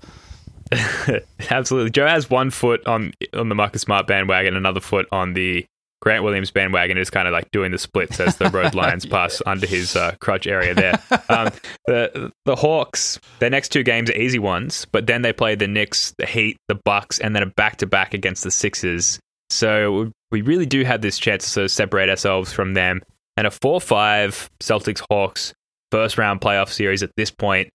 Absolutely. 1.50 1.90
Joe 1.90 2.06
has 2.06 2.28
one 2.28 2.50
foot 2.50 2.86
on 2.86 3.12
on 3.32 3.48
the 3.48 3.54
Marcus 3.54 3.82
Smart 3.82 4.06
bandwagon, 4.06 4.54
another 4.56 4.80
foot 4.80 5.06
on 5.10 5.34
the 5.34 5.66
Grant 6.00 6.22
Williams 6.22 6.50
bandwagon 6.50 6.96
is 6.96 7.10
kind 7.10 7.26
of 7.26 7.32
like 7.32 7.50
doing 7.50 7.72
the 7.72 7.78
splits 7.78 8.20
as 8.20 8.36
the 8.36 8.48
road 8.50 8.74
lines 8.76 9.04
pass 9.04 9.42
under 9.46 9.66
his 9.66 9.96
uh, 9.96 10.14
crotch 10.20 10.46
area 10.46 10.74
there. 10.74 10.94
Um, 11.28 11.50
the 11.86 12.32
the 12.44 12.56
Hawks, 12.56 13.18
their 13.40 13.50
next 13.50 13.70
two 13.70 13.82
games 13.82 14.10
are 14.10 14.16
easy 14.16 14.38
ones, 14.38 14.86
but 14.92 15.06
then 15.06 15.22
they 15.22 15.32
play 15.32 15.54
the 15.54 15.66
Knicks, 15.66 16.14
the 16.18 16.26
Heat, 16.26 16.56
the 16.68 16.76
Bucks, 16.84 17.18
and 17.18 17.34
then 17.34 17.42
a 17.42 17.46
back 17.46 17.76
to 17.78 17.86
back 17.86 18.14
against 18.14 18.44
the 18.44 18.50
Sixers. 18.50 19.18
So 19.50 20.12
we 20.30 20.42
really 20.42 20.66
do 20.66 20.84
have 20.84 21.00
this 21.00 21.18
chance 21.18 21.44
to 21.44 21.50
sort 21.50 21.64
of 21.64 21.70
separate 21.70 22.08
ourselves 22.08 22.52
from 22.52 22.74
them. 22.74 23.02
And 23.36 23.46
a 23.46 23.50
four 23.50 23.80
five 23.80 24.50
Celtics 24.60 25.02
Hawks 25.10 25.54
first 25.90 26.18
round 26.18 26.40
playoff 26.40 26.68
series 26.70 27.02
at 27.02 27.10
this 27.16 27.30
point. 27.30 27.70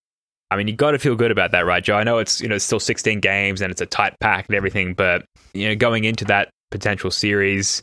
I 0.51 0.55
mean, 0.55 0.67
you 0.67 0.75
got 0.75 0.91
to 0.91 0.99
feel 0.99 1.15
good 1.15 1.31
about 1.31 1.51
that, 1.51 1.65
right, 1.65 1.83
Joe? 1.83 1.95
I 1.95 2.03
know 2.03 2.19
it's 2.19 2.39
you 2.39 2.47
know 2.47 2.55
it's 2.55 2.65
still 2.65 2.79
16 2.79 3.19
games 3.21 3.61
and 3.61 3.71
it's 3.71 3.81
a 3.81 3.85
tight 3.85 4.15
pack 4.19 4.47
and 4.47 4.55
everything, 4.55 4.93
but 4.93 5.25
you 5.53 5.67
know 5.67 5.75
going 5.75 6.03
into 6.03 6.25
that 6.25 6.49
potential 6.69 7.11
series, 7.11 7.81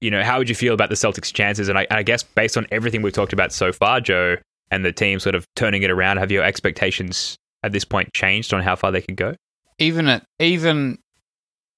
you 0.00 0.10
know 0.10 0.22
how 0.22 0.38
would 0.38 0.48
you 0.48 0.54
feel 0.54 0.74
about 0.74 0.88
the 0.88 0.94
Celtics' 0.94 1.32
chances? 1.32 1.68
And 1.68 1.78
I, 1.78 1.86
I 1.90 2.02
guess 2.02 2.22
based 2.22 2.56
on 2.56 2.66
everything 2.70 3.02
we've 3.02 3.12
talked 3.12 3.32
about 3.32 3.52
so 3.52 3.72
far, 3.72 4.00
Joe, 4.00 4.36
and 4.70 4.84
the 4.84 4.92
team 4.92 5.20
sort 5.20 5.34
of 5.34 5.46
turning 5.54 5.82
it 5.82 5.90
around, 5.90 6.18
have 6.18 6.30
your 6.30 6.44
expectations 6.44 7.36
at 7.62 7.72
this 7.72 7.84
point 7.84 8.12
changed 8.12 8.52
on 8.52 8.62
how 8.62 8.76
far 8.76 8.92
they 8.92 9.00
could 9.00 9.16
go? 9.16 9.34
Even 9.78 10.08
at 10.08 10.24
even 10.38 10.98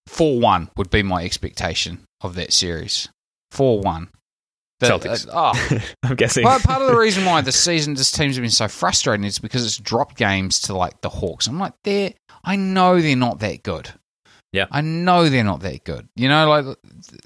four 0.07 0.41
one 0.41 0.71
would 0.77 0.91
be 0.91 1.03
my 1.03 1.25
expectation 1.25 2.05
of 2.21 2.35
that 2.35 2.53
series. 2.53 3.09
Four 3.51 3.81
one. 3.81 4.09
Uh, 4.81 4.87
Celtics. 4.87 5.29
oh, 5.33 5.79
I'm 6.05 6.14
guessing. 6.14 6.45
part, 6.45 6.62
part 6.62 6.83
of 6.83 6.89
the 6.89 6.97
reason 6.97 7.25
why 7.25 7.41
the 7.41 7.51
season 7.51 7.95
this 7.95 8.12
teams 8.12 8.37
have 8.37 8.43
been 8.43 8.51
so 8.51 8.69
frustrating 8.69 9.25
is 9.25 9.41
because 9.41 9.64
it's 9.64 9.77
dropped 9.77 10.16
games 10.16 10.61
to 10.62 10.77
like 10.77 11.01
the 11.01 11.09
Hawks. 11.09 11.49
I'm 11.49 11.59
like, 11.59 11.73
they're 11.83 12.12
I 12.45 12.57
know 12.57 13.01
they're 13.01 13.16
not 13.16 13.41
that 13.41 13.62
good. 13.64 13.91
Yeah. 14.53 14.67
I 14.71 14.81
know 14.81 15.29
they're 15.29 15.45
not 15.45 15.61
that 15.61 15.85
good. 15.85 16.09
You 16.17 16.29
know, 16.29 16.49
like 16.49 16.77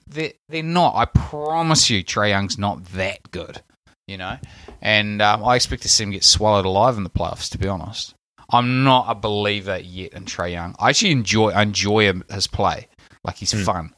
they're 0.07 0.33
they're 0.49 0.63
not. 0.63 0.97
I 0.97 1.05
promise 1.05 1.89
you, 1.91 2.03
Trae 2.05 2.31
Young's 2.31 2.59
not 2.59 2.85
that 2.93 3.31
good. 3.31 3.63
You 4.09 4.19
know, 4.19 4.37
and 4.83 5.23
um, 5.23 5.45
I 5.45 5.55
expect 5.55 5.83
to 5.83 5.89
see 5.89 6.03
him 6.05 6.11
get 6.11 6.25
swallowed 6.25 6.65
alive 6.65 6.97
in 6.97 7.05
the 7.05 7.11
playoffs. 7.11 7.49
To 7.53 7.59
be 7.59 7.69
honest, 7.69 8.15
I'm 8.51 8.83
not 8.85 9.07
a 9.09 9.15
believer 9.15 9.79
yet 9.79 10.13
in 10.13 10.25
Trae 10.25 10.53
Young. 10.53 10.75
I 10.81 10.91
actually 10.91 11.13
enjoy 11.13 11.51
I 11.51 11.63
enjoy 11.63 12.05
him, 12.07 12.25
his 12.31 12.49
play. 12.49 12.89
Like 13.25 13.37
he's 13.37 13.53
Hmm. 13.53 13.63
fun, 13.63 13.95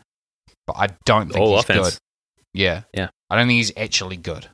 but 0.66 0.77
I 0.77 0.89
don't 1.07 1.33
think 1.33 1.41
All 1.41 1.55
he's 1.57 1.64
offense. 1.64 1.91
good. 1.91 1.99
Yeah, 2.53 2.83
Yeah. 2.93 3.09
I 3.31 3.37
don't 3.37 3.47
think 3.49 3.57
he's 3.57 3.72
actually 3.77 4.18
good. 4.18 4.47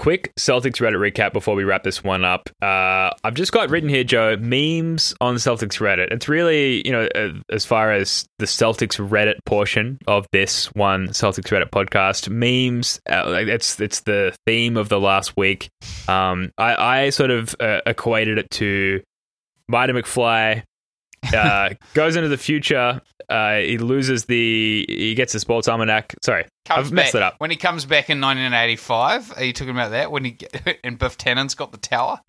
Quick 0.00 0.32
Celtics 0.36 0.80
Reddit 0.80 0.96
recap 0.96 1.34
before 1.34 1.54
we 1.54 1.62
wrap 1.62 1.82
this 1.82 2.02
one 2.02 2.24
up. 2.24 2.48
Uh, 2.62 3.10
I've 3.22 3.34
just 3.34 3.52
got 3.52 3.68
written 3.68 3.90
here, 3.90 4.02
Joe, 4.02 4.34
memes 4.38 5.14
on 5.20 5.34
Celtics 5.34 5.78
Reddit. 5.78 6.10
It's 6.10 6.26
really, 6.26 6.80
you 6.86 6.92
know, 6.92 7.06
uh, 7.14 7.32
as 7.50 7.66
far 7.66 7.92
as 7.92 8.24
the 8.38 8.46
Celtics 8.46 8.96
Reddit 8.96 9.34
portion 9.44 9.98
of 10.06 10.26
this 10.32 10.72
one 10.72 11.08
Celtics 11.08 11.50
Reddit 11.50 11.68
podcast, 11.68 12.30
memes. 12.30 12.98
Uh, 13.10 13.44
it's 13.46 13.78
it's 13.78 14.00
the 14.00 14.34
theme 14.46 14.78
of 14.78 14.88
the 14.88 14.98
last 14.98 15.36
week. 15.36 15.68
Um, 16.08 16.50
I, 16.56 17.02
I 17.02 17.10
sort 17.10 17.30
of 17.30 17.54
uh, 17.60 17.82
equated 17.84 18.38
it 18.38 18.50
to 18.52 19.02
Marty 19.68 19.92
McFly 19.92 20.62
uh, 21.34 21.70
goes 21.94 22.16
into 22.16 22.28
the 22.28 22.38
future. 22.38 23.00
Uh, 23.28 23.58
he 23.58 23.78
loses 23.78 24.24
the. 24.24 24.84
He 24.88 25.14
gets 25.14 25.32
the 25.32 25.40
sports 25.40 25.68
almanac. 25.68 26.14
Sorry, 26.22 26.46
Comes 26.66 26.88
I've 26.88 26.92
messed 26.92 27.12
back, 27.14 27.20
it 27.20 27.22
up. 27.22 27.34
When 27.38 27.50
he 27.50 27.56
comes 27.56 27.84
back 27.84 28.10
in 28.10 28.20
1985, 28.20 29.38
are 29.38 29.44
you 29.44 29.52
talking 29.52 29.72
about 29.72 29.90
that? 29.90 30.12
When 30.12 30.24
he 30.24 30.38
and 30.84 30.98
Biff 30.98 31.16
Tannen's 31.16 31.54
got 31.54 31.72
the 31.72 31.78
tower? 31.78 32.20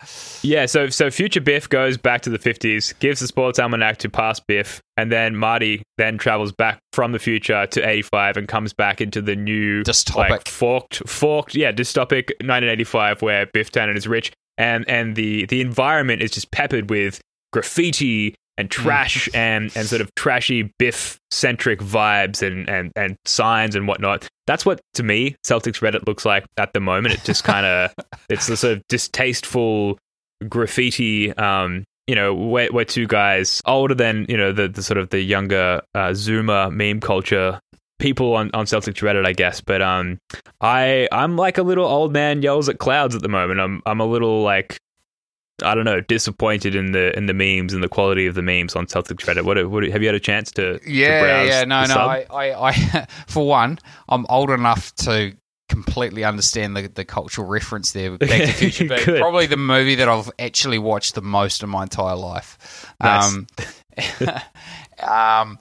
Yeah, 0.42 0.66
so 0.66 0.88
so 0.88 1.10
future 1.10 1.40
Biff 1.40 1.68
goes 1.68 1.96
back 1.96 2.22
to 2.22 2.30
the 2.30 2.38
50s, 2.38 2.98
gives 2.98 3.20
the 3.20 3.26
sports 3.26 3.58
almanac 3.58 3.98
to 3.98 4.08
past 4.08 4.46
Biff, 4.46 4.80
and 4.96 5.12
then 5.12 5.36
Marty 5.36 5.82
then 5.98 6.18
travels 6.18 6.52
back 6.52 6.78
from 6.92 7.12
the 7.12 7.18
future 7.18 7.66
to 7.66 7.88
85 7.88 8.36
and 8.36 8.48
comes 8.48 8.72
back 8.72 9.00
into 9.00 9.20
the 9.20 9.36
new 9.36 9.82
Dystopic. 9.82 10.30
like, 10.30 10.48
forked 10.48 11.08
forked 11.08 11.54
yeah 11.54 11.72
dystopic 11.72 12.30
1985 12.40 13.22
where 13.22 13.46
Biff 13.46 13.70
Tannen 13.70 13.96
is 13.96 14.06
rich 14.06 14.32
and 14.58 14.88
and 14.88 15.14
the 15.14 15.46
the 15.46 15.60
environment 15.60 16.22
is 16.22 16.30
just 16.30 16.50
peppered 16.50 16.90
with 16.90 17.20
graffiti 17.52 18.34
and 18.58 18.70
trash 18.70 19.28
and 19.34 19.70
and 19.76 19.86
sort 19.86 20.00
of 20.00 20.14
trashy 20.14 20.72
Biff 20.78 21.18
centric 21.30 21.80
vibes 21.80 22.46
and 22.46 22.68
and 22.68 22.92
and 22.96 23.16
signs 23.24 23.74
and 23.74 23.86
whatnot. 23.86 24.28
That's 24.46 24.66
what 24.66 24.80
to 24.94 25.02
me 25.02 25.36
Celtics 25.44 25.80
Reddit 25.80 26.06
looks 26.06 26.24
like 26.24 26.44
at 26.56 26.72
the 26.72 26.80
moment. 26.80 27.14
It 27.14 27.24
just 27.24 27.44
kind 27.44 27.66
of 27.66 27.94
it's 28.28 28.46
the 28.46 28.56
sort 28.56 28.78
of 28.78 28.82
distasteful 28.88 29.98
graffiti. 30.48 31.32
Um, 31.36 31.84
you 32.06 32.16
know, 32.16 32.34
we're, 32.34 32.70
we're 32.72 32.84
two 32.84 33.06
guys 33.06 33.62
older 33.64 33.94
than 33.94 34.26
you 34.28 34.36
know 34.36 34.52
the, 34.52 34.68
the 34.68 34.82
sort 34.82 34.98
of 34.98 35.10
the 35.10 35.20
younger 35.20 35.82
uh, 35.94 36.08
Zoomer 36.08 36.72
meme 36.72 37.00
culture 37.00 37.60
people 38.02 38.34
on, 38.34 38.50
on 38.52 38.66
Celtics 38.66 39.00
Reddit, 39.00 39.24
I 39.24 39.32
guess. 39.32 39.60
But 39.60 39.80
um, 39.80 40.18
I 40.60 41.08
I'm 41.12 41.36
like 41.36 41.56
a 41.56 41.62
little 41.62 41.86
old 41.86 42.12
man 42.12 42.42
yells 42.42 42.68
at 42.68 42.78
clouds 42.78 43.14
at 43.14 43.22
the 43.22 43.28
moment. 43.28 43.60
I'm 43.60 43.80
I'm 43.86 44.00
a 44.00 44.06
little 44.06 44.42
like 44.42 44.78
I 45.62 45.74
don't 45.74 45.84
know 45.84 46.00
disappointed 46.00 46.74
in 46.74 46.92
the 46.92 47.16
in 47.16 47.26
the 47.26 47.34
memes 47.34 47.72
and 47.72 47.82
the 47.82 47.88
quality 47.88 48.26
of 48.26 48.34
the 48.34 48.42
memes 48.42 48.74
on 48.76 48.86
Celtic 48.86 49.18
Reddit. 49.18 49.44
What, 49.44 49.70
what 49.70 49.84
have 49.84 50.02
you 50.02 50.08
had 50.08 50.14
a 50.14 50.20
chance 50.20 50.50
to? 50.52 50.78
to 50.78 50.90
Yeah, 50.90 51.20
browse 51.20 51.48
yeah, 51.48 51.64
no, 51.64 51.84
no. 51.86 51.94
I, 51.94 52.26
I, 52.30 52.68
I, 52.68 53.06
for 53.26 53.46
one, 53.46 53.78
I'm 54.08 54.26
old 54.28 54.50
enough 54.50 54.94
to 54.96 55.34
completely 55.68 56.22
understand 56.22 56.76
the, 56.76 56.88
the 56.88 57.04
cultural 57.04 57.46
reference 57.46 57.92
there. 57.92 58.16
Back 58.18 58.28
to 58.28 58.52
Future, 58.52 58.88
probably 59.18 59.46
the 59.46 59.56
movie 59.56 59.94
that 59.96 60.08
I've 60.08 60.30
actually 60.38 60.78
watched 60.78 61.14
the 61.14 61.22
most 61.22 61.62
in 61.62 61.70
my 61.70 61.84
entire 61.84 62.16
life. 62.16 62.92
Nice. 63.00 63.34
Um, 63.34 63.46
um, 65.02 65.58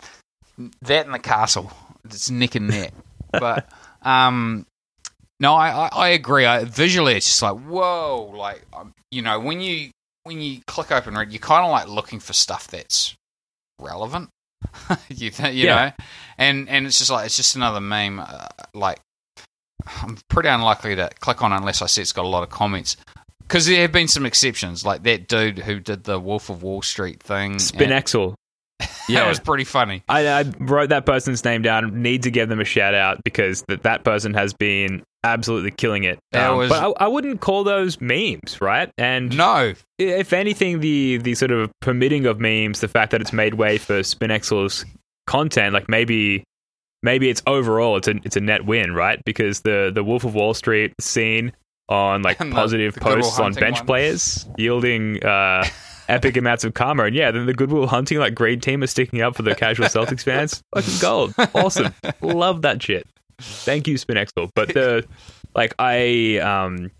that 0.82 1.06
and 1.06 1.14
the 1.14 1.20
castle. 1.20 1.72
It's 2.06 2.30
neck 2.30 2.56
and 2.56 2.68
neck. 2.68 2.93
But 3.32 3.70
um, 4.02 4.66
no, 5.39 5.54
I, 5.54 5.70
I, 5.70 5.88
I 5.88 6.08
agree. 6.10 6.45
I, 6.45 6.66
visually, 6.66 7.16
it's 7.16 7.26
just 7.26 7.41
like 7.41 7.58
whoa, 7.60 8.32
like 8.36 8.62
um, 8.74 8.93
you 9.12 9.22
know, 9.22 9.39
when 9.39 9.62
you 9.62 9.91
when 10.24 10.39
you 10.41 10.62
click 10.68 10.91
open 10.91 11.14
Reddit, 11.16 11.32
you're 11.32 11.39
kind 11.39 11.66
of 11.66 11.72
like 11.72 11.88
looking 11.88 12.20
for 12.20 12.34
stuff 12.34 12.68
that's 12.68 13.16
relevant. 13.80 14.30
you 15.09 15.30
th- 15.32 15.53
you 15.55 15.66
Yeah. 15.66 15.76
know, 15.99 16.05
and 16.38 16.70
and 16.70 16.86
it's 16.86 16.97
just 16.99 17.09
like 17.12 17.26
it's 17.26 17.36
just 17.38 17.55
another 17.55 17.82
meme. 17.82 18.20
Uh, 18.20 18.47
like 18.74 18.99
I'm 20.03 20.18
pretty 20.30 20.49
unlikely 20.49 20.95
to 20.95 21.09
click 21.20 21.41
on 21.41 21.51
it 21.51 21.57
unless 21.57 21.82
I 21.82 21.88
see 21.88 22.01
it's 22.01 22.12
got 22.14 22.26
a 22.26 22.28
lot 22.28 22.43
of 22.43 22.49
comments. 22.49 22.97
Because 23.41 23.66
there 23.66 23.82
have 23.82 23.91
been 23.91 24.07
some 24.07 24.26
exceptions, 24.26 24.86
like 24.86 25.03
that 25.03 25.28
dude 25.28 25.59
who 25.59 25.80
did 25.82 26.05
the 26.05 26.20
Wolf 26.20 26.49
of 26.49 26.64
Wall 26.64 26.82
Street 26.82 27.22
thing. 27.22 27.59
Spin 27.59 27.84
and- 27.86 27.93
Axel. 27.93 28.36
That 29.09 29.28
was 29.28 29.41
pretty 29.41 29.66
funny. 29.66 30.03
I, 30.07 30.26
I 30.28 30.43
wrote 30.59 30.89
that 30.89 31.05
person's 31.05 31.43
name 31.43 31.62
down. 31.64 32.01
Need 32.01 32.24
to 32.24 32.32
give 32.32 32.47
them 32.47 32.62
a 32.62 32.64
shout 32.66 32.93
out 32.95 33.22
because 33.26 33.62
that 33.68 33.84
that 33.84 34.05
person 34.05 34.34
has 34.36 34.53
been 34.53 35.03
absolutely 35.24 35.72
killing 35.72 36.04
it. 36.04 36.20
Um, 36.34 36.58
was- 36.58 36.70
but 36.70 36.84
I, 37.00 37.06
I 37.06 37.08
wouldn't 37.08 37.42
call 37.42 37.64
those 37.64 38.00
memes, 38.02 38.60
right? 38.62 38.90
And 38.98 39.36
No, 39.38 39.74
if 40.00 40.34
anything, 40.34 40.80
the 40.80 41.18
the 41.18 41.36
sort 41.36 41.52
of 41.52 41.72
permitting 41.82 42.26
of 42.26 42.40
memes, 42.40 42.80
the 42.82 42.88
fact 42.88 43.12
that 43.12 43.22
it's 43.22 43.34
made 43.34 43.56
way 43.56 43.78
for 43.78 44.00
Spinexel's 44.00 44.86
content, 45.28 45.74
like 45.74 45.88
maybe 45.90 46.44
maybe 47.04 47.30
it's 47.30 47.42
overall 47.48 47.98
it's 47.98 48.08
a 48.08 48.16
it's 48.24 48.36
a 48.38 48.42
net 48.42 48.66
win, 48.66 48.94
right? 48.94 49.22
Because 49.26 49.62
the 49.62 49.92
the 49.94 50.04
Wolf 50.04 50.24
of 50.24 50.34
Wall 50.36 50.54
Street 50.54 50.94
scene 51.00 51.52
on 51.90 52.22
like 52.22 52.38
the- 52.38 52.50
positive 52.52 52.94
the 52.94 53.02
posts 53.02 53.40
on 53.40 53.54
bench 53.54 53.86
players 53.86 54.48
yielding 54.58 55.24
uh, 55.26 55.66
epic 56.08 56.38
amounts 56.38 56.64
of 56.64 56.74
karma, 56.74 57.04
and 57.06 57.16
yeah, 57.16 57.32
then 57.32 57.46
the 57.46 57.54
Goodwill 57.54 57.88
Hunting 57.88 58.18
like 58.18 58.34
green 58.34 58.60
team 58.60 58.82
is 58.84 58.92
sticking 58.92 59.22
up 59.22 59.36
for 59.36 59.44
the 59.44 59.56
casual 59.56 59.88
Celtics 59.88 60.24
fans. 60.24 60.62
Fucking 60.76 61.00
gold, 61.02 61.34
awesome, 61.54 61.94
love 62.22 62.62
that 62.64 62.82
shit. 62.82 63.06
Thank 63.42 63.88
you, 63.88 63.96
Spinexel. 63.96 64.50
But 64.56 64.70
the 64.74 65.06
like 65.56 65.74
I 65.80 66.38
um. 66.38 66.92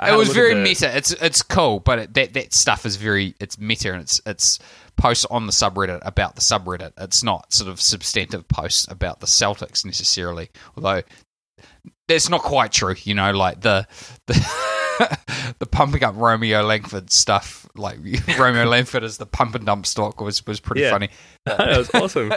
I 0.00 0.14
it 0.14 0.16
was 0.16 0.30
very 0.32 0.54
the- 0.54 0.60
meta. 0.62 0.96
It's 0.96 1.10
it's 1.12 1.42
cool, 1.42 1.80
but 1.80 1.98
it, 1.98 2.14
that 2.14 2.32
that 2.32 2.54
stuff 2.54 2.86
is 2.86 2.96
very 2.96 3.34
it's 3.40 3.58
meta 3.58 3.92
and 3.92 4.00
it's 4.00 4.18
it's 4.24 4.58
posts 4.96 5.26
on 5.26 5.46
the 5.46 5.52
subreddit 5.52 5.98
about 6.02 6.34
the 6.34 6.40
subreddit. 6.40 6.92
It's 6.98 7.22
not 7.22 7.52
sort 7.52 7.68
of 7.68 7.78
substantive 7.80 8.48
posts 8.48 8.86
about 8.90 9.20
the 9.20 9.26
Celtics 9.26 9.84
necessarily, 9.84 10.48
although 10.76 11.02
that's 12.08 12.30
not 12.30 12.40
quite 12.40 12.72
true. 12.72 12.94
You 13.02 13.14
know, 13.14 13.32
like 13.32 13.60
the 13.60 13.86
the 14.26 15.18
the 15.58 15.66
pumping 15.66 16.04
up 16.04 16.14
Romeo 16.16 16.62
Langford 16.62 17.10
stuff, 17.12 17.66
like 17.76 17.98
Romeo 18.38 18.64
Langford 18.64 19.04
as 19.04 19.18
the 19.18 19.26
pump 19.26 19.54
and 19.56 19.66
dump 19.66 19.84
stock 19.84 20.22
was 20.22 20.46
was 20.46 20.58
pretty 20.58 20.80
Yeah. 20.82 20.90
funny. 20.90 21.10
that 21.44 21.76
was 21.76 21.90
awesome. 21.94 22.32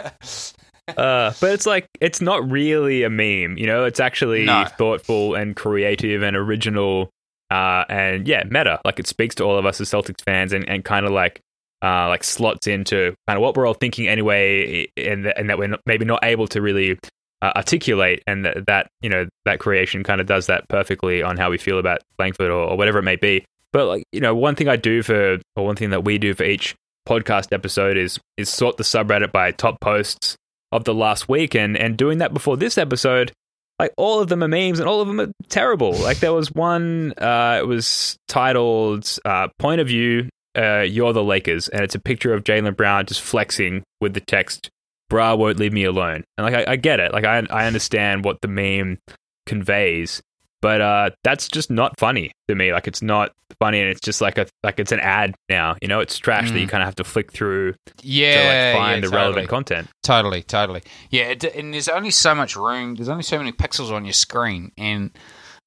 Uh, 0.88 1.32
but 1.40 1.52
it's 1.52 1.66
like 1.66 1.86
it's 2.00 2.20
not 2.20 2.48
really 2.50 3.02
a 3.04 3.10
meme, 3.10 3.56
you 3.56 3.66
know. 3.66 3.84
It's 3.84 4.00
actually 4.00 4.44
No. 4.44 4.66
thoughtful 4.76 5.34
and 5.34 5.56
creative 5.56 6.22
and 6.22 6.36
original, 6.36 7.10
uh, 7.50 7.84
and 7.88 8.28
yeah, 8.28 8.42
meta. 8.44 8.80
Like 8.84 8.98
it 8.98 9.06
speaks 9.06 9.34
to 9.36 9.44
all 9.44 9.56
of 9.58 9.64
us 9.66 9.80
as 9.80 9.88
Celtics 9.88 10.20
fans, 10.24 10.52
and, 10.52 10.68
and 10.68 10.84
kind 10.84 11.06
of 11.06 11.12
like 11.12 11.40
uh, 11.82 12.08
like 12.08 12.22
slots 12.22 12.66
into 12.66 13.14
kind 13.26 13.36
of 13.38 13.42
what 13.42 13.56
we're 13.56 13.66
all 13.66 13.74
thinking 13.74 14.08
anyway, 14.08 14.86
and 14.96 15.24
th- 15.24 15.34
and 15.38 15.48
that 15.48 15.58
we're 15.58 15.68
not, 15.68 15.80
maybe 15.86 16.04
not 16.04 16.22
able 16.22 16.46
to 16.48 16.60
really 16.60 16.98
uh, 17.40 17.52
articulate, 17.56 18.22
and 18.26 18.44
that, 18.44 18.66
that 18.66 18.88
you 19.00 19.08
know 19.08 19.26
that 19.46 19.60
creation 19.60 20.02
kind 20.04 20.20
of 20.20 20.26
does 20.26 20.46
that 20.48 20.68
perfectly 20.68 21.22
on 21.22 21.36
how 21.38 21.50
we 21.50 21.56
feel 21.56 21.78
about 21.78 22.00
Langford 22.18 22.50
or, 22.50 22.70
or 22.70 22.76
whatever 22.76 22.98
it 22.98 23.04
may 23.04 23.16
be. 23.16 23.42
But 23.72 23.86
like 23.86 24.04
you 24.12 24.20
know, 24.20 24.34
one 24.34 24.54
thing 24.54 24.68
I 24.68 24.76
do 24.76 25.02
for, 25.02 25.38
or 25.56 25.64
one 25.64 25.76
thing 25.76 25.90
that 25.90 26.04
we 26.04 26.18
do 26.18 26.34
for 26.34 26.44
each 26.44 26.74
podcast 27.08 27.52
episode 27.52 27.96
is 27.96 28.18
is 28.36 28.50
sort 28.50 28.76
the 28.76 28.84
subreddit 28.84 29.32
by 29.32 29.50
top 29.50 29.80
posts 29.80 30.36
of 30.74 30.84
the 30.84 30.92
last 30.92 31.28
week 31.28 31.54
and 31.54 31.76
and 31.76 31.96
doing 31.96 32.18
that 32.18 32.34
before 32.34 32.56
this 32.56 32.76
episode 32.76 33.32
like 33.78 33.92
all 33.96 34.20
of 34.20 34.28
them 34.28 34.42
are 34.42 34.48
memes 34.48 34.78
and 34.78 34.88
all 34.88 35.00
of 35.00 35.08
them 35.08 35.20
are 35.20 35.32
terrible. 35.48 35.92
Like 35.92 36.18
there 36.18 36.32
was 36.32 36.52
one 36.52 37.12
uh 37.18 37.58
it 37.60 37.66
was 37.66 38.16
titled 38.28 39.18
uh 39.24 39.48
point 39.58 39.80
of 39.80 39.88
view 39.88 40.28
uh 40.56 40.80
you're 40.80 41.12
the 41.12 41.24
lakers 41.24 41.68
and 41.68 41.82
it's 41.82 41.94
a 41.94 42.00
picture 42.00 42.32
of 42.32 42.44
jaylen 42.44 42.76
brown 42.76 43.06
just 43.06 43.20
flexing 43.20 43.82
with 44.00 44.14
the 44.14 44.20
text 44.20 44.70
bra 45.10 45.34
won't 45.34 45.58
leave 45.58 45.72
me 45.72 45.84
alone. 45.84 46.24
And 46.38 46.44
like 46.44 46.68
i, 46.68 46.72
I 46.72 46.76
get 46.76 47.00
it. 47.00 47.12
Like 47.12 47.24
I, 47.24 47.44
I 47.50 47.66
understand 47.66 48.24
what 48.24 48.40
the 48.42 48.48
meme 48.48 48.98
conveys 49.46 50.22
but 50.64 50.80
uh 50.80 51.10
that's 51.24 51.46
just 51.46 51.70
not 51.70 51.92
funny 52.00 52.32
to 52.48 52.54
me 52.54 52.72
like 52.72 52.88
it's 52.88 53.02
not 53.02 53.32
funny 53.60 53.80
and 53.80 53.90
it's 53.90 54.00
just 54.00 54.22
like 54.22 54.38
a 54.38 54.46
like 54.62 54.80
it's 54.80 54.92
an 54.92 55.00
ad 55.00 55.34
now 55.50 55.76
you 55.82 55.88
know 55.88 56.00
it's 56.00 56.16
trash 56.16 56.50
that 56.50 56.58
you 56.58 56.66
kind 56.66 56.82
of 56.82 56.86
have 56.86 56.94
to 56.94 57.04
flick 57.04 57.30
through 57.30 57.72
to 57.72 57.92
Yeah, 58.00 58.72
like 58.72 58.80
find 58.80 59.02
yeah, 59.04 59.10
the 59.10 59.14
relevant 59.14 59.48
content 59.50 59.88
Totally, 60.04 60.42
totally. 60.42 60.82
Yeah, 61.10 61.24
it, 61.24 61.44
and 61.44 61.72
there's 61.72 61.88
only 61.88 62.10
so 62.10 62.34
much 62.34 62.56
room. 62.56 62.94
There's 62.94 63.08
only 63.08 63.22
so 63.22 63.38
many 63.38 63.52
pixels 63.52 63.90
on 63.90 64.04
your 64.04 64.12
screen, 64.12 64.70
and 64.76 65.10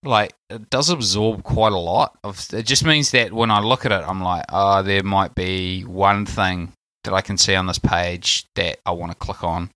like 0.04 0.34
it 0.52 0.70
does 0.70 0.90
absorb 0.90 1.44
quite 1.44 1.74
a 1.74 1.78
lot. 1.78 2.18
Of 2.24 2.48
it 2.54 2.68
just 2.68 2.86
means 2.86 3.12
that 3.12 3.34
when 3.34 3.50
I 3.50 3.60
look 3.60 3.86
at 3.86 3.92
it, 3.92 4.04
I'm 4.08 4.22
like, 4.22 4.46
oh, 4.50 4.84
there 4.84 5.02
might 5.02 5.34
be 5.34 5.82
one 5.82 6.28
thing 6.28 6.72
that 7.04 7.14
I 7.14 7.22
can 7.22 7.38
see 7.38 7.56
on 7.56 7.66
this 7.66 7.80
page 7.80 8.46
that 8.56 8.78
I 8.86 8.92
want 8.92 9.12
to 9.12 9.18
click 9.18 9.44
on. 9.44 9.72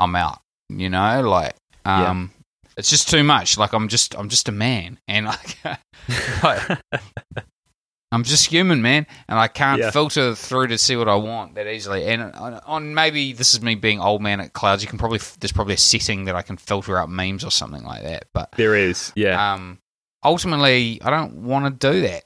I'm 0.00 0.16
out. 0.16 0.40
You 0.68 0.88
know, 0.88 1.22
like 1.22 1.54
um, 1.84 2.32
it's 2.76 2.90
just 2.90 3.08
too 3.10 3.22
much. 3.24 3.58
Like 3.58 3.72
I'm 3.72 3.88
just 3.88 4.14
I'm 4.16 4.28
just 4.28 4.48
a 4.48 4.52
man, 4.52 4.98
and 5.08 5.26
like, 5.26 5.58
like 6.42 6.78
I'm 8.10 8.24
just 8.24 8.46
human, 8.46 8.82
man, 8.82 9.06
and 9.28 9.38
I 9.38 9.48
can't 9.48 9.80
Yeah. 9.80 9.90
filter 9.90 10.34
through 10.34 10.66
to 10.68 10.76
see 10.78 10.96
what 10.96 11.08
I 11.08 11.14
want 11.14 11.54
that 11.54 11.66
easily. 11.66 12.04
And 12.04 12.22
on, 12.22 12.54
on 12.66 12.94
maybe 12.94 13.32
this 13.32 13.54
is 13.54 13.62
me 13.62 13.74
being 13.74 14.00
old 14.00 14.20
man 14.20 14.38
at 14.40 14.52
clouds. 14.52 14.82
You 14.82 14.88
can 14.88 14.98
probably 14.98 15.18
there's 15.40 15.52
probably 15.52 15.74
a 15.74 15.78
setting 15.78 16.26
that 16.26 16.34
I 16.36 16.42
can 16.42 16.56
filter 16.58 16.98
out 16.98 17.08
memes 17.08 17.42
or 17.44 17.50
something 17.50 17.82
like 17.84 18.02
that. 18.02 18.26
But 18.34 18.52
There 18.56 18.74
is, 18.74 19.12
yeah. 19.16 19.54
um, 19.54 19.78
ultimately, 20.24 21.00
I 21.02 21.08
don't 21.10 21.44
want 21.44 21.80
to 21.80 21.90
do 21.92 22.00
that. 22.02 22.24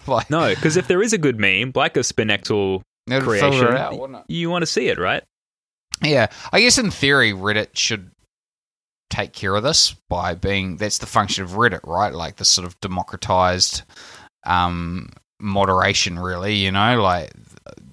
like, 0.08 0.28
no, 0.30 0.48
because 0.52 0.76
if 0.76 0.88
there 0.88 1.00
is 1.02 1.12
a 1.12 1.18
good 1.18 1.38
meme, 1.38 1.70
like 1.76 1.96
a 1.96 2.00
Spinexal 2.00 2.82
it'd 3.08 3.22
creation, 3.22 3.68
out, 3.76 4.24
you 4.28 4.50
want 4.50 4.62
to 4.62 4.66
see 4.66 4.88
it, 4.88 4.98
right? 4.98 5.22
Yeah, 6.02 6.26
I 6.52 6.60
guess 6.60 6.78
in 6.78 6.90
theory, 6.90 7.30
Reddit 7.32 7.76
should 7.76 8.10
take 9.12 9.32
care 9.32 9.54
of 9.54 9.62
this 9.62 9.94
by 10.08 10.34
being 10.34 10.76
that's 10.78 10.98
the 10.98 11.06
function 11.06 11.44
of 11.44 11.50
Reddit, 11.50 11.80
right? 11.86 12.12
Like 12.14 12.36
the 12.36 12.44
sort 12.44 12.66
of 12.66 12.78
democratized 12.80 13.82
um, 14.44 15.10
moderation, 15.40 16.18
really. 16.18 16.54
You 16.54 16.72
know, 16.72 17.00
like 17.00 17.32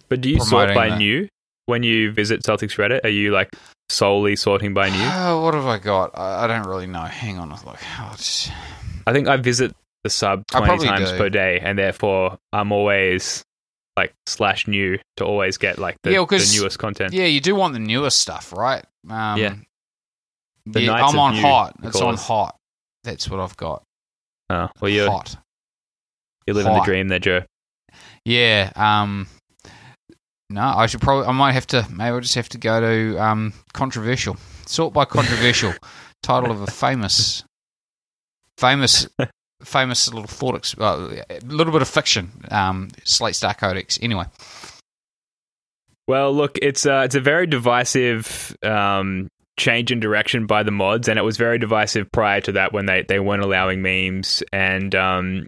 But 0.08 0.22
do 0.22 0.30
you 0.30 0.40
sort 0.40 0.74
by 0.74 0.90
that. 0.90 0.98
new 0.98 1.28
when 1.66 1.84
you 1.84 2.12
visit 2.12 2.42
Celtics 2.44 2.78
Reddit? 2.78 3.04
Are 3.04 3.10
you 3.10 3.32
like 3.32 3.50
solely 3.90 4.36
sorting 4.36 4.74
by 4.74 4.90
new? 4.90 4.98
oh, 5.02 5.42
what 5.44 5.54
have 5.54 5.66
I 5.66 5.78
got? 5.78 6.18
I, 6.18 6.46
I 6.46 6.48
don't 6.48 6.66
really 6.68 6.88
know. 6.88 7.02
Hang 7.04 7.38
on, 7.38 7.50
look. 7.50 7.64
Oh, 8.00 8.12
it's- 8.14 8.50
I 9.08 9.14
think 9.14 9.28
I 9.28 9.38
visit 9.38 9.76
the 10.04 10.10
sub 10.10 10.44
I 10.54 10.60
20 10.60 10.66
probably 10.68 10.88
times 10.88 11.12
do. 11.12 11.18
per 11.18 11.30
day, 11.30 11.60
and 11.62 11.78
therefore 11.78 12.38
I'm 12.54 12.72
always 12.72 13.44
like 13.98 14.14
slash 14.28 14.68
new 14.68 14.98
to 15.18 15.26
always 15.26 15.58
get 15.58 15.78
like 15.80 15.98
the, 16.04 16.12
Yeah, 16.12 16.20
the 16.20 16.26
'cause- 16.28 16.58
newest 16.58 16.80
content. 16.80 17.12
yeah, 17.14 17.26
you 17.26 17.42
do 17.42 17.56
want 17.56 17.74
the 17.74 17.80
newest 17.80 18.22
stuff, 18.22 18.54
right? 18.54 18.84
Um, 19.10 19.38
Yeah. 19.40 19.56
The 20.72 20.82
yeah, 20.82 20.94
I'm 20.94 21.18
on 21.18 21.34
New, 21.34 21.42
hot. 21.42 21.76
It's 21.84 22.00
on 22.00 22.16
hot. 22.16 22.56
That's 23.04 23.30
what 23.30 23.40
I've 23.40 23.58
got. 23.58 23.84
Oh, 24.52 24.70
well, 24.80 24.90
you're, 24.90 25.10
hot. 25.10 25.36
you're 26.46 26.56
living 26.56 26.74
the 26.74 26.82
dream 26.82 27.08
there, 27.08 27.20
Joe. 27.20 27.44
Yeah. 28.24 28.72
Um, 28.76 29.28
no, 30.50 30.62
I 30.62 30.86
should 30.86 31.02
probably. 31.02 31.28
I 31.28 31.32
might 31.32 31.54
have 31.54 31.68
to. 31.68 31.88
Maybe 31.90 32.10
I'll 32.10 32.20
just 32.20 32.36
have 32.36 32.50
to 32.50 32.58
go 32.58 32.80
to 32.80 33.18
um, 33.18 33.54
controversial. 33.74 34.38
Sort 34.66 34.94
by 34.94 35.06
controversial. 35.06 35.74
Title 36.24 36.52
of 36.52 36.62
a 36.62 36.68
famous, 36.68 37.46
famous, 38.58 39.08
famous 39.64 40.08
little 40.14 40.28
thought. 40.28 40.56
Ex- 40.56 40.78
uh, 40.78 41.24
a 41.30 41.40
little 41.46 41.74
bit 41.74 41.82
of 41.82 41.88
fiction. 41.88 42.32
Um, 42.52 42.90
Slate 43.06 43.36
Star 43.36 43.54
Codex. 43.54 43.98
Anyway. 44.02 44.26
Well, 46.08 46.34
look, 46.34 46.58
it's 46.62 46.86
uh, 46.86 47.04
it's 47.06 47.16
a 47.16 47.20
very 47.20 47.48
divisive 47.48 48.58
um, 48.64 49.30
change 49.60 49.92
in 49.92 50.00
direction 50.00 50.48
by 50.48 50.64
the 50.64 50.72
mods, 50.72 51.08
and 51.08 51.20
it 51.20 51.22
was 51.22 51.38
very 51.38 51.60
divisive 51.60 52.12
prior 52.12 52.42
to 52.42 52.54
that 52.54 52.74
when 52.74 52.88
they, 52.88 53.04
they 53.08 53.20
weren't 53.20 53.44
allowing 53.44 53.82
memes, 53.84 54.42
and 54.52 54.96
um, 54.96 55.46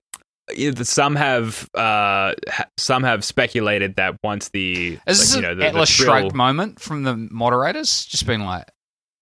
some 0.83 1.15
have 1.15 1.69
uh, 1.73 2.33
some 2.77 3.03
have 3.03 3.23
speculated 3.23 3.95
that 3.95 4.17
once 4.23 4.49
the 4.49 4.99
Is 5.07 5.19
this 5.19 5.35
like, 5.35 5.41
you 5.43 5.47
know 5.49 5.55
the, 5.55 5.61
the 5.61 5.67
Atlas 5.67 5.95
thrill- 5.95 6.07
Shrugged 6.07 6.35
moment 6.35 6.79
from 6.79 7.03
the 7.03 7.15
moderators? 7.15 8.05
Just 8.05 8.27
being 8.27 8.41
like, 8.41 8.65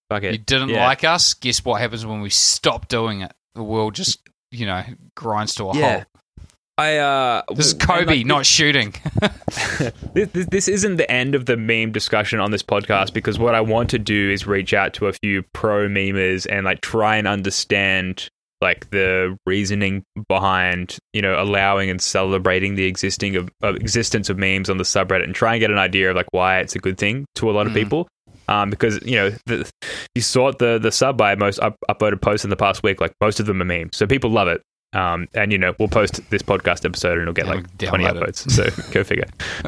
fuck 0.09 0.23
it. 0.23 0.31
you 0.31 0.37
didn't 0.39 0.69
Yeah. 0.69 0.85
like 0.85 1.03
us. 1.03 1.33
Guess 1.35 1.63
what 1.63 1.79
happens 1.79 2.05
when 2.05 2.21
we 2.21 2.29
stop 2.29 2.87
doing 2.87 3.21
it? 3.21 3.31
The 3.55 3.63
world 3.63 3.93
just, 3.95 4.19
you 4.51 4.65
know, 4.65 4.83
grinds 5.15 5.55
to 5.55 5.65
a 5.69 5.77
Yeah. 5.77 5.91
halt. 5.93 6.03
I 6.79 6.97
uh, 6.97 7.41
This 7.55 7.67
is 7.67 7.73
Kobe, 7.73 8.17
like, 8.17 8.25
not 8.25 8.45
shooting. 8.45 8.93
this, 10.13 10.29
this, 10.31 10.45
this 10.45 10.67
isn't 10.67 10.95
the 10.95 11.11
end 11.11 11.35
of 11.35 11.45
the 11.45 11.57
meme 11.57 11.91
discussion 11.91 12.39
on 12.39 12.51
this 12.51 12.63
podcast 12.63 13.13
because 13.13 13.37
what 13.37 13.53
I 13.55 13.61
want 13.61 13.89
to 13.89 13.99
do 13.99 14.29
is 14.31 14.47
reach 14.47 14.73
out 14.73 14.93
to 14.95 15.07
a 15.07 15.13
few 15.13 15.43
pro 15.53 15.87
memers 15.89 16.47
and 16.49 16.65
like 16.65 16.81
try 16.81 17.17
and 17.17 17.27
understand 17.27 18.29
like 18.61 18.89
the 18.91 19.37
reasoning 19.45 20.03
behind 20.27 20.97
you 21.13 21.21
know 21.21 21.41
allowing 21.41 21.89
and 21.89 22.01
celebrating 22.01 22.75
the 22.75 22.85
existing 22.85 23.35
of, 23.37 23.49
of 23.61 23.77
existence 23.77 24.29
of 24.29 24.37
memes 24.37 24.69
on 24.69 24.77
the 24.77 24.83
subreddit 24.83 25.23
and 25.23 25.33
try 25.33 25.53
and 25.53 25.61
get 25.61 25.71
an 25.71 25.77
idea 25.77 26.09
of 26.09 26.15
like 26.17 26.27
why 26.31 26.59
it's 26.59 26.75
a 26.75 26.79
good 26.79 26.97
thing 26.97 27.25
to 27.35 27.49
a 27.49 27.53
lot 27.53 27.67
of 27.67 27.71
Mm. 27.73 27.75
people. 27.75 28.07
Um, 28.47 28.69
because 28.71 28.99
you 29.05 29.15
know 29.15 29.29
the, 29.45 29.69
you 30.15 30.21
sort 30.21 30.57
the 30.57 30.79
the 30.79 30.91
sub 30.91 31.17
by 31.17 31.35
most 31.35 31.59
up, 31.59 31.75
uploaded 31.89 32.19
posts 32.19 32.43
in 32.43 32.49
the 32.49 32.55
past 32.57 32.81
week, 32.83 32.99
like 32.99 33.13
most 33.21 33.39
of 33.39 33.45
them 33.45 33.61
are 33.61 33.65
memes, 33.65 33.95
so 33.95 34.07
people 34.07 34.31
love 34.31 34.47
it. 34.47 34.61
Um, 34.91 35.27
and 35.35 35.51
you 35.51 35.59
know 35.59 35.75
we'll 35.77 35.87
post 35.87 36.19
this 36.31 36.41
podcast 36.41 36.83
episode 36.83 37.13
and 37.19 37.21
it'll 37.21 37.33
get 37.35 37.45
Yeah, 37.45 37.51
like 37.53 37.65
we'll 37.79 37.89
twenty 37.89 38.05
download 38.05 38.27
it. 38.27 38.33
upvotes. 38.35 38.51
So 38.51 38.91
go 38.91 39.03
figure. 39.03 39.25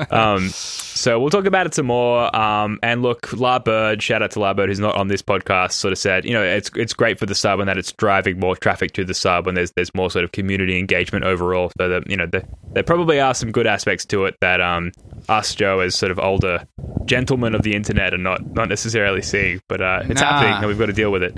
Um, 0.10 0.50
so 0.50 1.20
we'll 1.20 1.30
talk 1.30 1.46
about 1.46 1.68
it 1.68 1.76
some 1.76 1.86
more. 1.86 2.36
Um, 2.36 2.80
and 2.82 3.02
look, 3.04 3.32
La 3.34 3.60
Bird, 3.60 4.02
shout 4.02 4.24
out 4.24 4.32
to 4.32 4.40
La 4.40 4.54
Bird, 4.56 4.70
who's 4.70 4.80
not 4.80 4.96
on 4.96 5.10
this 5.10 5.22
podcast, 5.22 5.74
sort 5.74 5.92
of 5.92 6.00
said, 6.00 6.26
you 6.26 6.34
know, 6.34 6.42
it's 6.42 6.72
it's 6.76 6.94
great 6.94 7.20
for 7.20 7.28
the 7.28 7.36
sub 7.36 7.60
and 7.60 7.70
that 7.70 7.78
it's 7.78 7.92
driving 7.92 8.40
more 8.40 8.56
traffic 8.56 8.94
to 8.94 9.06
the 9.06 9.14
sub 9.14 9.48
and 9.48 9.56
there's 9.56 9.72
there's 9.74 9.94
more 9.94 10.10
sort 10.10 10.26
of 10.26 10.32
community 10.32 10.80
engagement 10.80 11.24
overall. 11.24 11.72
So 11.78 11.88
that 11.90 12.10
you 12.10 12.18
know, 12.18 12.26
there, 12.26 12.44
there 12.74 12.84
probably 12.84 13.20
are 13.20 13.36
some 13.36 13.52
good 13.52 13.68
aspects 13.68 14.06
to 14.06 14.26
it 14.26 14.36
that 14.42 14.60
um 14.60 14.92
us 15.30 15.54
Joe 15.54 15.82
as 15.82 15.94
sort 15.94 16.12
of 16.12 16.18
older 16.18 16.66
gentlemen 17.06 17.54
of 17.54 17.62
the 17.62 17.76
internet 17.76 18.14
are 18.14 18.18
not 18.18 18.44
not 18.56 18.70
necessarily 18.70 19.22
seeing. 19.22 19.62
But 19.68 19.82
uh, 19.82 20.02
it's 20.06 20.20
Nah. 20.20 20.28
happening 20.28 20.54
and 20.58 20.68
we've 20.68 20.80
got 20.80 20.88
to 20.88 20.94
deal 20.94 21.12
with 21.12 21.22
it. 21.22 21.38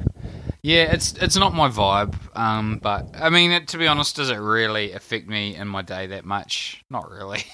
Yeah, 0.63 0.93
it's 0.93 1.11
it's 1.13 1.35
not 1.35 1.53
my 1.53 1.67
vibe. 1.67 2.15
Um, 2.37 2.79
but 2.81 3.09
I 3.15 3.29
mean, 3.29 3.51
it, 3.51 3.67
to 3.69 3.77
be 3.77 3.85
honest, 3.85 4.15
does 4.15 4.29
it 4.29 4.37
really 4.37 4.93
affect 4.93 5.27
me 5.27 5.55
in 5.57 5.67
my 5.67 5.81
day 5.81 6.07
that 6.07 6.23
much? 6.23 6.83
Not 6.89 7.09
really. 7.11 7.43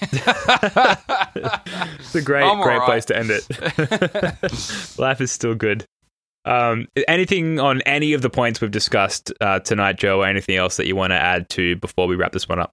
It's 2.00 2.14
a 2.14 2.22
great, 2.22 2.42
I'm 2.44 2.60
great 2.60 2.80
alright. 2.80 2.86
place 2.86 3.04
to 3.06 3.16
end 3.16 3.30
it. 3.30 4.98
Life 4.98 5.20
is 5.20 5.30
still 5.30 5.54
good. 5.54 5.84
Um, 6.44 6.88
anything 7.06 7.60
on 7.60 7.82
any 7.82 8.14
of 8.14 8.22
the 8.22 8.30
points 8.30 8.60
we've 8.60 8.70
discussed 8.70 9.32
uh, 9.40 9.60
tonight, 9.60 9.96
Joe, 9.98 10.20
or 10.22 10.26
anything 10.26 10.56
else 10.56 10.76
that 10.78 10.86
you 10.86 10.96
want 10.96 11.10
to 11.12 11.16
add 11.16 11.48
to 11.50 11.76
before 11.76 12.06
we 12.08 12.16
wrap 12.16 12.32
this 12.32 12.48
one 12.48 12.58
up? 12.58 12.72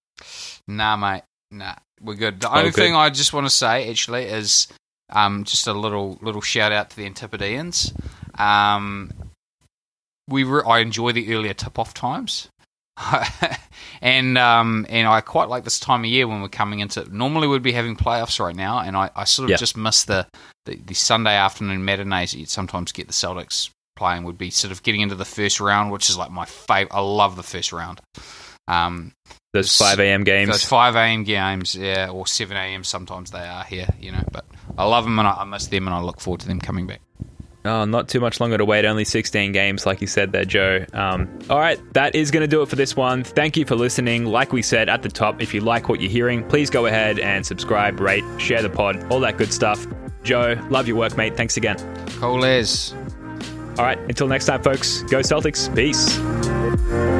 nah, 0.67 0.95
mate. 0.95 1.23
Nah, 1.51 1.75
we're 2.01 2.15
good. 2.15 2.39
The 2.41 2.49
Oh, 2.49 2.57
only 2.57 2.71
good. 2.71 2.75
thing 2.75 2.95
I 2.95 3.09
just 3.09 3.31
want 3.33 3.45
to 3.45 3.49
say 3.51 3.89
actually 3.89 4.23
is 4.25 4.67
um, 5.11 5.43
just 5.43 5.67
a 5.67 5.73
little 5.73 6.17
little 6.21 6.41
shout 6.41 6.71
out 6.71 6.89
to 6.91 6.95
the 6.95 7.05
Antipodeans. 7.05 7.93
Um, 8.37 9.11
we 10.29 10.43
re- 10.43 10.63
I 10.65 10.79
enjoy 10.79 11.11
the 11.11 11.33
earlier 11.33 11.53
tip 11.53 11.79
off 11.79 11.93
times. 11.93 12.49
and 14.01 14.37
um, 14.37 14.85
and 14.89 15.07
I 15.07 15.21
quite 15.21 15.49
like 15.49 15.63
this 15.63 15.79
time 15.79 16.01
of 16.01 16.09
year 16.09 16.27
when 16.27 16.41
we're 16.41 16.49
coming 16.49 16.79
into. 16.79 17.05
Normally, 17.15 17.47
we'd 17.47 17.61
be 17.61 17.71
having 17.71 17.95
playoffs 17.95 18.39
right 18.43 18.55
now, 18.55 18.79
and 18.79 18.97
I, 18.97 19.09
I 19.15 19.23
sort 19.25 19.45
of 19.51 19.51
just 19.59 19.77
miss 19.77 20.03
the, 20.05 20.25
the 20.65 20.75
the 20.77 20.93
Sunday 20.95 21.35
afternoon 21.35 21.85
matinees 21.85 22.31
that 22.31 22.39
you'd 22.39 22.49
sometimes 22.49 22.91
get 22.91 23.07
the 23.07 23.13
Celtics 23.13 23.69
playing. 23.95 24.23
Would 24.23 24.37
be 24.37 24.49
sort 24.49 24.71
of 24.71 24.81
getting 24.83 25.01
into 25.01 25.15
the 25.15 25.25
first 25.25 25.59
round, 25.59 25.91
which 25.91 26.09
is 26.09 26.17
like 26.17 26.31
my 26.31 26.45
favorite. 26.45 26.93
I 26.93 27.01
love 27.01 27.35
the 27.35 27.43
first 27.43 27.71
round. 27.71 28.01
Um, 28.67 29.13
Those 29.53 29.77
5 29.77 29.99
a.m. 29.99 30.23
games. 30.23 30.49
those 30.49 30.65
five 30.65 30.95
a.m. 30.95 31.23
games, 31.23 31.73
yeah, 31.75 32.09
or 32.09 32.27
seven 32.27 32.57
a.m. 32.57 32.83
Sometimes 32.83 33.31
they 33.31 33.39
are 33.47 33.63
here, 33.63 33.87
you 33.99 34.11
know. 34.11 34.23
But 34.31 34.45
I 34.77 34.85
love 34.85 35.03
them 35.05 35.17
and 35.19 35.27
I, 35.27 35.31
I 35.31 35.43
miss 35.45 35.67
them, 35.67 35.87
and 35.87 35.95
I 35.95 36.01
look 36.01 36.19
forward 36.19 36.41
to 36.41 36.47
them 36.47 36.59
coming 36.59 36.87
back. 36.87 36.99
Oh, 37.67 37.85
not 37.85 38.07
too 38.07 38.19
much 38.19 38.39
longer 38.39 38.57
to 38.57 38.65
wait. 38.65 38.85
Only 38.85 39.05
16 39.05 39.51
games, 39.51 39.85
like 39.85 40.01
you 40.01 40.07
said 40.07 40.31
there, 40.31 40.45
Joe. 40.45 40.85
Um, 40.93 41.27
all 41.49 41.59
right, 41.59 41.79
that 41.93 42.15
is 42.15 42.31
going 42.31 42.41
to 42.41 42.47
do 42.47 42.61
it 42.61 42.69
for 42.69 42.75
this 42.75 42.95
one. 42.95 43.23
Thank 43.23 43.57
you 43.57 43.65
for 43.65 43.75
listening. 43.75 44.25
Like 44.25 44.51
we 44.53 44.61
said 44.61 44.89
at 44.89 45.01
the 45.01 45.09
top, 45.09 45.41
if 45.41 45.53
you 45.53 45.61
like 45.61 45.89
what 45.89 46.01
you're 46.01 46.11
hearing, 46.11 46.47
please 46.47 46.69
go 46.69 46.85
ahead 46.85 47.19
and 47.19 47.45
subscribe, 47.45 47.99
rate, 47.99 48.23
share 48.37 48.61
the 48.61 48.69
pod, 48.69 49.11
all 49.11 49.19
that 49.19 49.37
good 49.37 49.53
stuff. 49.53 49.85
Joe, 50.23 50.55
love 50.69 50.87
your 50.87 50.97
work, 50.97 51.15
mate. 51.17 51.37
Thanks 51.37 51.57
again. 51.57 51.77
Cool 52.19 52.43
as. 52.45 52.93
All 53.77 53.85
right, 53.85 53.99
until 53.99 54.27
next 54.27 54.45
time, 54.45 54.63
folks, 54.63 55.03
go 55.03 55.19
Celtics. 55.19 55.73
Peace. 55.75 57.16